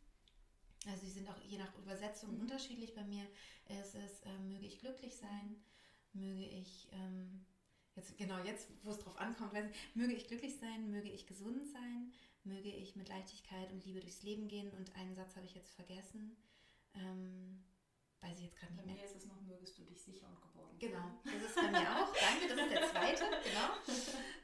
Also 0.87 1.05
die 1.07 1.11
sind 1.13 1.29
auch 1.29 1.41
je 1.43 1.59
nach 1.59 1.75
Übersetzung 1.79 2.35
Mhm. 2.35 2.41
unterschiedlich. 2.43 2.95
Bei 2.95 3.05
mir 3.05 3.25
ist 3.81 3.95
es, 3.95 4.21
ähm, 4.25 4.49
möge 4.49 4.67
ich 4.67 4.81
glücklich 4.81 5.17
sein, 5.17 5.57
möge 6.13 6.45
ich 6.45 6.89
ähm, 6.93 7.47
jetzt 7.95 8.19
genau 8.19 8.39
jetzt, 8.45 8.69
wo 8.83 8.91
es 8.91 8.99
drauf 8.99 9.17
ankommt, 9.19 9.53
ich, 9.55 9.95
möge 9.97 10.13
ich 10.13 10.27
glücklich 10.27 10.59
sein, 10.59 10.91
möge 10.91 11.09
ich 11.11 11.27
gesund 11.27 11.67
sein, 11.69 12.13
möge 12.47 12.71
ich 12.71 12.97
mit 12.97 13.09
Leichtigkeit 13.09 13.71
und 13.73 13.85
Liebe 13.85 14.01
durchs 14.01 14.23
Leben 14.23 14.49
gehen. 14.49 14.71
Und 14.71 14.95
einen 14.97 15.15
Satz 15.15 15.37
habe 15.37 15.47
ich 15.47 15.55
jetzt 15.55 15.75
vergessen. 15.75 16.37
Ähm, 16.95 17.63
weiß 18.21 18.39
ich 18.39 18.45
jetzt 18.45 18.57
gerade 18.57 18.73
nicht 18.75 18.87
mehr. 18.87 18.95
Bei 18.95 19.01
mir 19.03 19.07
ist 19.07 19.17
es 19.17 19.27
noch, 19.27 19.41
mögest 19.43 19.79
du 19.79 19.85
dich 19.85 20.03
sicher 20.03 20.29
und 20.29 20.41
geborgen 20.41 20.79
Genau, 20.79 21.21
das 21.25 21.43
ist 21.43 21.55
bei 21.55 21.71
mir 21.71 22.03
auch. 22.03 22.15
Danke, 22.15 22.49
das 22.49 22.59
ist 22.59 22.71
der 22.71 22.91
zweite, 22.91 23.25
genau. 23.45 24.01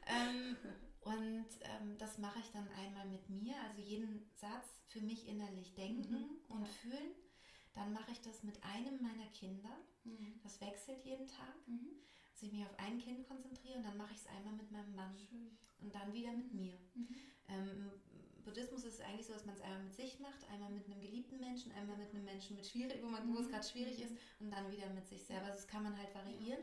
Ähm, 0.06 0.56
und 1.00 1.46
ähm, 1.62 1.98
das 1.98 2.18
mache 2.18 2.38
ich 2.40 2.50
dann 2.52 2.68
einmal 2.68 3.06
mit 3.06 3.28
mir, 3.28 3.54
also 3.68 3.80
jeden 3.80 4.30
Satz 4.34 4.82
für 4.86 5.00
mich 5.00 5.26
innerlich 5.26 5.74
denken 5.74 6.12
mhm, 6.12 6.40
und 6.48 6.62
ja. 6.62 6.72
fühlen. 6.80 7.12
Dann 7.74 7.92
mache 7.92 8.12
ich 8.12 8.20
das 8.20 8.42
mit 8.42 8.62
einem 8.62 9.02
meiner 9.02 9.26
Kinder. 9.28 9.70
Mhm. 10.04 10.38
Das 10.42 10.60
wechselt 10.60 11.02
jeden 11.04 11.26
Tag. 11.26 11.56
Mhm. 11.66 12.02
Also 12.42 12.46
ich 12.46 12.58
mich 12.58 12.66
auf 12.66 12.78
ein 12.78 12.98
Kind 12.98 13.28
konzentriere 13.28 13.78
und 13.78 13.84
dann 13.84 13.96
mache 13.96 14.12
ich 14.12 14.18
es 14.18 14.26
einmal 14.26 14.54
mit 14.54 14.68
meinem 14.72 14.94
Mann 14.96 15.16
Schön. 15.16 15.56
und 15.78 15.94
dann 15.94 16.12
wieder 16.12 16.32
mit 16.32 16.52
mir. 16.52 16.76
Mhm. 17.52 17.68
Ähm, 17.68 17.92
Buddhismus 18.44 18.84
ist 18.84 18.94
es 18.94 19.00
eigentlich 19.00 19.26
so, 19.26 19.32
dass 19.32 19.46
man 19.46 19.54
es 19.54 19.60
einmal 19.60 19.82
mit 19.82 19.94
sich 19.94 20.18
macht, 20.18 20.48
einmal 20.50 20.70
mit 20.70 20.86
einem 20.86 21.00
geliebten 21.00 21.38
Menschen, 21.38 21.72
einmal 21.72 21.96
mit 21.96 22.10
einem 22.10 22.24
Menschen, 22.24 22.56
mit 22.56 22.66
schwierig, 22.66 23.02
wo, 23.02 23.06
man, 23.06 23.32
wo 23.32 23.38
es 23.38 23.46
mhm. 23.46 23.50
gerade 23.52 23.66
schwierig 23.66 24.00
ist 24.02 24.14
und 24.40 24.50
dann 24.50 24.70
wieder 24.70 24.88
mit 24.90 25.06
sich 25.06 25.24
selber. 25.24 25.46
Also 25.46 25.58
das 25.58 25.68
kann 25.68 25.82
man 25.82 25.96
halt 25.96 26.14
variieren. 26.14 26.62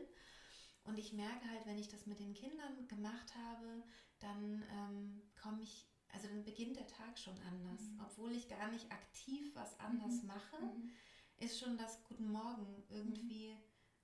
Und 0.84 0.98
ich 0.98 1.12
merke 1.12 1.48
halt, 1.50 1.66
wenn 1.66 1.78
ich 1.78 1.88
das 1.88 2.06
mit 2.06 2.20
den 2.20 2.34
Kindern 2.34 2.86
gemacht 2.88 3.34
habe, 3.34 3.82
dann 4.18 4.64
ähm, 4.70 5.22
komme 5.40 5.62
ich, 5.62 5.86
also 6.08 6.28
dann 6.28 6.44
beginnt 6.44 6.76
der 6.76 6.86
Tag 6.86 7.18
schon 7.18 7.38
anders. 7.42 7.82
Mhm. 7.82 8.00
Obwohl 8.04 8.32
ich 8.32 8.48
gar 8.48 8.70
nicht 8.70 8.90
aktiv 8.90 9.54
was 9.54 9.78
anders 9.78 10.22
mhm. 10.22 10.28
mache, 10.28 10.56
mhm. 10.62 10.90
ist 11.38 11.58
schon 11.58 11.76
das 11.76 12.02
Guten 12.04 12.30
Morgen 12.30 12.82
irgendwie 12.88 13.56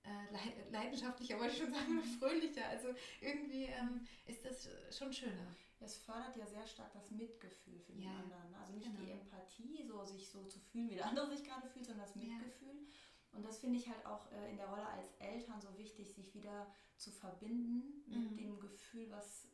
äh, 0.03 0.71
leidenschaftlicher, 0.71 1.39
wollte 1.39 1.55
ich 1.55 1.61
schon 1.61 1.73
sagen, 1.73 2.03
fröhlicher. 2.19 2.67
Also 2.69 2.89
irgendwie 3.21 3.65
ähm, 3.65 4.07
ist 4.27 4.45
das 4.45 4.69
schon 4.97 5.13
schöner. 5.13 5.55
Es 5.81 5.99
fördert 5.99 6.37
ja 6.37 6.47
sehr 6.47 6.67
stark 6.67 6.93
das 6.93 7.11
Mitgefühl 7.11 7.79
für 7.79 7.93
den 7.93 8.03
ja. 8.03 8.11
anderen. 8.11 8.55
Also 8.55 8.73
nicht 8.73 8.87
genau. 8.87 9.05
die 9.05 9.11
Empathie, 9.11 9.85
so 9.87 10.05
sich 10.05 10.31
so 10.31 10.45
zu 10.45 10.59
fühlen, 10.59 10.89
wie 10.91 10.95
der 10.95 11.07
andere 11.09 11.29
sich 11.29 11.45
gerade 11.45 11.69
fühlt, 11.69 11.87
sondern 11.87 12.07
das 12.07 12.17
Mitgefühl. 12.17 12.75
Ja. 12.75 13.39
Und 13.39 13.45
das 13.45 13.59
finde 13.59 13.79
ich 13.79 13.89
halt 13.89 14.05
auch 14.07 14.31
äh, 14.33 14.51
in 14.51 14.57
der 14.57 14.69
Rolle 14.69 14.87
als 14.87 15.13
Eltern 15.19 15.61
so 15.61 15.77
wichtig, 15.77 16.15
sich 16.15 16.35
wieder 16.35 16.67
zu 16.97 17.11
verbinden 17.11 18.03
mhm. 18.07 18.23
mit 18.23 18.39
dem 18.39 18.59
Gefühl, 18.59 19.11
was, 19.11 19.49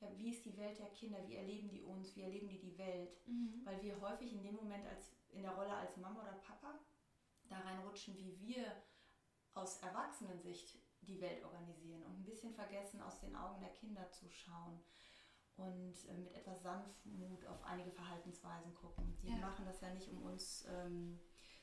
ja, 0.00 0.08
wie 0.16 0.30
ist 0.30 0.44
die 0.44 0.56
Welt 0.56 0.78
der 0.78 0.90
Kinder, 0.90 1.18
wie 1.26 1.34
erleben 1.34 1.68
die 1.68 1.82
uns, 1.82 2.14
wie 2.14 2.22
erleben 2.22 2.48
die 2.48 2.60
die 2.60 2.78
Welt. 2.78 3.16
Mhm. 3.26 3.62
Weil 3.64 3.82
wir 3.82 4.00
häufig 4.00 4.32
in 4.32 4.44
dem 4.44 4.54
Moment 4.54 4.86
als 4.86 5.10
in 5.30 5.42
der 5.42 5.52
Rolle 5.52 5.74
als 5.74 5.96
Mama 5.96 6.22
oder 6.22 6.34
Papa 6.34 6.78
da 7.48 7.58
reinrutschen, 7.58 8.16
wie 8.16 8.38
wir 8.38 8.72
aus 9.54 9.78
Erwachsenensicht 9.78 10.78
die 11.00 11.20
Welt 11.20 11.44
organisieren 11.44 12.02
und 12.04 12.20
ein 12.20 12.24
bisschen 12.24 12.54
vergessen, 12.54 13.02
aus 13.02 13.20
den 13.20 13.34
Augen 13.36 13.60
der 13.60 13.70
Kinder 13.70 14.08
zu 14.10 14.28
schauen 14.30 14.80
und 15.56 15.94
äh, 16.08 16.14
mit 16.18 16.34
etwas 16.34 16.62
Sanftmut 16.62 17.46
auf 17.46 17.62
einige 17.64 17.90
Verhaltensweisen 17.90 18.74
gucken. 18.74 19.16
Die 19.22 19.28
ja. 19.28 19.36
machen 19.36 19.64
das 19.64 19.80
ja 19.80 19.92
nicht, 19.92 20.08
um 20.08 20.22
uns 20.22 20.66
ähm, 20.68 21.20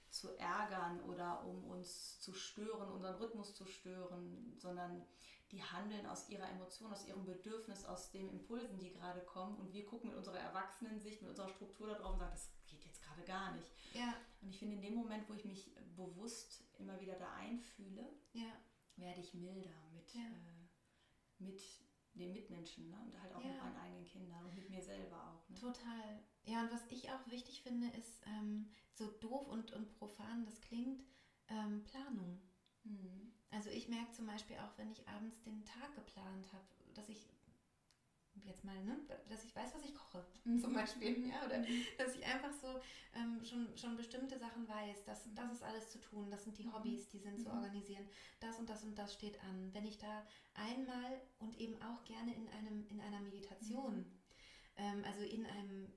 zu 0.10 0.38
ärgern 0.38 1.02
oder 1.02 1.46
um 1.46 1.64
uns 1.66 2.20
zu 2.20 2.34
stören, 2.34 2.92
unseren 2.92 3.16
Rhythmus 3.16 3.56
zu 3.56 3.66
stören, 3.66 4.54
sondern 4.58 5.06
die 5.52 5.64
handeln 5.64 6.06
aus 6.06 6.30
ihrer 6.30 6.50
Emotion, 6.50 6.92
aus 6.92 7.06
ihrem 7.06 7.26
Bedürfnis, 7.26 7.86
aus 7.86 8.12
den 8.12 8.30
Impulsen, 8.30 8.80
die 8.80 8.92
gerade 8.92 9.22
kommen. 9.22 9.58
Und 9.58 9.74
wir 9.74 9.86
gucken 9.86 10.10
mit 10.10 10.18
unserer 10.18 10.40
Erwachsenensicht, 10.40 11.22
mit 11.22 11.30
unserer 11.30 11.50
Struktur 11.50 11.88
da 11.88 11.96
drauf 11.96 12.14
und 12.14 12.20
sagen, 12.20 12.32
das 12.32 12.50
geht 12.68 12.86
jetzt 12.86 13.02
gerade 13.02 13.24
gar 13.24 13.52
nicht. 13.54 13.70
Ja. 13.94 14.14
Und 14.42 14.50
ich 14.50 14.60
finde, 14.60 14.76
in 14.76 14.82
dem 14.82 14.96
Moment, 14.96 15.28
wo 15.30 15.34
ich 15.34 15.44
mich 15.44 15.76
bewusst 15.96 16.64
immer 16.80 17.00
wieder 17.02 17.16
da 17.16 17.34
einfühle, 17.34 18.08
ja. 18.34 18.52
werde 18.96 19.20
ich 19.20 19.34
milder 19.34 19.76
mit, 19.94 20.16
äh, 20.16 21.40
mit 21.40 21.62
den 22.20 22.34
Mitmenschen 22.34 22.90
ne? 22.90 22.98
und 23.06 23.22
halt 23.22 23.34
auch 23.34 23.44
mit 23.44 23.58
meinen 23.58 23.78
eigenen 23.78 24.06
Kindern 24.06 24.44
und 24.46 24.56
mit 24.56 24.70
mir 24.70 24.82
selber 24.82 25.18
auch. 25.18 25.50
Ne? 25.50 25.56
Total. 25.60 26.24
Ja, 26.44 26.62
und 26.62 26.72
was 26.72 26.86
ich 26.90 27.10
auch 27.12 27.28
wichtig 27.28 27.62
finde, 27.62 27.88
ist, 27.98 28.22
ähm, 28.26 28.70
so 28.94 29.08
doof 29.08 29.48
und, 29.48 29.72
und 29.74 29.90
profan 29.98 30.46
das 30.46 30.60
klingt, 30.62 31.04
ähm, 31.48 31.84
Planung. 31.84 32.42
Mhm. 32.84 33.32
Also 33.52 33.70
ich 33.70 33.88
merke 33.88 34.12
zum 34.12 34.26
Beispiel 34.26 34.58
auch, 34.58 34.78
wenn 34.78 34.92
ich 34.92 35.08
abends 35.08 35.42
den 35.42 35.66
Tag 35.66 35.94
geplant 35.96 36.52
habe, 36.52 36.66
dass 36.94 37.10
ich 37.10 37.28
jetzt 38.46 38.64
mal, 38.64 38.84
ne, 38.84 38.98
dass 39.30 39.44
ich 39.44 39.56
weiß, 39.56 39.74
was 39.74 39.84
ich 39.84 39.94
koche, 39.94 40.26
mhm. 40.44 40.60
zum 40.60 40.74
Beispiel, 40.74 41.28
ja, 41.28 41.46
oder 41.46 41.60
mhm. 41.60 41.86
dass 41.98 42.16
ich 42.16 42.26
einfach 42.26 42.52
so 42.54 42.80
ähm, 43.16 43.44
schon, 43.44 43.68
schon 43.78 43.98
bestimmte 43.98 44.38
Sachen 44.38 44.68
weiß, 44.68 45.04
das, 45.06 45.30
das 45.34 45.52
ist 45.52 45.64
alles 45.64 45.90
zu 45.90 46.00
tun, 46.00 46.30
das 46.30 46.44
sind 46.44 46.58
die 46.58 46.66
mhm. 46.66 46.74
Hobbys, 46.74 47.10
die 47.10 47.20
sind 47.20 47.42
zu 47.42 47.50
mhm. 47.50 47.56
organisieren, 47.56 48.08
das 48.40 48.60
und 48.60 48.70
das 48.70 48.84
und 48.84 48.98
das 48.98 49.14
steht 49.14 49.42
an. 49.44 49.74
Wenn 49.74 49.86
ich 49.86 49.98
da 49.98 50.26
einmal 50.54 51.22
und 51.40 51.60
eben 51.60 51.82
auch 51.82 52.04
gerne 52.04 52.34
in 52.36 52.48
einem 52.50 52.88
in 52.88 53.00
einer 53.00 53.22
Meditation, 53.22 53.98
mhm. 53.98 54.06
ähm, 54.78 55.04
also 55.06 55.22
in 55.22 55.46
einem 55.46 55.92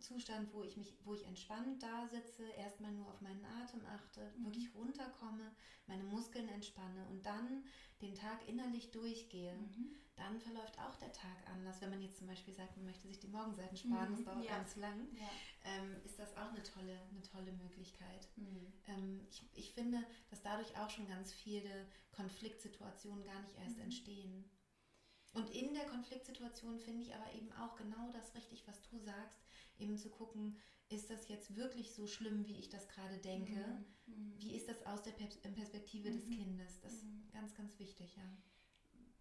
Zustand, 0.00 0.52
wo 0.52 0.62
ich 0.62 0.76
mich, 0.76 0.94
wo 1.04 1.14
ich 1.14 1.26
entspannt 1.26 1.82
da 1.82 2.06
sitze, 2.06 2.48
erstmal 2.56 2.92
nur 2.92 3.08
auf 3.08 3.20
meinen 3.20 3.44
Atem 3.44 3.84
achte, 3.86 4.32
mhm. 4.36 4.46
wirklich 4.46 4.74
runterkomme, 4.74 5.52
meine 5.86 6.04
Muskeln 6.04 6.48
entspanne 6.48 7.06
und 7.10 7.24
dann 7.26 7.64
den 8.00 8.14
Tag 8.14 8.48
innerlich 8.48 8.90
durchgehe, 8.90 9.54
mhm. 9.54 9.94
Dann 10.20 10.38
verläuft 10.38 10.78
auch 10.78 10.94
der 10.96 11.12
Tag 11.12 11.36
anders. 11.50 11.80
Wenn 11.80 11.90
man 11.90 12.02
jetzt 12.02 12.18
zum 12.18 12.26
Beispiel 12.26 12.52
sagt, 12.52 12.76
man 12.76 12.86
möchte 12.86 13.08
sich 13.08 13.18
die 13.18 13.28
Morgenseiten 13.28 13.76
sparen, 13.76 14.12
mhm. 14.12 14.16
das 14.16 14.24
dauert 14.24 14.44
ja. 14.44 14.56
ganz 14.56 14.76
lang, 14.76 15.08
ja. 15.16 15.30
ähm, 15.64 15.96
ist 16.04 16.18
das 16.18 16.36
auch 16.36 16.52
eine 16.52 16.62
tolle, 16.62 17.00
eine 17.10 17.22
tolle 17.22 17.52
Möglichkeit. 17.52 18.28
Mhm. 18.36 18.72
Ähm, 18.86 19.26
ich, 19.30 19.42
ich 19.54 19.72
finde, 19.72 19.98
dass 20.28 20.42
dadurch 20.42 20.76
auch 20.78 20.90
schon 20.90 21.08
ganz 21.08 21.32
viele 21.32 21.86
Konfliktsituationen 22.12 23.24
gar 23.24 23.40
nicht 23.40 23.56
erst 23.56 23.76
mhm. 23.76 23.84
entstehen. 23.84 24.50
Und 25.32 25.48
in 25.50 25.72
der 25.74 25.86
Konfliktsituation 25.86 26.78
finde 26.80 27.02
ich 27.02 27.14
aber 27.14 27.32
eben 27.32 27.52
auch 27.52 27.76
genau 27.76 28.10
das 28.12 28.34
richtig, 28.34 28.66
was 28.66 28.82
du 28.82 28.98
sagst, 28.98 29.38
eben 29.78 29.96
zu 29.96 30.10
gucken, 30.10 30.56
ist 30.88 31.08
das 31.08 31.28
jetzt 31.28 31.54
wirklich 31.56 31.94
so 31.94 32.06
schlimm, 32.06 32.46
wie 32.46 32.58
ich 32.58 32.68
das 32.68 32.88
gerade 32.88 33.16
denke? 33.18 33.84
Mhm. 34.06 34.14
mhm. 34.14 34.34
Wie 34.38 34.54
ist 34.56 34.68
das 34.68 34.84
aus 34.86 35.02
der 35.02 35.12
Perspektive 35.12 36.10
des 36.10 36.28
Kindes? 36.28 36.80
Das 36.80 36.92
ist 36.94 37.32
ganz, 37.32 37.54
ganz 37.54 37.78
wichtig, 37.78 38.16
ja. 38.16 38.36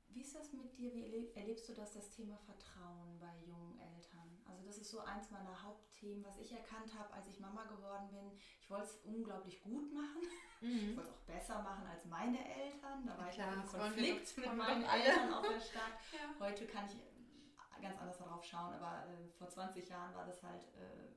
Wie 0.09 0.21
ist 0.21 0.35
das 0.35 0.53
mit 0.53 0.77
dir? 0.77 0.91
Wie 0.93 1.31
erlebst 1.35 1.69
du 1.69 1.73
das, 1.73 1.93
das 1.93 2.09
Thema 2.09 2.37
Vertrauen 2.37 3.19
bei 3.19 3.33
jungen 3.45 3.77
Eltern? 3.79 4.41
Also 4.45 4.63
das 4.65 4.77
ist 4.77 4.89
so 4.89 4.99
eins 5.01 5.29
meiner 5.29 5.61
Hauptthemen, 5.61 6.23
was 6.25 6.37
ich 6.39 6.51
erkannt 6.51 6.93
habe, 6.97 7.13
als 7.13 7.27
ich 7.27 7.39
Mama 7.39 7.65
geworden 7.65 8.09
bin. 8.09 8.31
Ich 8.61 8.69
wollte 8.69 8.85
es 8.85 8.95
unglaublich 9.03 9.61
gut 9.61 9.93
machen. 9.93 10.21
Mhm. 10.61 10.89
Ich 10.89 10.97
wollte 10.97 11.09
es 11.09 11.15
auch 11.15 11.25
besser 11.25 11.61
machen 11.61 11.87
als 11.87 12.03
meine 12.03 12.37
Eltern. 12.37 13.05
Da 13.05 13.17
war 13.17 13.23
ja, 13.23 13.29
ich 13.29 13.35
klar, 13.35 13.53
im 13.53 13.65
Konflikt 13.65 14.37
mit 14.37 14.53
meinen 14.57 14.83
Eltern 14.83 15.33
auch 15.33 15.41
sehr 15.41 15.61
stark. 15.61 15.93
ja. 16.11 16.37
Heute 16.37 16.67
kann 16.67 16.85
ich 16.85 16.97
ganz 17.81 17.97
anders 17.97 18.17
darauf 18.17 18.43
schauen, 18.43 18.73
aber 18.73 19.05
äh, 19.07 19.29
vor 19.37 19.47
20 19.47 19.87
Jahren 19.87 20.13
war 20.13 20.25
das 20.25 20.43
halt, 20.43 20.63
äh, 20.75 21.15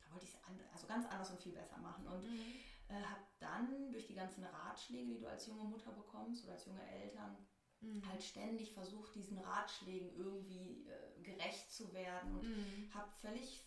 da 0.00 0.12
wollte 0.12 0.26
ich 0.26 0.34
es 0.34 0.40
also 0.72 0.86
ganz 0.86 1.06
anders 1.06 1.30
und 1.30 1.40
viel 1.40 1.52
besser 1.52 1.78
machen. 1.78 2.06
Und 2.06 2.24
mhm. 2.24 2.54
äh, 2.88 3.02
habe 3.02 3.22
dann 3.38 3.92
durch 3.92 4.06
die 4.06 4.14
ganzen 4.14 4.44
Ratschläge, 4.44 5.14
die 5.14 5.20
du 5.20 5.28
als 5.28 5.46
junge 5.46 5.64
Mutter 5.64 5.92
bekommst 5.92 6.44
oder 6.44 6.54
als 6.54 6.66
junge 6.66 6.84
Eltern, 6.90 7.36
mhm. 7.80 8.06
halt 8.08 8.22
ständig 8.22 8.72
versucht, 8.72 9.14
diesen 9.14 9.38
Ratschlägen 9.38 10.14
irgendwie 10.16 10.86
äh, 10.86 11.22
gerecht 11.22 11.72
zu 11.72 11.92
werden 11.92 12.36
und 12.36 12.48
mhm. 12.48 12.90
habe 12.94 13.10
völlig 13.20 13.64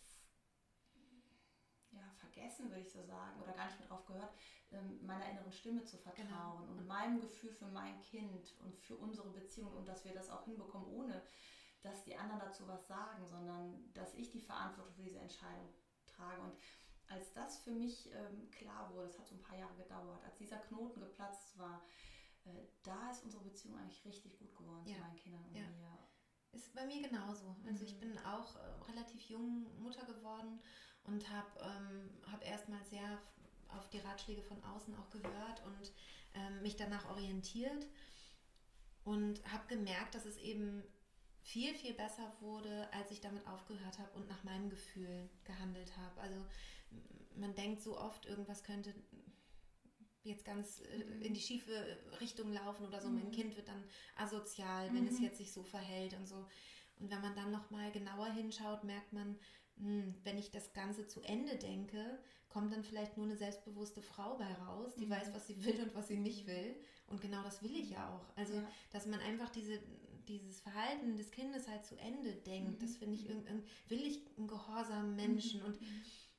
ja, 1.91 2.10
vergessen, 2.17 2.69
würde 2.69 2.82
ich 2.82 2.91
so 2.91 3.04
sagen, 3.04 3.39
oder 3.41 3.54
gar 3.54 3.67
nicht 3.67 3.80
mehr 3.80 3.88
drauf 3.88 4.06
gehört, 4.06 4.34
ähm, 4.71 5.06
meiner 5.06 5.30
inneren 5.30 5.52
Stimme 5.52 5.84
zu 5.84 5.97
vertrauen 5.97 6.28
genau. 6.28 6.71
und 6.71 6.88
meinem 6.88 7.21
Gefühl 7.21 7.52
für 7.52 7.67
mein 7.67 8.02
Kind 8.02 8.56
und 8.60 8.78
für 8.80 8.95
unsere 8.95 9.30
Beziehung 9.30 9.73
und 9.73 9.88
dass 9.88 10.04
wir 10.06 10.13
das 10.13 10.30
auch 10.30 10.43
hinbekommen, 10.45 10.88
ohne 10.88 11.21
dass 11.82 12.04
die 12.04 12.15
anderen 12.15 12.39
dazu 12.39 12.67
was 12.67 12.88
sagen, 12.88 13.28
sondern 13.28 13.93
dass 13.93 14.15
ich 14.15 14.32
die 14.32 14.39
Verantwortung 14.39 14.93
für 14.95 15.04
diese 15.04 15.19
Entscheidung 15.19 15.69
trage. 16.08 16.41
Und 16.41 16.54
als 17.10 17.34
das 17.34 17.60
für 17.60 17.71
mich 17.71 18.10
ähm, 18.13 18.49
klar 18.52 18.89
wurde, 18.93 19.08
es 19.08 19.19
hat 19.19 19.28
so 19.28 19.36
ein 19.36 19.41
paar 19.41 19.58
Jahre 19.58 19.76
gedauert, 19.76 20.23
als 20.23 20.38
dieser 20.38 20.58
Knoten 20.58 21.02
geplatzt 21.02 21.58
war, 21.58 21.84
da 22.84 23.10
ist 23.12 23.24
unsere 23.24 23.44
Beziehung 23.44 23.78
eigentlich 23.78 24.04
richtig 24.06 24.38
gut 24.38 24.56
geworden 24.56 24.86
ja. 24.86 24.96
zu 24.96 25.02
meinen 25.02 25.16
Kindern 25.16 25.44
und 25.46 25.56
ja. 25.56 25.64
mir. 25.64 25.98
Ist 26.52 26.76
bei 26.76 26.86
mir 26.86 27.02
genauso. 27.02 27.56
Also 27.66 27.84
mhm. 27.84 27.90
ich 27.90 28.00
bin 28.00 28.18
auch 28.20 28.56
äh, 28.56 28.92
relativ 28.92 29.22
jung 29.30 29.68
Mutter 29.82 30.06
geworden 30.06 30.60
und 31.04 31.30
habe 31.30 31.60
ähm, 31.62 32.10
hab 32.32 32.46
erstmal 32.46 32.84
sehr 32.86 33.22
auf 33.70 33.90
die 33.90 34.00
Ratschläge 34.00 34.44
von 34.44 34.64
außen 34.64 34.96
auch 34.96 35.10
gehört 35.10 35.66
und 35.66 35.92
ähm, 36.36 36.62
mich 36.62 36.76
danach 36.76 37.10
orientiert 37.10 37.88
und 39.04 39.44
habe 39.52 39.68
gemerkt, 39.68 40.16
dass 40.16 40.26
es 40.26 40.38
eben 40.38 40.84
viel, 41.42 41.74
viel 41.76 41.94
besser 41.94 42.32
wurde, 42.40 42.88
als 42.94 43.12
ich 43.12 43.20
damit 43.20 43.46
aufgehört 43.48 44.00
habe 44.00 44.12
und 44.12 44.30
nach 44.30 44.44
meinem 44.44 44.70
Gefühl 44.70 45.30
gehandelt 45.44 45.98
habe. 45.98 46.22
Also 46.22 46.46
man 47.36 47.54
denkt 47.56 47.82
so 47.82 47.98
oft, 47.98 48.26
irgendwas 48.26 48.64
könnte 48.64 48.94
jetzt 50.24 50.46
ganz 50.46 50.82
äh, 50.82 51.04
mhm. 51.04 51.22
in 51.22 51.34
die 51.34 51.42
schiefe 51.42 51.72
Richtung 52.20 52.52
laufen 52.52 52.86
oder 52.86 53.02
so. 53.02 53.10
Mhm. 53.10 53.16
Mein 53.16 53.32
Kind 53.32 53.56
wird 53.56 53.68
dann 53.68 53.84
asozial, 54.16 54.94
wenn 54.94 55.04
mhm. 55.04 55.10
es 55.10 55.20
jetzt 55.20 55.38
sich 55.38 55.52
so 55.52 55.64
verhält 55.64 56.14
und 56.14 56.28
so. 56.28 56.46
Und 57.00 57.12
wenn 57.12 57.22
man 57.22 57.36
dann 57.36 57.52
nochmal 57.52 57.92
genauer 57.92 58.28
hinschaut, 58.28 58.84
merkt 58.84 59.14
man, 59.14 59.38
hm, 59.78 60.16
wenn 60.24 60.38
ich 60.38 60.52
das 60.52 60.74
Ganze 60.74 61.08
zu 61.08 61.22
Ende 61.22 61.58
denke, 61.58 62.20
kommt 62.50 62.72
dann 62.72 62.84
vielleicht 62.84 63.18
nur 63.18 63.26
eine 63.26 63.36
selbstbewusste 63.36 64.02
Frau 64.02 64.38
bei 64.38 64.54
raus, 64.54 64.94
die 64.96 65.08
mhm. 65.08 65.12
weiß, 65.12 65.34
was 65.34 65.48
sie 65.48 65.64
will 65.66 65.82
und 65.82 65.96
was 65.96 66.08
sie 66.08 66.18
nicht 66.18 66.46
will. 66.48 66.76
Und 67.08 67.22
genau 67.22 67.44
das 67.44 67.64
will 67.64 67.76
ich 67.76 67.90
ja 67.90 68.10
auch. 68.10 68.38
Also, 68.38 68.56
ja. 68.56 68.72
dass 68.92 69.08
man 69.08 69.20
einfach 69.20 69.50
diese 69.50 69.80
dieses 70.28 70.62
Verhalten 70.62 71.18
des 71.18 71.32
Kindes 71.32 71.68
halt 71.68 71.86
zu 71.86 71.98
Ende 71.98 72.34
denkt. 72.34 72.82
Das 72.82 72.96
finde 72.96 73.16
ich, 73.16 73.28
will 73.28 74.02
ich 74.02 74.22
einen 74.38 74.48
gehorsamen 74.48 75.16
Menschen 75.16 75.62
und 75.64 75.78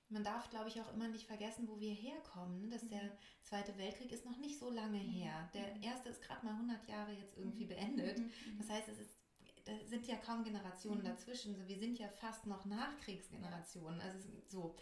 man 0.09 0.23
darf, 0.23 0.51
glaube 0.51 0.69
ich, 0.69 0.81
auch 0.81 0.93
immer 0.93 1.09
nicht 1.09 1.27
vergessen, 1.27 1.69
wo 1.69 1.81
wir 1.81 1.93
herkommen. 1.93 2.71
Dass 2.71 2.87
der 2.88 3.17
Zweite 3.43 3.77
Weltkrieg 3.79 4.12
ist 4.12 4.25
noch 4.25 4.38
nicht 4.38 4.59
so 4.59 4.71
lange 4.71 4.99
her. 4.99 5.51
Der 5.55 5.83
erste 5.83 6.09
ist 6.09 6.23
gerade 6.23 6.45
mal 6.45 6.53
100 6.53 6.87
Jahre 6.88 7.12
jetzt 7.12 7.37
irgendwie 7.37 7.67
beendet. 7.67 8.21
Das 8.59 8.69
heißt, 8.69 8.88
es 8.88 9.01
ist 9.01 9.19
da 9.64 9.73
sind 9.87 10.07
ja 10.07 10.17
kaum 10.17 10.45
Generationen 10.45 11.01
mhm. 11.01 11.07
dazwischen. 11.07 11.67
wir 11.67 11.79
sind 11.79 11.99
ja 11.99 12.09
fast 12.09 12.47
noch 12.47 12.64
Nachkriegsgenerationen. 12.64 14.01
Also 14.01 14.29
so. 14.47 14.77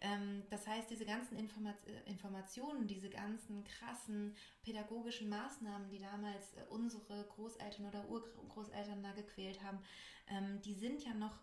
Ähm, 0.00 0.44
das 0.50 0.66
heißt, 0.66 0.90
diese 0.90 1.04
ganzen 1.04 1.36
äh, 1.36 2.10
Informationen, 2.10 2.86
diese 2.86 3.10
ganzen 3.10 3.64
krassen 3.64 4.36
pädagogischen 4.62 5.28
Maßnahmen, 5.28 5.88
die 5.88 5.98
damals 5.98 6.54
äh, 6.54 6.62
unsere 6.70 7.24
Großeltern 7.24 7.86
oder 7.86 8.08
Urgroßeltern 8.08 9.02
da 9.02 9.12
gequält 9.12 9.62
haben, 9.62 9.80
ähm, 10.28 10.60
die 10.62 10.74
sind 10.74 11.04
ja 11.04 11.14
noch 11.14 11.40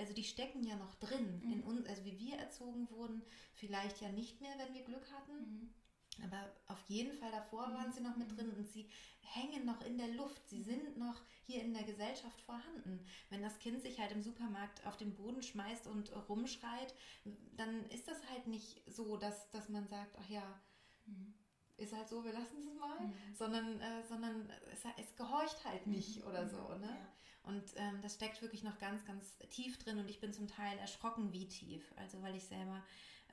also 0.00 0.14
die 0.14 0.24
stecken 0.24 0.64
ja 0.64 0.76
noch 0.76 0.94
drin 0.94 1.40
mhm. 1.44 1.52
in 1.52 1.62
uns, 1.62 1.86
also 1.86 2.04
wie 2.04 2.18
wir 2.18 2.36
erzogen 2.38 2.88
wurden, 2.90 3.22
vielleicht 3.54 4.00
ja 4.00 4.10
nicht 4.10 4.40
mehr, 4.40 4.54
wenn 4.58 4.74
wir 4.74 4.82
Glück 4.82 5.06
hatten. 5.12 5.32
Mhm. 5.32 5.74
Aber 6.24 6.50
auf 6.66 6.80
jeden 6.88 7.16
Fall 7.16 7.30
davor 7.30 7.68
mhm. 7.68 7.74
waren 7.74 7.92
sie 7.92 8.00
noch 8.00 8.16
mit 8.16 8.36
drin 8.36 8.50
und 8.50 8.66
sie 8.66 8.88
hängen 9.20 9.64
noch 9.64 9.80
in 9.82 9.98
der 9.98 10.08
Luft. 10.08 10.48
Sie 10.48 10.62
sind 10.62 10.96
noch 10.96 11.20
hier 11.44 11.62
in 11.62 11.74
der 11.74 11.84
Gesellschaft 11.84 12.40
vorhanden. 12.40 13.06
Wenn 13.28 13.42
das 13.42 13.58
Kind 13.58 13.82
sich 13.82 14.00
halt 14.00 14.12
im 14.12 14.22
Supermarkt 14.22 14.84
auf 14.86 14.96
den 14.96 15.14
Boden 15.14 15.42
schmeißt 15.42 15.86
und 15.86 16.12
rumschreit, 16.28 16.94
dann 17.56 17.84
ist 17.90 18.08
das 18.08 18.26
halt 18.30 18.46
nicht 18.46 18.82
so, 18.90 19.16
dass, 19.16 19.50
dass 19.50 19.68
man 19.68 19.86
sagt, 19.86 20.16
ach 20.18 20.28
ja, 20.28 20.60
mhm. 21.06 21.34
ist 21.76 21.92
halt 21.92 22.08
so, 22.08 22.24
wir 22.24 22.32
lassen 22.32 22.58
es 22.58 22.74
mal, 22.74 23.00
mhm. 23.00 23.34
sondern, 23.34 23.80
äh, 23.80 24.02
sondern 24.08 24.50
es, 24.72 24.82
es, 24.96 25.14
gehorcht 25.14 25.64
halt 25.64 25.86
nicht 25.86 26.20
mhm. 26.20 26.26
oder 26.26 26.48
so. 26.48 26.74
Ne? 26.74 26.88
Ja. 26.88 27.12
Und 27.50 27.64
ähm, 27.76 28.00
das 28.00 28.14
steckt 28.14 28.40
wirklich 28.42 28.62
noch 28.62 28.78
ganz, 28.78 29.04
ganz 29.04 29.38
tief 29.50 29.76
drin 29.78 29.98
und 29.98 30.08
ich 30.08 30.20
bin 30.20 30.32
zum 30.32 30.46
Teil 30.46 30.78
erschrocken, 30.78 31.32
wie 31.32 31.48
tief. 31.48 31.82
Also 31.96 32.22
weil 32.22 32.36
ich 32.36 32.44
selber 32.44 32.80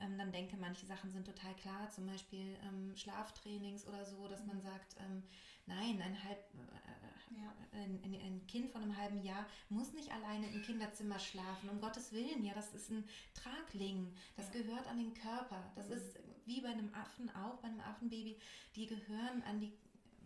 ähm, 0.00 0.18
dann 0.18 0.32
denke, 0.32 0.56
manche 0.56 0.86
Sachen 0.86 1.12
sind 1.12 1.24
total 1.24 1.54
klar, 1.54 1.88
zum 1.90 2.06
Beispiel 2.06 2.56
ähm, 2.66 2.96
Schlaftrainings 2.96 3.86
oder 3.86 4.04
so, 4.04 4.26
dass 4.26 4.44
man 4.44 4.60
sagt, 4.60 4.96
ähm, 4.98 5.22
nein, 5.66 6.02
ein, 6.02 6.24
halb, 6.24 6.38
äh, 6.38 7.40
ja. 7.40 7.54
ein, 7.72 8.00
ein, 8.02 8.14
ein, 8.14 8.46
Kind 8.48 8.70
von 8.70 8.82
einem 8.82 8.96
halben 8.96 9.22
Jahr 9.22 9.46
muss 9.68 9.92
nicht 9.92 10.12
alleine 10.12 10.50
im 10.50 10.62
Kinderzimmer 10.62 11.18
schlafen, 11.20 11.68
um 11.68 11.80
Gottes 11.80 12.12
Willen, 12.12 12.44
ja, 12.44 12.54
das 12.54 12.74
ist 12.74 12.90
ein 12.90 13.08
Tragling, 13.34 14.12
das 14.36 14.52
ja. 14.52 14.62
gehört 14.62 14.86
an 14.88 14.98
den 14.98 15.14
Körper, 15.14 15.70
das 15.76 15.88
mhm. 15.88 15.94
ist 15.94 16.18
wie 16.46 16.60
bei 16.60 16.70
einem 16.70 16.92
Affen 16.94 17.30
auch, 17.36 17.58
bei 17.58 17.68
einem 17.68 17.80
Affenbaby, 17.80 18.36
die 18.74 18.86
gehören 18.86 19.42
an 19.44 19.60
die 19.60 19.72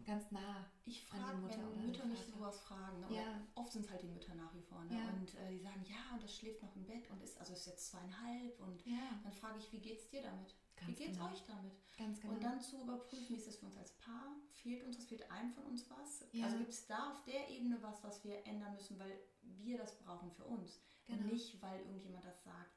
ganz 0.04 0.30
nah 0.30 0.66
ich 0.84 1.04
frage, 1.04 1.38
wenn 1.46 1.86
Mütter 1.86 2.04
mich 2.06 2.20
sowas 2.26 2.60
fragen, 2.60 3.00
ne? 3.00 3.16
ja. 3.16 3.40
oft 3.54 3.72
sind 3.72 3.84
es 3.84 3.90
halt 3.90 4.02
die 4.02 4.08
Mütter 4.08 4.34
nach 4.34 4.52
wie 4.54 4.62
vor, 4.62 4.84
ne? 4.84 4.98
ja. 4.98 5.08
und 5.10 5.34
äh, 5.36 5.50
die 5.50 5.60
sagen, 5.60 5.84
ja, 5.88 6.14
und 6.14 6.22
das 6.22 6.36
schläft 6.36 6.62
noch 6.62 6.74
im 6.74 6.84
Bett 6.84 7.08
und 7.10 7.22
ist, 7.22 7.38
also 7.38 7.52
ist 7.52 7.66
jetzt 7.66 7.90
zweieinhalb 7.90 8.58
und 8.60 8.84
ja. 8.84 9.20
dann 9.22 9.32
frage 9.32 9.58
ich, 9.58 9.72
wie 9.72 9.78
geht's 9.78 10.08
dir 10.08 10.22
damit? 10.22 10.56
Ganz 10.76 10.88
wie 10.88 10.94
geht's 10.94 11.18
genau. 11.18 11.30
euch 11.30 11.42
damit? 11.46 11.72
Ganz 11.96 12.20
genau. 12.20 12.34
Und 12.34 12.42
dann 12.42 12.60
zu 12.60 12.82
überprüfen, 12.82 13.28
wie 13.28 13.36
ist 13.36 13.46
das 13.46 13.56
für 13.56 13.66
uns 13.66 13.76
als 13.76 13.92
Paar? 13.92 14.34
Fehlt 14.50 14.84
uns 14.84 14.98
was? 14.98 15.04
Fehlt 15.04 15.30
einem 15.30 15.52
von 15.52 15.64
uns 15.64 15.88
was? 15.88 16.24
Also 16.42 16.58
gibt 16.58 16.72
es 16.72 16.86
da 16.86 17.12
auf 17.12 17.22
der 17.24 17.48
Ebene 17.50 17.80
was, 17.80 18.02
was 18.02 18.24
wir 18.24 18.44
ändern 18.46 18.74
müssen, 18.74 18.98
weil 18.98 19.20
wir 19.42 19.78
das 19.78 19.96
brauchen 19.98 20.32
für 20.32 20.44
uns 20.44 20.80
genau. 21.06 21.20
und 21.20 21.32
nicht, 21.32 21.62
weil 21.62 21.80
irgendjemand 21.80 22.24
das 22.24 22.42
sagt. 22.42 22.72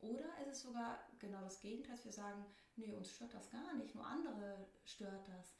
Oder 0.00 0.36
ist 0.42 0.56
es 0.56 0.62
sogar 0.62 0.98
genau 1.18 1.40
das 1.40 1.60
Gegenteil, 1.60 1.94
dass 1.94 2.04
wir 2.04 2.12
sagen, 2.12 2.44
nee, 2.76 2.92
uns 2.92 3.10
stört 3.10 3.32
das 3.32 3.48
gar 3.50 3.74
nicht, 3.74 3.94
nur 3.94 4.04
andere 4.04 4.66
stört 4.84 5.28
das. 5.28 5.54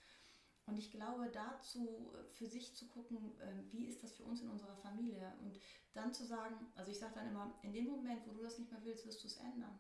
Und 0.67 0.79
ich 0.79 0.91
glaube, 0.91 1.31
dazu 1.31 2.13
äh, 2.15 2.25
für 2.25 2.47
sich 2.47 2.75
zu 2.75 2.89
gucken, 2.89 3.35
ähm, 3.43 3.71
wie 3.71 3.87
ist 3.87 4.03
das 4.03 4.15
für 4.15 4.25
uns 4.25 4.41
in 4.41 4.49
unserer 4.49 4.77
Familie 4.77 5.33
und 5.43 5.61
dann 5.93 6.13
zu 6.13 6.25
sagen, 6.25 6.55
also 6.75 6.91
ich 6.91 6.99
sage 6.99 7.15
dann 7.15 7.29
immer, 7.29 7.55
in 7.63 7.73
dem 7.73 7.87
Moment, 7.87 8.27
wo 8.27 8.33
du 8.33 8.43
das 8.43 8.59
nicht 8.59 8.71
mehr 8.71 8.83
willst, 8.85 9.07
wirst 9.07 9.23
du 9.23 9.29
es 9.29 9.37
ändern. 9.37 9.79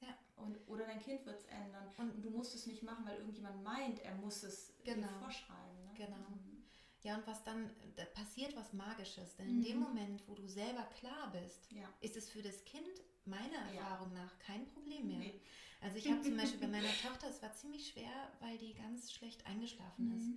Ja. 0.00 0.14
Und, 0.36 0.56
oder 0.66 0.86
dein 0.86 1.00
Kind 1.00 1.24
wird 1.26 1.38
es 1.38 1.44
ändern. 1.46 1.88
Und, 1.96 2.14
und, 2.14 2.22
du 2.22 2.30
musst 2.30 2.54
es 2.54 2.66
nicht 2.66 2.82
machen, 2.82 3.04
weil 3.06 3.18
irgendjemand 3.18 3.62
meint, 3.62 4.00
er 4.00 4.14
muss 4.16 4.42
es 4.42 4.74
genau. 4.84 5.06
dir 5.06 5.14
vorschreiben. 5.20 5.84
Ne? 5.84 5.92
Genau. 5.96 6.16
Mhm. 6.16 6.64
Ja, 7.02 7.16
und 7.16 7.26
was 7.26 7.42
dann, 7.44 7.70
da 7.96 8.04
passiert 8.06 8.54
was 8.56 8.72
Magisches. 8.72 9.36
Denn 9.36 9.48
in 9.48 9.58
mhm. 9.58 9.64
dem 9.64 9.80
Moment, 9.80 10.28
wo 10.28 10.34
du 10.34 10.46
selber 10.46 10.84
klar 10.98 11.30
bist, 11.32 11.70
ja. 11.72 11.88
ist 12.00 12.16
es 12.16 12.28
für 12.28 12.42
das 12.42 12.64
Kind 12.64 12.88
meiner 13.24 13.58
Erfahrung 13.72 14.12
ja. 14.14 14.24
nach 14.24 14.38
kein 14.38 14.66
Problem 14.66 15.08
mehr. 15.08 15.18
Nee. 15.18 15.40
Also 15.80 15.96
ich 15.96 16.10
habe 16.10 16.20
zum 16.22 16.36
Beispiel 16.36 16.60
bei 16.60 16.66
meiner 16.78 16.92
Tochter, 17.02 17.28
es 17.28 17.42
war 17.42 17.52
ziemlich 17.52 17.88
schwer, 17.88 18.32
weil 18.40 18.58
die 18.58 18.74
ganz 18.74 19.12
schlecht 19.12 19.46
eingeschlafen 19.46 20.08
mhm. 20.08 20.16
ist. 20.16 20.32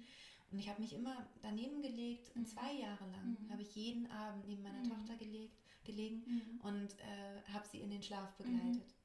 Und 0.51 0.59
ich 0.59 0.69
habe 0.69 0.81
mich 0.81 0.93
immer 0.93 1.27
daneben 1.41 1.81
gelegt, 1.81 2.35
mhm. 2.35 2.45
zwei 2.45 2.73
Jahre 2.73 3.09
lang 3.09 3.37
mhm. 3.39 3.51
habe 3.51 3.63
ich 3.63 3.75
jeden 3.75 4.09
Abend 4.11 4.47
neben 4.47 4.61
meiner 4.61 4.83
mhm. 4.83 4.89
Tochter 4.89 5.15
gelegt, 5.15 5.57
gelegen 5.83 6.23
mhm. 6.25 6.61
und 6.61 6.99
äh, 6.99 7.41
habe 7.51 7.67
sie 7.67 7.79
in 7.79 7.89
den 7.89 8.03
Schlaf 8.03 8.37
mhm. 8.37 8.43
begleitet. 8.43 8.95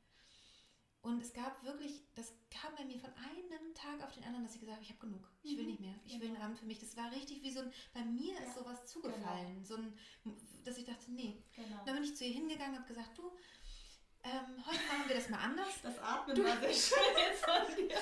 Und 1.00 1.22
es 1.22 1.32
gab 1.32 1.62
wirklich, 1.64 2.02
das 2.16 2.34
kam 2.50 2.74
bei 2.76 2.84
mir 2.84 2.98
von 2.98 3.10
einem 3.14 3.72
Tag 3.74 4.02
auf 4.02 4.12
den 4.12 4.24
anderen, 4.24 4.44
dass 4.44 4.54
ich 4.54 4.60
gesagt 4.60 4.76
habe, 4.76 4.84
ich 4.84 4.90
habe 4.90 5.06
genug, 5.06 5.30
ich 5.42 5.56
will 5.56 5.64
nicht 5.64 5.80
mehr, 5.80 5.94
ich 6.04 6.14
will 6.14 6.26
einen 6.26 6.34
genau. 6.34 6.44
Abend 6.46 6.58
für 6.58 6.66
mich. 6.66 6.80
Das 6.80 6.96
war 6.96 7.10
richtig 7.12 7.42
wie 7.42 7.50
so 7.50 7.60
ein, 7.60 7.72
bei 7.94 8.04
mir 8.04 8.34
ja. 8.34 8.40
ist 8.40 8.54
sowas 8.54 8.84
zugefallen, 8.84 9.54
genau. 9.54 9.64
so 9.64 9.76
ein, 9.76 9.96
dass 10.64 10.76
ich 10.76 10.84
dachte, 10.84 11.10
nee. 11.12 11.42
Genau. 11.54 11.84
Dann 11.86 11.94
bin 11.94 12.04
ich 12.04 12.16
zu 12.16 12.24
ihr 12.24 12.32
hingegangen, 12.32 12.76
habe 12.76 12.88
gesagt, 12.88 13.16
du, 13.16 13.22
ähm, 14.24 14.66
heute 14.66 14.80
machen 14.88 15.08
wir 15.08 15.16
das 15.16 15.28
mal 15.28 15.38
anders. 15.38 15.80
Das 15.82 15.98
Atmen 15.98 16.36
du, 16.36 16.44
war 16.44 16.58
sehr 16.60 16.72
schön 16.74 17.14
jetzt 17.16 17.44
von 17.44 17.76
dir. 17.76 17.94
ja, 17.94 17.98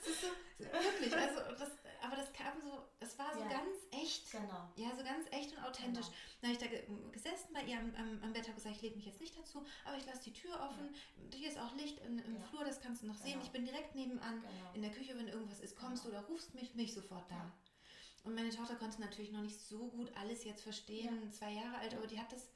es 0.00 0.08
ist 0.08 0.20
so, 0.22 0.28
wirklich, 0.58 1.14
also 1.14 1.40
das, 1.58 1.70
aber 2.02 2.16
das 2.16 2.32
kam 2.32 2.60
so, 2.60 2.88
das 2.98 3.18
war 3.18 3.34
so 3.34 3.40
ja. 3.40 3.48
ganz 3.48 3.76
echt. 3.90 4.30
Genau. 4.32 4.68
Ja, 4.76 4.94
so 4.96 5.04
ganz 5.04 5.26
echt 5.30 5.56
und 5.56 5.62
authentisch. 5.62 6.06
Genau. 6.06 6.18
Dann 6.40 6.50
habe 6.50 6.58
ich 6.58 6.70
da 6.70 7.10
gesessen 7.12 7.52
bei 7.52 7.62
ihr 7.64 7.78
am, 7.78 7.94
am, 7.94 8.22
am 8.22 8.32
Bett, 8.32 8.44
habe 8.44 8.54
gesagt, 8.54 8.76
ich 8.76 8.82
lege 8.82 8.96
mich 8.96 9.06
jetzt 9.06 9.20
nicht 9.20 9.36
dazu, 9.36 9.64
aber 9.84 9.96
ich 9.96 10.06
lasse 10.06 10.22
die 10.24 10.32
Tür 10.32 10.54
offen. 10.60 10.94
Ja. 11.30 11.38
Hier 11.38 11.48
ist 11.48 11.58
auch 11.58 11.74
Licht 11.76 11.98
in, 12.00 12.18
im 12.18 12.36
ja. 12.36 12.40
Flur, 12.48 12.64
das 12.64 12.80
kannst 12.80 13.02
du 13.02 13.06
noch 13.06 13.16
sehen. 13.16 13.32
Genau. 13.32 13.44
Ich 13.44 13.50
bin 13.50 13.64
direkt 13.64 13.94
nebenan 13.94 14.40
genau. 14.40 14.72
in 14.74 14.82
der 14.82 14.90
Küche, 14.90 15.16
wenn 15.16 15.28
irgendwas 15.28 15.60
ist, 15.60 15.76
kommst 15.76 16.04
genau. 16.04 16.16
du 16.16 16.20
oder 16.20 16.28
rufst 16.28 16.54
mich, 16.54 16.74
mich 16.74 16.94
sofort 16.94 17.30
da. 17.30 17.52
Und 18.24 18.34
meine 18.34 18.50
Tochter 18.50 18.74
konnte 18.76 19.00
natürlich 19.00 19.30
noch 19.30 19.42
nicht 19.42 19.60
so 19.60 19.88
gut 19.88 20.10
alles 20.16 20.44
jetzt 20.44 20.62
verstehen, 20.62 21.32
zwei 21.32 21.52
Jahre 21.52 21.78
alt, 21.78 21.94
aber 21.94 22.06
die 22.06 22.18
hat 22.18 22.32
das 22.32 22.48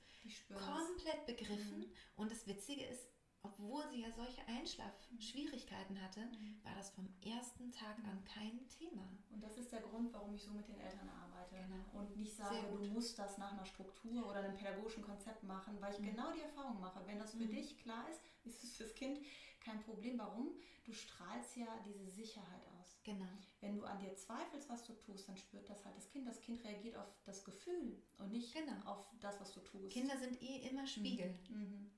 komplett 0.48 1.26
begriffen. 1.26 1.80
Mhm. 1.80 1.92
Und 2.16 2.30
das 2.30 2.46
Witzige 2.46 2.85
ist, 2.85 3.08
obwohl 3.42 3.82
sie 3.90 4.02
ja 4.02 4.11
solche 4.12 4.46
Einschlafschwierigkeiten 4.46 6.00
hatte, 6.00 6.20
mhm. 6.20 6.61
war 6.62 6.74
das 6.76 6.90
vom 6.90 7.08
ersten 7.24 7.72
Tag 7.72 7.98
an 8.04 8.20
mhm. 8.20 8.24
kein 8.24 8.68
Thema. 8.68 9.08
Und 9.30 9.42
das 9.42 9.58
ist 9.58 9.72
der 9.72 9.80
Grund, 9.80 10.12
warum 10.12 10.35
ich 10.35 10.42
so 10.42 10.52
mit 10.52 10.68
den 10.68 10.78
Eltern 10.78 11.08
arbeite. 11.08 11.56
Genau. 11.56 12.00
Und 12.00 12.16
nicht 12.16 12.37
sage, 12.37 12.56
du 12.70 12.85
musst 12.87 13.18
das 13.18 13.38
nach 13.38 13.52
einer 13.52 13.66
Struktur 13.66 14.28
oder 14.28 14.40
einem 14.40 14.54
pädagogischen 14.54 15.02
Konzept 15.02 15.42
machen, 15.42 15.80
weil 15.80 15.92
ich 15.92 16.00
mhm. 16.00 16.06
genau 16.06 16.32
die 16.32 16.42
Erfahrung 16.42 16.80
mache. 16.80 17.00
Wenn 17.06 17.18
das 17.18 17.32
für 17.32 17.38
mhm. 17.38 17.50
dich 17.50 17.78
klar 17.78 18.08
ist, 18.08 18.20
ist 18.44 18.62
es 18.62 18.76
fürs 18.76 18.94
Kind 18.94 19.18
kein 19.64 19.81
Problem. 19.83 20.18
Warum? 20.18 20.51
Du 20.85 20.92
strahlst 20.92 21.57
ja 21.57 21.66
diese 21.87 22.07
Sicherheit 22.07 22.62
aus. 22.79 22.98
Genau. 23.05 23.29
Wenn 23.61 23.77
du 23.77 23.85
an 23.85 23.98
dir 24.01 24.14
zweifelst, 24.14 24.68
was 24.68 24.85
du 24.85 24.92
tust, 24.94 25.29
dann 25.29 25.37
spürt 25.37 25.68
das 25.68 25.85
halt 25.85 25.96
das 25.96 26.09
Kind. 26.09 26.27
Das 26.27 26.40
Kind 26.40 26.64
reagiert 26.64 26.96
auf 26.96 27.07
das 27.25 27.44
Gefühl 27.44 28.03
und 28.18 28.33
nicht 28.33 28.53
genau. 28.53 28.81
auf 28.85 29.07
das, 29.20 29.40
was 29.40 29.53
du 29.53 29.61
tust. 29.61 29.92
Kinder 29.92 30.16
sind 30.16 30.40
eh 30.42 30.68
immer 30.68 30.87
Spiegel. 30.87 31.35
Mhm. 31.48 31.57
Mhm. 31.57 31.90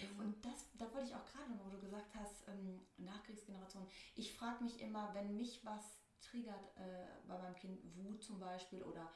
Also 0.00 0.22
und 0.22 0.44
das, 0.44 0.66
da 0.74 0.92
wollte 0.92 1.08
ich 1.08 1.14
auch 1.14 1.24
gerade 1.26 1.50
noch, 1.50 1.64
wo 1.64 1.70
du 1.70 1.80
gesagt 1.80 2.14
hast, 2.14 2.48
ähm, 2.48 2.80
Nachkriegsgeneration. 2.98 3.86
Ich 4.14 4.32
frage 4.32 4.64
mich 4.64 4.80
immer, 4.80 5.12
wenn 5.14 5.36
mich 5.36 5.64
was 5.64 5.98
triggert 6.20 6.76
äh, 6.76 7.06
bei 7.26 7.38
meinem 7.38 7.54
Kind, 7.56 7.80
Wut 7.96 8.22
zum 8.22 8.38
Beispiel 8.38 8.82
oder 8.82 9.12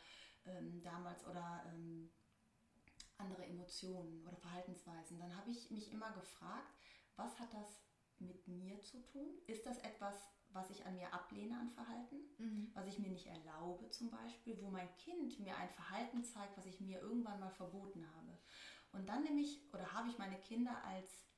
ähm, 0.46 0.82
damals 0.82 1.26
oder 1.26 1.64
ähm, 1.72 2.10
andere 3.18 3.44
Emotionen 3.44 4.26
oder 4.26 4.36
Verhaltensweisen, 4.36 5.18
dann 5.18 5.36
habe 5.36 5.50
ich 5.50 5.70
mich 5.70 5.92
immer 5.92 6.10
gefragt, 6.12 6.74
was 7.16 7.38
hat 7.38 7.52
das 7.52 7.82
mit 8.18 8.46
mir 8.46 8.80
zu 8.80 9.02
tun? 9.02 9.34
Ist 9.46 9.66
das 9.66 9.78
etwas, 9.78 10.16
was 10.50 10.70
ich 10.70 10.84
an 10.86 10.94
mir 10.94 11.12
ablehne 11.12 11.58
an 11.58 11.70
Verhalten, 11.70 12.16
mhm. 12.38 12.70
was 12.74 12.86
ich 12.86 12.98
mir 12.98 13.08
nicht 13.08 13.26
erlaube 13.26 13.90
zum 13.90 14.10
Beispiel, 14.10 14.60
wo 14.60 14.70
mein 14.70 14.94
Kind 14.96 15.40
mir 15.40 15.56
ein 15.56 15.70
Verhalten 15.70 16.24
zeigt, 16.24 16.56
was 16.56 16.66
ich 16.66 16.80
mir 16.80 17.00
irgendwann 17.00 17.40
mal 17.40 17.50
verboten 17.50 18.06
habe? 18.14 18.38
Und 18.92 19.08
dann 19.08 19.24
nehme 19.24 19.40
ich 19.40 19.72
oder 19.72 19.92
habe 19.92 20.08
ich 20.08 20.18
meine 20.18 20.38
Kinder 20.38 20.84
als 20.84 21.31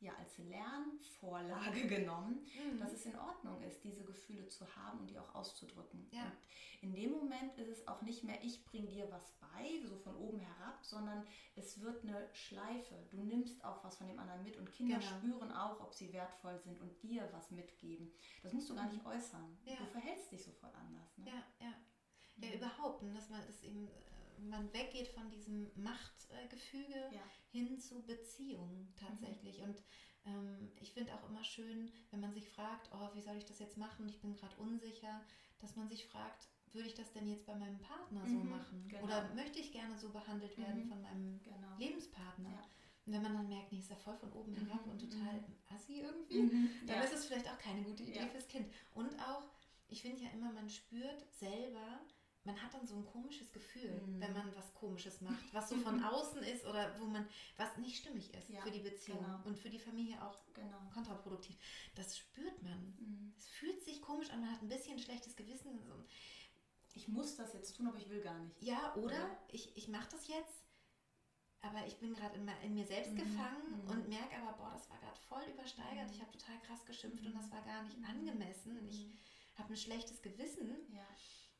ja 0.00 0.12
als 0.18 0.38
Lernvorlage 0.38 1.86
genommen, 1.86 2.46
mhm. 2.56 2.78
dass 2.78 2.92
es 2.92 3.06
in 3.06 3.16
Ordnung 3.16 3.62
ist, 3.62 3.84
diese 3.84 4.04
Gefühle 4.04 4.48
zu 4.48 4.64
haben 4.76 5.00
und 5.00 5.10
die 5.10 5.18
auch 5.18 5.34
auszudrücken. 5.34 6.08
Ja. 6.10 6.24
Und 6.24 6.32
in 6.82 6.94
dem 6.94 7.12
Moment 7.12 7.56
ist 7.58 7.68
es 7.68 7.86
auch 7.86 8.00
nicht 8.02 8.24
mehr, 8.24 8.42
ich 8.42 8.64
bringe 8.64 8.86
dir 8.88 9.10
was 9.10 9.32
bei, 9.40 9.80
so 9.86 9.96
von 9.98 10.16
oben 10.16 10.40
herab, 10.40 10.78
sondern 10.82 11.26
es 11.54 11.80
wird 11.80 12.02
eine 12.04 12.28
Schleife. 12.32 12.94
Du 13.10 13.22
nimmst 13.22 13.62
auch 13.64 13.84
was 13.84 13.96
von 13.96 14.08
dem 14.08 14.18
anderen 14.18 14.42
mit 14.42 14.56
und 14.56 14.72
Kinder 14.72 14.98
genau. 14.98 15.10
spüren 15.10 15.52
auch, 15.52 15.80
ob 15.80 15.94
sie 15.94 16.12
wertvoll 16.12 16.58
sind 16.58 16.80
und 16.80 17.02
dir 17.02 17.28
was 17.32 17.50
mitgeben. 17.50 18.10
Das 18.42 18.52
musst 18.52 18.70
du 18.70 18.74
gar 18.74 18.90
nicht 18.90 19.04
äußern. 19.04 19.58
Ja. 19.64 19.76
Du 19.76 19.84
verhältst 19.86 20.32
dich 20.32 20.42
sofort 20.42 20.74
anders. 20.74 21.18
Ne? 21.18 21.26
Ja, 21.26 21.66
ja. 21.66 21.74
Ja, 22.36 22.48
mhm. 22.48 22.54
überhaupt. 22.54 23.02
Und 23.02 23.14
dass 23.14 23.28
man 23.28 23.40
das 23.46 23.62
eben 23.62 23.88
man 24.48 24.72
weggeht 24.72 25.08
von 25.08 25.30
diesem 25.30 25.70
Machtgefüge 25.74 26.96
ja. 27.12 27.22
hin 27.50 27.78
zu 27.78 28.02
Beziehung 28.02 28.88
tatsächlich. 28.96 29.58
Mhm. 29.58 29.64
Und 29.64 29.82
ähm, 30.26 30.72
ich 30.80 30.92
finde 30.92 31.14
auch 31.14 31.28
immer 31.28 31.44
schön, 31.44 31.90
wenn 32.10 32.20
man 32.20 32.32
sich 32.32 32.48
fragt, 32.48 32.90
oh, 32.92 33.08
wie 33.14 33.20
soll 33.22 33.36
ich 33.36 33.44
das 33.46 33.58
jetzt 33.58 33.76
machen? 33.76 34.08
Ich 34.08 34.20
bin 34.20 34.34
gerade 34.34 34.56
unsicher, 34.56 35.20
dass 35.58 35.76
man 35.76 35.88
sich 35.88 36.06
fragt, 36.06 36.48
würde 36.72 36.88
ich 36.88 36.94
das 36.94 37.12
denn 37.12 37.26
jetzt 37.26 37.46
bei 37.46 37.54
meinem 37.56 37.78
Partner 37.80 38.26
so 38.26 38.38
Mhm, 38.38 38.48
machen? 38.50 38.88
genau. 38.88 39.04
Oder 39.04 39.28
möchte 39.34 39.58
ich 39.58 39.72
gerne 39.72 39.96
so 39.98 40.10
behandelt 40.10 40.56
werden 40.56 40.84
Mhm. 40.84 40.88
von 40.88 41.02
meinem 41.02 41.42
Genau. 41.42 41.76
Lebenspartner? 41.78 42.50
Ja. 42.50 42.62
Und 43.06 43.14
wenn 43.14 43.22
man 43.22 43.34
dann 43.34 43.48
merkt, 43.48 43.72
nee, 43.72 43.78
ist 43.78 43.90
ja 43.90 43.96
voll 43.96 44.16
von 44.16 44.32
oben 44.32 44.52
Mhm, 44.52 44.66
herab 44.68 44.86
und 44.86 44.98
total 45.00 45.34
mhm. 45.40 45.44
assi 45.74 46.00
irgendwie, 46.00 46.42
Mhm. 46.42 46.68
dann 46.86 46.96
Ja. 46.98 47.02
ist 47.02 47.14
es 47.14 47.26
vielleicht 47.26 47.48
auch 47.50 47.58
keine 47.58 47.82
gute 47.82 48.02
Idee 48.04 48.20
Ja. 48.20 48.28
fürs 48.28 48.46
Kind. 48.46 48.72
Und 48.94 49.18
auch, 49.20 49.42
ich 49.88 50.02
finde 50.02 50.22
ja 50.22 50.30
immer, 50.30 50.52
man 50.52 50.68
spürt 50.70 51.24
selber, 51.32 52.00
man 52.44 52.60
hat 52.62 52.72
dann 52.72 52.86
so 52.86 52.96
ein 52.96 53.04
komisches 53.04 53.52
Gefühl, 53.52 54.00
Mhm. 54.06 54.20
wenn 54.20 54.32
man 54.32 54.54
was 54.56 54.72
Komisches 54.74 55.20
macht, 55.20 55.52
was 55.52 55.68
so 55.68 55.76
von 55.76 56.02
außen 56.04 56.42
ist 56.42 56.64
oder 56.64 56.98
wo 56.98 57.04
man, 57.04 57.28
was 57.56 57.76
nicht 57.76 57.98
stimmig 57.98 58.32
ist 58.32 58.48
Ja, 58.48 58.62
für 58.62 58.70
die 58.70 58.80
Beziehung 58.80 59.18
genau. 59.22 59.40
und 59.44 59.58
für 59.58 59.68
die 59.70 59.78
Familie 59.78 60.22
auch 60.22 60.38
Genau. 60.54 60.78
kontraproduktiv. 60.92 61.56
Das 61.94 62.16
spürt 62.16 62.62
man. 62.62 62.94
Mhm. 62.98 63.34
Es 63.36 63.46
fühlt 63.46 63.82
sich 63.84 64.00
komisch 64.00 64.30
an, 64.30 64.40
man 64.40 64.52
hat 64.52 64.62
ein 64.62 64.68
bisschen 64.68 64.98
schlechtes 64.98 65.36
Gewissen. 65.36 65.78
Ich 66.94 67.08
muss 67.08 67.36
das 67.36 67.52
jetzt 67.52 67.76
tun, 67.76 67.86
aber 67.86 67.98
ich 67.98 68.08
will 68.10 68.20
gar 68.22 68.38
nicht. 68.38 68.60
Ja, 68.62 68.94
oder 68.96 69.18
Ja. 69.18 69.38
ich, 69.48 69.76
ich 69.76 69.88
mache 69.88 70.08
das 70.10 70.26
jetzt, 70.26 70.64
aber 71.60 71.86
ich 71.86 71.98
bin 71.98 72.14
gerade 72.14 72.36
in, 72.36 72.48
in 72.64 72.74
mir 72.74 72.86
selbst 72.86 73.12
Mhm, 73.12 73.16
gefangen 73.16 73.82
mhm. 73.84 73.90
und 73.90 74.08
merke 74.08 74.36
aber, 74.38 74.56
boah, 74.56 74.70
das 74.72 74.88
war 74.90 74.98
gerade 74.98 75.20
voll 75.28 75.42
übersteigert. 75.52 76.08
Mhm. 76.08 76.14
Ich 76.14 76.20
habe 76.22 76.32
total 76.32 76.58
krass 76.62 76.84
geschimpft 76.86 77.20
Mhm. 77.20 77.28
und 77.28 77.34
das 77.36 77.50
war 77.52 77.62
gar 77.62 77.82
nicht 77.82 77.98
Mhm. 77.98 78.04
angemessen. 78.06 78.88
Ich 78.88 79.06
Mhm. 79.06 79.12
habe 79.56 79.74
ein 79.74 79.76
schlechtes 79.76 80.20
Gewissen. 80.22 80.70
Ja. 80.92 81.06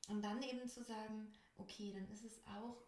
Und 0.08 0.22
dann 0.22 0.42
eben 0.42 0.66
zu 0.68 0.82
sagen, 0.82 1.28
okay, 1.56 1.92
dann 1.92 2.08
ist 2.10 2.24
es 2.24 2.44
auch 2.46 2.82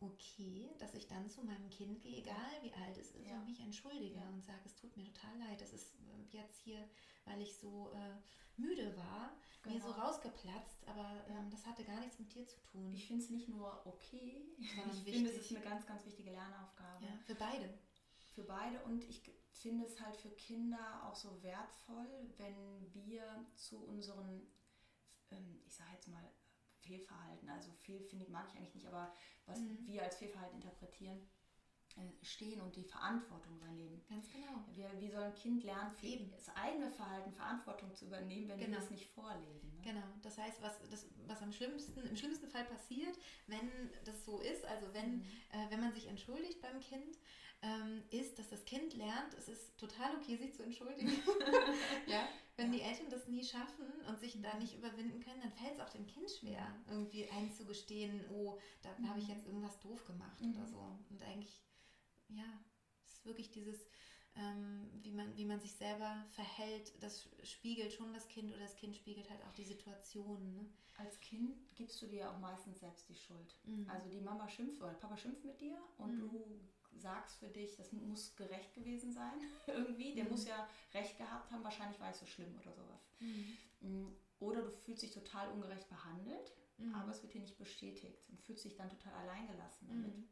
okay, 0.00 0.72
dass 0.78 0.94
ich 0.94 1.08
dann 1.08 1.28
zu 1.28 1.42
meinem 1.42 1.68
Kind 1.70 2.00
gehe, 2.00 2.18
egal 2.18 2.62
wie 2.62 2.72
alt 2.72 2.96
es 2.98 3.10
ist, 3.10 3.26
Ja. 3.26 3.38
und 3.38 3.46
mich 3.46 3.58
entschuldige 3.58 4.18
Ja. 4.18 4.28
und 4.28 4.44
sage, 4.44 4.60
es 4.64 4.76
tut 4.76 4.96
mir 4.96 5.02
total 5.04 5.36
leid, 5.38 5.60
das 5.60 5.72
ist 5.72 5.94
äh, 5.96 6.22
jetzt 6.30 6.56
hier, 6.60 6.86
weil 7.24 7.40
ich 7.40 7.56
so 7.56 7.90
äh, 7.90 8.16
müde 8.56 8.94
war, 8.96 9.36
mir 9.64 9.80
so 9.80 9.90
Genau. 9.90 10.00
rausgeplatzt, 10.02 10.86
aber 10.86 11.26
Ja. 11.28 11.40
ähm, 11.40 11.50
das 11.50 11.66
hatte 11.66 11.82
gar 11.82 11.98
nichts 11.98 12.18
mit 12.20 12.32
dir 12.32 12.46
zu 12.46 12.60
tun. 12.60 12.92
Ich 12.94 13.06
finde 13.06 13.24
es 13.24 13.30
nicht 13.30 13.48
nur 13.48 13.84
okay, 13.86 14.46
Sondern 14.76 14.96
ich 14.96 15.02
finde, 15.02 15.30
es 15.30 15.36
ist 15.36 15.50
eine 15.50 15.64
ganz, 15.64 15.84
ganz 15.84 16.04
wichtige 16.06 16.30
Lernaufgabe 16.30 17.18
für 17.26 17.34
beide. 17.34 17.76
für 18.34 18.44
beide 18.44 18.80
und 18.84 19.02
ich 19.08 19.20
finde 19.50 19.84
es 19.84 19.98
halt 19.98 20.16
für 20.16 20.30
Kinder 20.30 21.04
auch 21.08 21.16
so 21.16 21.42
wertvoll, 21.42 22.32
wenn 22.36 22.88
wir 22.94 23.44
zu 23.56 23.80
unseren, 23.84 24.46
ähm, 25.30 25.60
ich 25.64 25.74
sage 25.74 25.90
jetzt 25.94 26.06
mal, 26.06 26.30
Fehlverhalten, 26.88 27.48
also 27.48 27.70
fehl 27.72 28.00
finde 28.00 28.24
ich, 28.24 28.30
mag 28.30 28.46
ich 28.50 28.56
eigentlich 28.56 28.74
nicht, 28.74 28.86
aber 28.86 29.12
was 29.46 29.60
Mhm. 29.60 29.86
wir 29.86 30.02
als 30.02 30.16
Fehlverhalten 30.16 30.56
interpretieren, 30.56 31.20
äh, 31.96 32.24
stehen 32.24 32.60
und 32.60 32.76
die 32.76 32.84
Verantwortung 32.84 33.56
übernehmen. 33.56 34.02
Ganz 34.08 34.28
genau. 34.30 34.64
Wir, 34.72 34.90
wie 35.00 35.10
soll 35.10 35.22
ein 35.24 35.34
Kind 35.34 35.64
lernen, 35.64 35.94
Eben. 36.02 36.30
das 36.30 36.48
eigene 36.56 36.90
Verhalten 36.90 37.32
Verantwortung 37.32 37.94
zu 37.94 38.06
übernehmen, 38.06 38.48
wenn 38.48 38.58
Genau. 38.58 38.72
wir 38.72 38.78
das 38.80 38.90
nicht 38.90 39.06
vorleben? 39.10 39.74
Ne? 39.76 39.82
Genau, 39.82 40.06
das 40.22 40.38
heißt, 40.38 40.62
was, 40.62 40.78
das, 40.90 41.06
was 41.26 41.42
am 41.42 41.52
schlimmsten, 41.52 42.00
im 42.00 42.16
schlimmsten 42.16 42.48
Fall 42.48 42.64
passiert, 42.64 43.18
wenn 43.46 43.68
das 44.04 44.24
so 44.24 44.40
ist, 44.40 44.64
also 44.64 44.92
wenn, 44.94 45.16
Mhm. 45.18 45.22
äh, 45.52 45.70
wenn 45.70 45.80
man 45.80 45.92
sich 45.92 46.06
entschuldigt 46.06 46.60
beim 46.62 46.80
Kind, 46.80 47.18
ähm, 47.62 48.04
ist, 48.10 48.38
dass 48.38 48.48
das 48.48 48.64
Kind 48.64 48.94
lernt, 48.94 49.34
es 49.34 49.48
ist 49.48 49.76
total 49.78 50.14
okay, 50.16 50.36
sich 50.36 50.54
zu 50.54 50.62
entschuldigen. 50.62 51.10
ja? 52.06 52.28
Wenn 52.58 52.72
die 52.72 52.80
Eltern 52.82 53.08
das 53.08 53.28
nie 53.28 53.44
schaffen 53.44 53.86
und 54.08 54.18
sich 54.18 54.40
da 54.40 54.54
nicht 54.56 54.74
überwinden 54.76 55.20
können, 55.20 55.40
dann 55.40 55.52
fällt 55.52 55.74
es 55.74 55.80
auch 55.80 55.90
dem 55.90 56.06
Kind 56.08 56.28
schwer, 56.30 56.74
irgendwie 56.88 57.28
einzugestehen, 57.30 58.26
oh, 58.30 58.58
da 58.82 58.90
habe 59.06 59.20
ich 59.20 59.26
Mhm. 59.26 59.30
jetzt 59.30 59.46
irgendwas 59.46 59.78
doof 59.78 60.04
gemacht 60.04 60.42
Mhm. 60.42 60.56
oder 60.56 60.66
so. 60.66 60.98
Und 61.08 61.22
eigentlich, 61.22 61.62
ja, 62.28 62.60
es 63.04 63.12
ist 63.14 63.24
wirklich 63.24 63.50
dieses, 63.52 63.86
ähm, 64.34 64.90
wie, 65.02 65.12
man, 65.12 65.36
wie 65.36 65.44
man 65.44 65.60
sich 65.60 65.72
selber 65.74 66.26
verhält, 66.30 66.92
das 67.00 67.28
spiegelt 67.44 67.92
schon 67.92 68.12
das 68.12 68.28
Kind 68.28 68.50
oder 68.50 68.62
das 68.62 68.76
Kind 68.76 68.96
spiegelt 68.96 69.30
halt 69.30 69.44
auch 69.44 69.52
die 69.52 69.64
Situation. 69.64 70.52
Ne? 70.52 70.66
Als 70.96 71.20
Kind 71.20 71.56
gibst 71.76 72.02
du 72.02 72.06
dir 72.06 72.30
auch 72.30 72.38
meistens 72.38 72.80
selbst 72.80 73.08
die 73.08 73.14
Schuld. 73.14 73.56
Mhm. 73.64 73.86
Also 73.86 74.08
die 74.08 74.20
Mama 74.20 74.48
schimpft 74.48 74.82
oder 74.82 74.94
Papa 74.94 75.16
schimpft 75.16 75.44
mit 75.44 75.60
dir 75.60 75.78
und 75.96 76.10
Mhm. 76.10 76.20
du 76.20 76.60
sagst 76.96 77.38
für 77.38 77.48
dich, 77.48 77.76
das 77.76 77.92
muss 77.92 78.34
gerecht 78.36 78.74
gewesen 78.74 79.12
sein 79.12 79.40
irgendwie. 79.66 80.14
Der 80.14 80.24
Mhm. 80.24 80.30
muss 80.30 80.46
ja 80.46 80.68
recht 80.94 81.16
gehabt 81.18 81.50
haben, 81.50 81.64
wahrscheinlich 81.64 82.00
war 82.00 82.10
ich 82.10 82.16
so 82.16 82.26
schlimm 82.26 82.56
oder 82.58 82.72
sowas. 82.72 83.10
Mhm. 83.20 83.56
Mm, 83.80 84.08
Oder 84.40 84.62
du 84.62 84.70
fühlst 84.70 85.02
dich 85.02 85.10
total 85.12 85.50
ungerecht 85.50 85.88
behandelt, 85.88 86.52
Mhm. 86.78 86.94
aber 86.94 87.10
es 87.10 87.22
wird 87.22 87.34
dir 87.34 87.40
nicht 87.40 87.58
bestätigt 87.58 88.28
und 88.28 88.40
fühlst 88.40 88.64
dich 88.64 88.76
dann 88.76 88.88
total 88.88 89.12
alleingelassen 89.14 89.88
damit. 89.88 90.16
Mhm. 90.16 90.28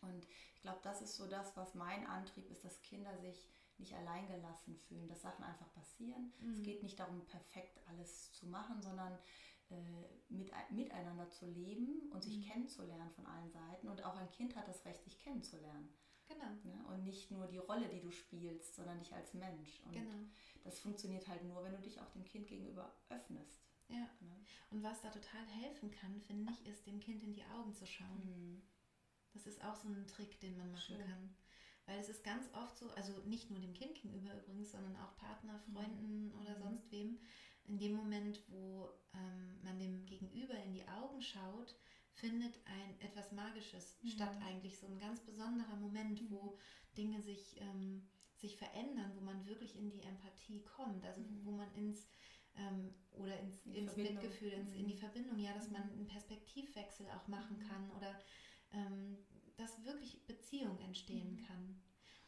Und 0.00 0.26
ich 0.54 0.62
glaube, 0.62 0.78
das 0.82 1.02
ist 1.02 1.16
so 1.16 1.26
das, 1.26 1.54
was 1.56 1.74
mein 1.74 2.06
Antrieb 2.06 2.50
ist, 2.50 2.64
dass 2.64 2.80
Kinder 2.82 3.16
sich 3.18 3.46
nicht 3.78 3.92
alleingelassen 3.94 4.74
fühlen, 4.76 5.06
dass 5.08 5.20
Sachen 5.20 5.44
einfach 5.44 5.70
passieren. 5.74 6.32
Es 6.40 6.58
Mhm. 6.58 6.62
geht 6.62 6.82
nicht 6.82 6.98
darum, 6.98 7.26
perfekt 7.26 7.78
alles 7.88 8.32
zu 8.32 8.46
machen, 8.46 8.80
sondern 8.80 9.18
mit, 10.28 10.50
miteinander 10.70 11.28
zu 11.30 11.46
leben 11.46 12.10
und 12.12 12.22
sich 12.22 12.38
Mhm. 12.38 12.42
kennenzulernen 12.42 13.10
von 13.10 13.26
allen 13.26 13.50
Seiten. 13.50 13.88
Und 13.88 14.04
auch 14.04 14.16
ein 14.16 14.30
Kind 14.30 14.56
hat 14.56 14.68
das 14.68 14.84
Recht, 14.84 15.04
dich 15.06 15.18
kennenzulernen. 15.18 15.88
Genau, 16.28 16.50
Ne? 16.64 16.84
Und 16.88 17.04
nicht 17.04 17.30
nur 17.30 17.46
die 17.46 17.58
Rolle, 17.58 17.88
die 17.88 18.00
du 18.00 18.10
spielst, 18.10 18.74
sondern 18.74 18.98
dich 18.98 19.12
als 19.14 19.32
Mensch. 19.34 19.80
Und 19.84 19.92
genau. 19.92 20.16
das 20.64 20.80
funktioniert 20.80 21.26
halt 21.28 21.44
nur, 21.44 21.62
wenn 21.62 21.72
du 21.72 21.80
dich 21.80 22.00
auch 22.00 22.10
dem 22.10 22.24
Kind 22.24 22.48
gegenüber 22.48 22.92
öffnest. 23.10 23.60
Ja. 23.88 24.08
Ne? 24.20 24.44
Und 24.70 24.82
was 24.82 25.00
da 25.02 25.10
total 25.10 25.46
helfen 25.46 25.90
kann, 25.92 26.20
finde 26.20 26.52
ich, 26.52 26.66
ist 26.66 26.84
dem 26.86 26.98
Kind 26.98 27.22
in 27.22 27.32
die 27.32 27.44
Augen 27.44 27.72
zu 27.72 27.86
schauen. 27.86 28.24
Mhm. 28.24 28.62
Das 29.34 29.46
ist 29.46 29.62
auch 29.64 29.76
so 29.76 29.88
ein 29.88 30.06
Trick, 30.08 30.40
den 30.40 30.56
man 30.56 30.72
machen 30.72 30.96
Schön. 30.96 31.06
kann. 31.06 31.36
Weil 31.84 32.00
es 32.00 32.08
ist 32.08 32.24
ganz 32.24 32.52
oft 32.52 32.76
so, 32.76 32.90
also 32.90 33.12
nicht 33.26 33.48
nur 33.48 33.60
dem 33.60 33.72
Kind 33.74 33.94
gegenüber 33.94 34.36
übrigens, 34.36 34.72
sondern 34.72 34.96
auch 34.96 35.14
Partner, 35.16 35.60
Freunden 35.72 36.32
oder 36.40 36.56
Mhm. 36.58 36.62
sonst 36.62 36.90
wem, 36.90 37.20
in 37.68 37.78
dem 37.78 37.94
Moment, 37.94 38.40
wo 38.48 38.90
ähm, 39.14 39.58
man 39.62 39.78
dem 39.78 40.04
Gegenüber 40.06 40.54
in 40.54 40.72
die 40.72 40.86
Augen 40.88 41.20
schaut, 41.22 41.76
findet 42.12 42.58
ein 42.64 43.00
etwas 43.00 43.32
Magisches 43.32 43.96
Mhm. 44.02 44.08
statt 44.08 44.36
eigentlich 44.42 44.78
so 44.78 44.86
ein 44.86 44.98
ganz 44.98 45.20
besonderer 45.20 45.76
Moment, 45.76 46.30
wo 46.30 46.58
Dinge 46.96 47.20
sich, 47.20 47.56
ähm, 47.60 48.02
sich 48.36 48.56
verändern, 48.56 49.12
wo 49.16 49.20
man 49.20 49.44
wirklich 49.46 49.76
in 49.76 49.90
die 49.90 50.02
Empathie 50.02 50.62
kommt, 50.64 51.04
also 51.04 51.20
Mhm. 51.20 51.44
wo 51.44 51.50
man 51.52 51.72
ins 51.74 52.06
ähm, 52.56 52.94
oder 53.18 53.38
ins, 53.38 53.66
ins 53.66 53.92
Verbindung. 53.92 54.22
Mitgefühl, 54.22 54.50
ins, 54.52 54.72
in 54.72 54.84
Mhm. 54.84 54.88
die 54.88 54.96
Verbindung, 54.96 55.38
ja, 55.38 55.52
dass 55.52 55.70
man 55.70 55.82
Mhm. 55.82 55.92
einen 55.92 56.06
Perspektivwechsel 56.06 57.06
auch 57.10 57.26
machen 57.28 57.58
Mhm. 57.58 57.68
kann 57.68 57.90
oder 57.90 58.18
ähm, 58.72 59.18
dass 59.56 59.84
wirklich 59.84 60.24
Beziehung 60.26 60.78
entstehen 60.80 61.36
Mhm. 61.36 61.46
kann. 61.46 61.82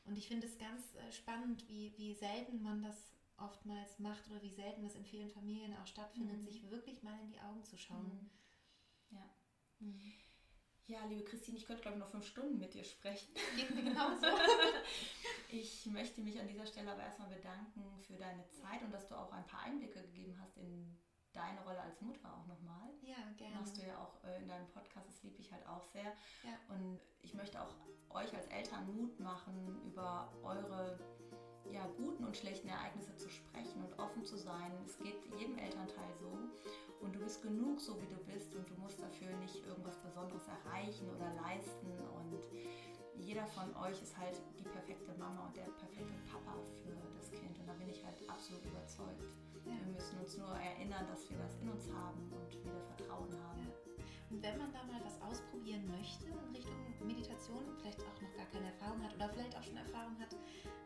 Und 0.04 0.16
ich 0.16 0.26
finde 0.28 0.46
es 0.46 0.58
ganz 0.58 0.94
äh, 0.94 1.12
spannend, 1.12 1.66
wie, 1.68 1.92
wie 1.96 2.14
selten 2.14 2.62
man 2.62 2.82
das 2.82 3.17
oftmals 3.38 3.98
macht 3.98 4.28
oder 4.30 4.42
wie 4.42 4.50
selten 4.50 4.82
das 4.82 4.94
in 4.94 5.04
vielen 5.04 5.30
Familien 5.30 5.76
auch 5.76 5.86
stattfindet, 5.86 6.38
Mhm. 6.40 6.44
sich 6.44 6.70
wirklich 6.70 7.02
mal 7.02 7.18
in 7.20 7.28
die 7.30 7.40
Augen 7.40 7.62
zu 7.64 7.76
schauen. 7.76 8.06
Mhm. 9.10 9.16
Ja. 9.16 9.24
Mhm. 9.80 10.12
ja, 10.86 11.04
liebe 11.06 11.24
Christine, 11.24 11.56
ich 11.58 11.66
könnte 11.66 11.82
glaube 11.82 11.96
ich 11.98 12.02
noch 12.02 12.10
fünf 12.10 12.26
Stunden 12.26 12.58
mit 12.58 12.74
dir 12.74 12.84
sprechen. 12.84 13.32
Geht 13.56 13.70
mir 13.74 13.82
genauso. 13.84 14.26
Ich 15.50 15.86
möchte 15.86 16.20
mich 16.20 16.38
an 16.38 16.46
dieser 16.46 16.66
Stelle 16.66 16.92
aber 16.92 17.02
erstmal 17.02 17.30
bedanken 17.30 17.82
für 18.02 18.16
deine 18.16 18.46
Zeit 18.50 18.82
und 18.82 18.92
dass 18.92 19.06
du 19.08 19.14
auch 19.14 19.32
ein 19.32 19.46
paar 19.46 19.60
Einblicke 19.62 20.02
gegeben 20.02 20.38
hast 20.38 20.58
in 20.58 20.94
deine 21.32 21.62
Rolle 21.64 21.80
als 21.80 22.02
Mutter 22.02 22.34
auch 22.36 22.46
nochmal. 22.46 22.90
ja, 23.00 23.16
gerne. 23.38 23.54
Machst 23.56 23.78
du 23.78 23.82
ja 23.86 23.96
auch 23.98 24.22
äh, 24.24 24.42
in 24.42 24.48
deinem 24.48 24.68
Podcast, 24.68 25.08
das 25.08 25.22
liebe 25.22 25.38
ich 25.40 25.50
halt 25.50 25.66
auch 25.66 25.84
sehr. 25.86 26.12
Ja. 26.44 26.58
Und 26.74 27.00
ich 27.22 27.32
möchte 27.32 27.62
auch 27.62 27.74
euch 28.10 28.34
als 28.34 28.46
Eltern 28.48 28.94
Mut 28.94 29.18
machen, 29.20 29.80
über 29.86 30.30
eure 30.42 30.98
ja, 31.72 31.86
guten 31.96 32.24
und 32.24 32.36
schlechten 32.36 32.68
Ereignisse 32.68 33.14
zu 33.16 33.28
sprechen 33.28 33.82
und 33.84 33.98
offen 33.98 34.24
zu 34.24 34.36
sein. 34.36 34.72
Es 34.84 34.96
geht 34.98 35.18
jedem 35.38 35.58
Elternteil 35.58 36.12
so. 36.20 36.32
Und 37.00 37.14
du 37.14 37.20
bist 37.20 37.42
genug 37.42 37.80
so, 37.80 38.00
wie 38.00 38.06
du 38.06 38.18
bist 38.24 38.54
und 38.54 38.68
du 38.68 38.74
musst 38.80 39.00
dafür 39.00 39.30
nicht 39.38 39.64
irgendwas 39.66 39.96
Besonderes 40.02 40.42
erreichen 40.48 41.08
oder 41.14 41.32
leisten. 41.42 41.92
Und 42.16 42.42
jeder 43.14 43.46
von 43.46 43.74
euch 43.76 44.02
ist 44.02 44.16
halt 44.16 44.40
die 44.58 44.64
perfekte 44.64 45.12
Mama 45.18 45.46
und 45.46 45.56
der 45.56 45.70
perfekte 45.78 46.18
Papa 46.30 46.58
für 46.82 46.96
das 47.16 47.30
Kind. 47.30 47.58
Und 47.58 47.66
da 47.66 47.72
bin 47.74 47.88
ich 47.88 48.04
halt 48.04 48.18
absolut 48.28 48.64
überzeugt. 48.64 49.22
Ja. 49.64 49.72
Wir 49.72 49.92
müssen 49.92 50.18
uns 50.18 50.36
nur 50.38 50.54
erinnern, 50.58 51.06
dass 51.08 51.28
wir 51.30 51.38
das 51.38 51.54
in 51.60 51.68
uns 51.68 51.86
haben 51.92 52.32
und 52.32 52.50
wieder 52.64 52.80
Vertrauen 52.96 53.30
haben. 53.44 53.62
Ja. 53.62 54.04
Und 54.30 54.42
wenn 54.42 54.58
man 54.58 54.72
da 54.72 54.84
mal 54.84 55.00
was 55.04 55.20
ausprobieren 55.22 55.88
möchte 55.88 56.26
in 56.26 56.54
Richtung 56.54 56.76
Meditation, 57.00 57.64
vielleicht 57.80 58.00
auch 58.00 58.20
noch 58.20 58.34
gar 58.36 58.46
keine 58.52 58.66
Erfahrung 58.66 59.02
hat 59.02 59.14
oder 59.14 59.28
vielleicht 59.30 59.56
auch 59.56 59.62
schon 59.62 59.76
Erfahrung 59.76 60.18
hat, 60.20 60.36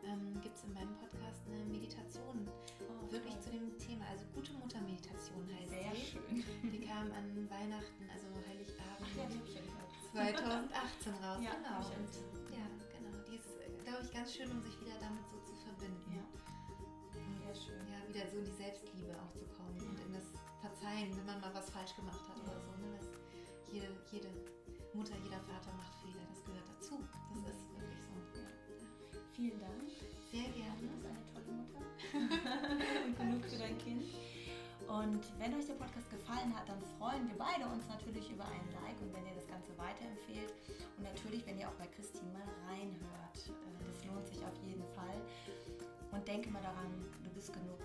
ähm, 0.05 0.32
in 0.65 0.73
meinem 0.73 0.95
Podcast 0.97 1.41
eine 1.47 1.65
Meditation 1.65 2.47
Oh, 2.83 3.11
wirklich 3.11 3.33
toll. 3.35 3.43
zu 3.43 3.49
dem 3.51 3.77
Thema. 3.77 4.05
Also 4.09 4.25
gute 4.33 4.53
Muttermeditation 4.53 5.43
heißt 5.53 5.69
Sehr 5.69 5.91
sie. 5.95 6.05
schön. 6.17 6.71
Die 6.71 6.81
kam 6.81 7.11
an 7.11 7.27
Weihnachten, 7.49 8.03
also 8.11 8.27
Heiligabend 8.47 9.03
Ach 9.03 9.15
ja, 9.17 9.25
die 9.27 9.37
habe 9.37 9.47
ich 9.47 9.55
ja 9.55 9.61
gehört. 9.61 9.91
2018 10.11 11.13
raus. 11.23 11.39
Ja, 11.41 11.53
genau. 11.57 11.79
Und, 11.93 12.11
ja, 12.53 12.65
genau. 12.93 13.13
Die 13.27 13.35
ist, 13.35 13.49
glaube 13.83 14.01
ich, 14.03 14.11
ganz 14.13 14.33
schön, 14.33 14.49
um 14.51 14.61
sich 14.61 14.75
wieder 14.81 14.95
damit 15.01 15.25
so 15.29 15.37
zu 15.45 15.53
verbinden. 15.63 16.09
Ja, 16.15 16.25
sehr 17.43 17.55
schön. 17.55 17.81
ja, 17.89 17.99
wieder 18.07 18.25
so 18.29 18.37
in 18.39 18.45
die 18.45 18.57
Selbstliebe 18.57 19.13
auch 19.19 19.33
zu 19.33 19.45
kommen 19.57 19.77
und 19.77 19.99
in 19.99 20.13
das 20.13 20.27
Verzeihen, 20.61 21.11
wenn 21.17 21.25
man 21.25 21.41
mal 21.41 21.53
was 21.53 21.69
falsch 21.69 21.95
gemacht 21.95 22.21
hat 22.29 22.37
oder 22.41 22.57
so. 22.61 22.71
Ne? 22.81 22.87
Das, 22.97 23.07
jede, 23.73 23.89
jede 24.11 24.29
Mutter, 24.93 25.17
jeder 25.23 25.41
Vater 25.41 25.73
macht 25.77 25.93
Fehler, 26.01 26.23
das 26.29 26.43
gehört 26.45 26.67
dazu. 26.69 27.01
Das 27.43 27.57
ist 27.57 27.69
wirklich 27.73 28.01
so. 28.05 28.13
Vielen 29.35 29.59
Dank. 29.59 29.81
Sehr 30.33 30.49
Du 30.49 30.57
gerne. 30.57 30.81
bist 30.81 31.05
eine 31.05 31.21
tolle 31.29 31.51
Mutter. 31.53 31.81
und 33.05 33.13
genug 33.21 33.45
für 33.45 33.59
dein 33.61 33.77
Kind. 33.77 34.09
Und 34.89 35.21
wenn 35.37 35.53
euch 35.53 35.67
der 35.69 35.77
Podcast 35.77 36.09
gefallen 36.09 36.49
hat, 36.57 36.67
dann 36.67 36.81
freuen 36.97 37.29
wir 37.29 37.37
beide 37.37 37.69
uns 37.69 37.87
natürlich 37.87 38.31
über 38.33 38.43
einen 38.49 38.67
Like 38.81 38.97
und 38.99 39.13
wenn 39.13 39.25
ihr 39.29 39.35
das 39.37 39.45
Ganze 39.47 39.77
weiterempfehlt. 39.77 40.51
Und 40.97 41.03
natürlich, 41.05 41.45
wenn 41.45 41.59
ihr 41.59 41.69
auch 41.69 41.77
bei 41.77 41.85
Christine 41.85 42.33
mal 42.33 42.49
reinhört. 42.65 43.37
Äh, 43.45 43.85
das 43.85 44.03
lohnt 44.09 44.25
sich 44.27 44.41
auf 44.41 44.57
jeden 44.65 44.83
Fall. 44.97 45.21
Und 46.11 46.27
denke 46.27 46.49
mal 46.49 46.61
daran, 46.61 46.89
du 47.23 47.29
bist 47.29 47.53
genug 47.53 47.77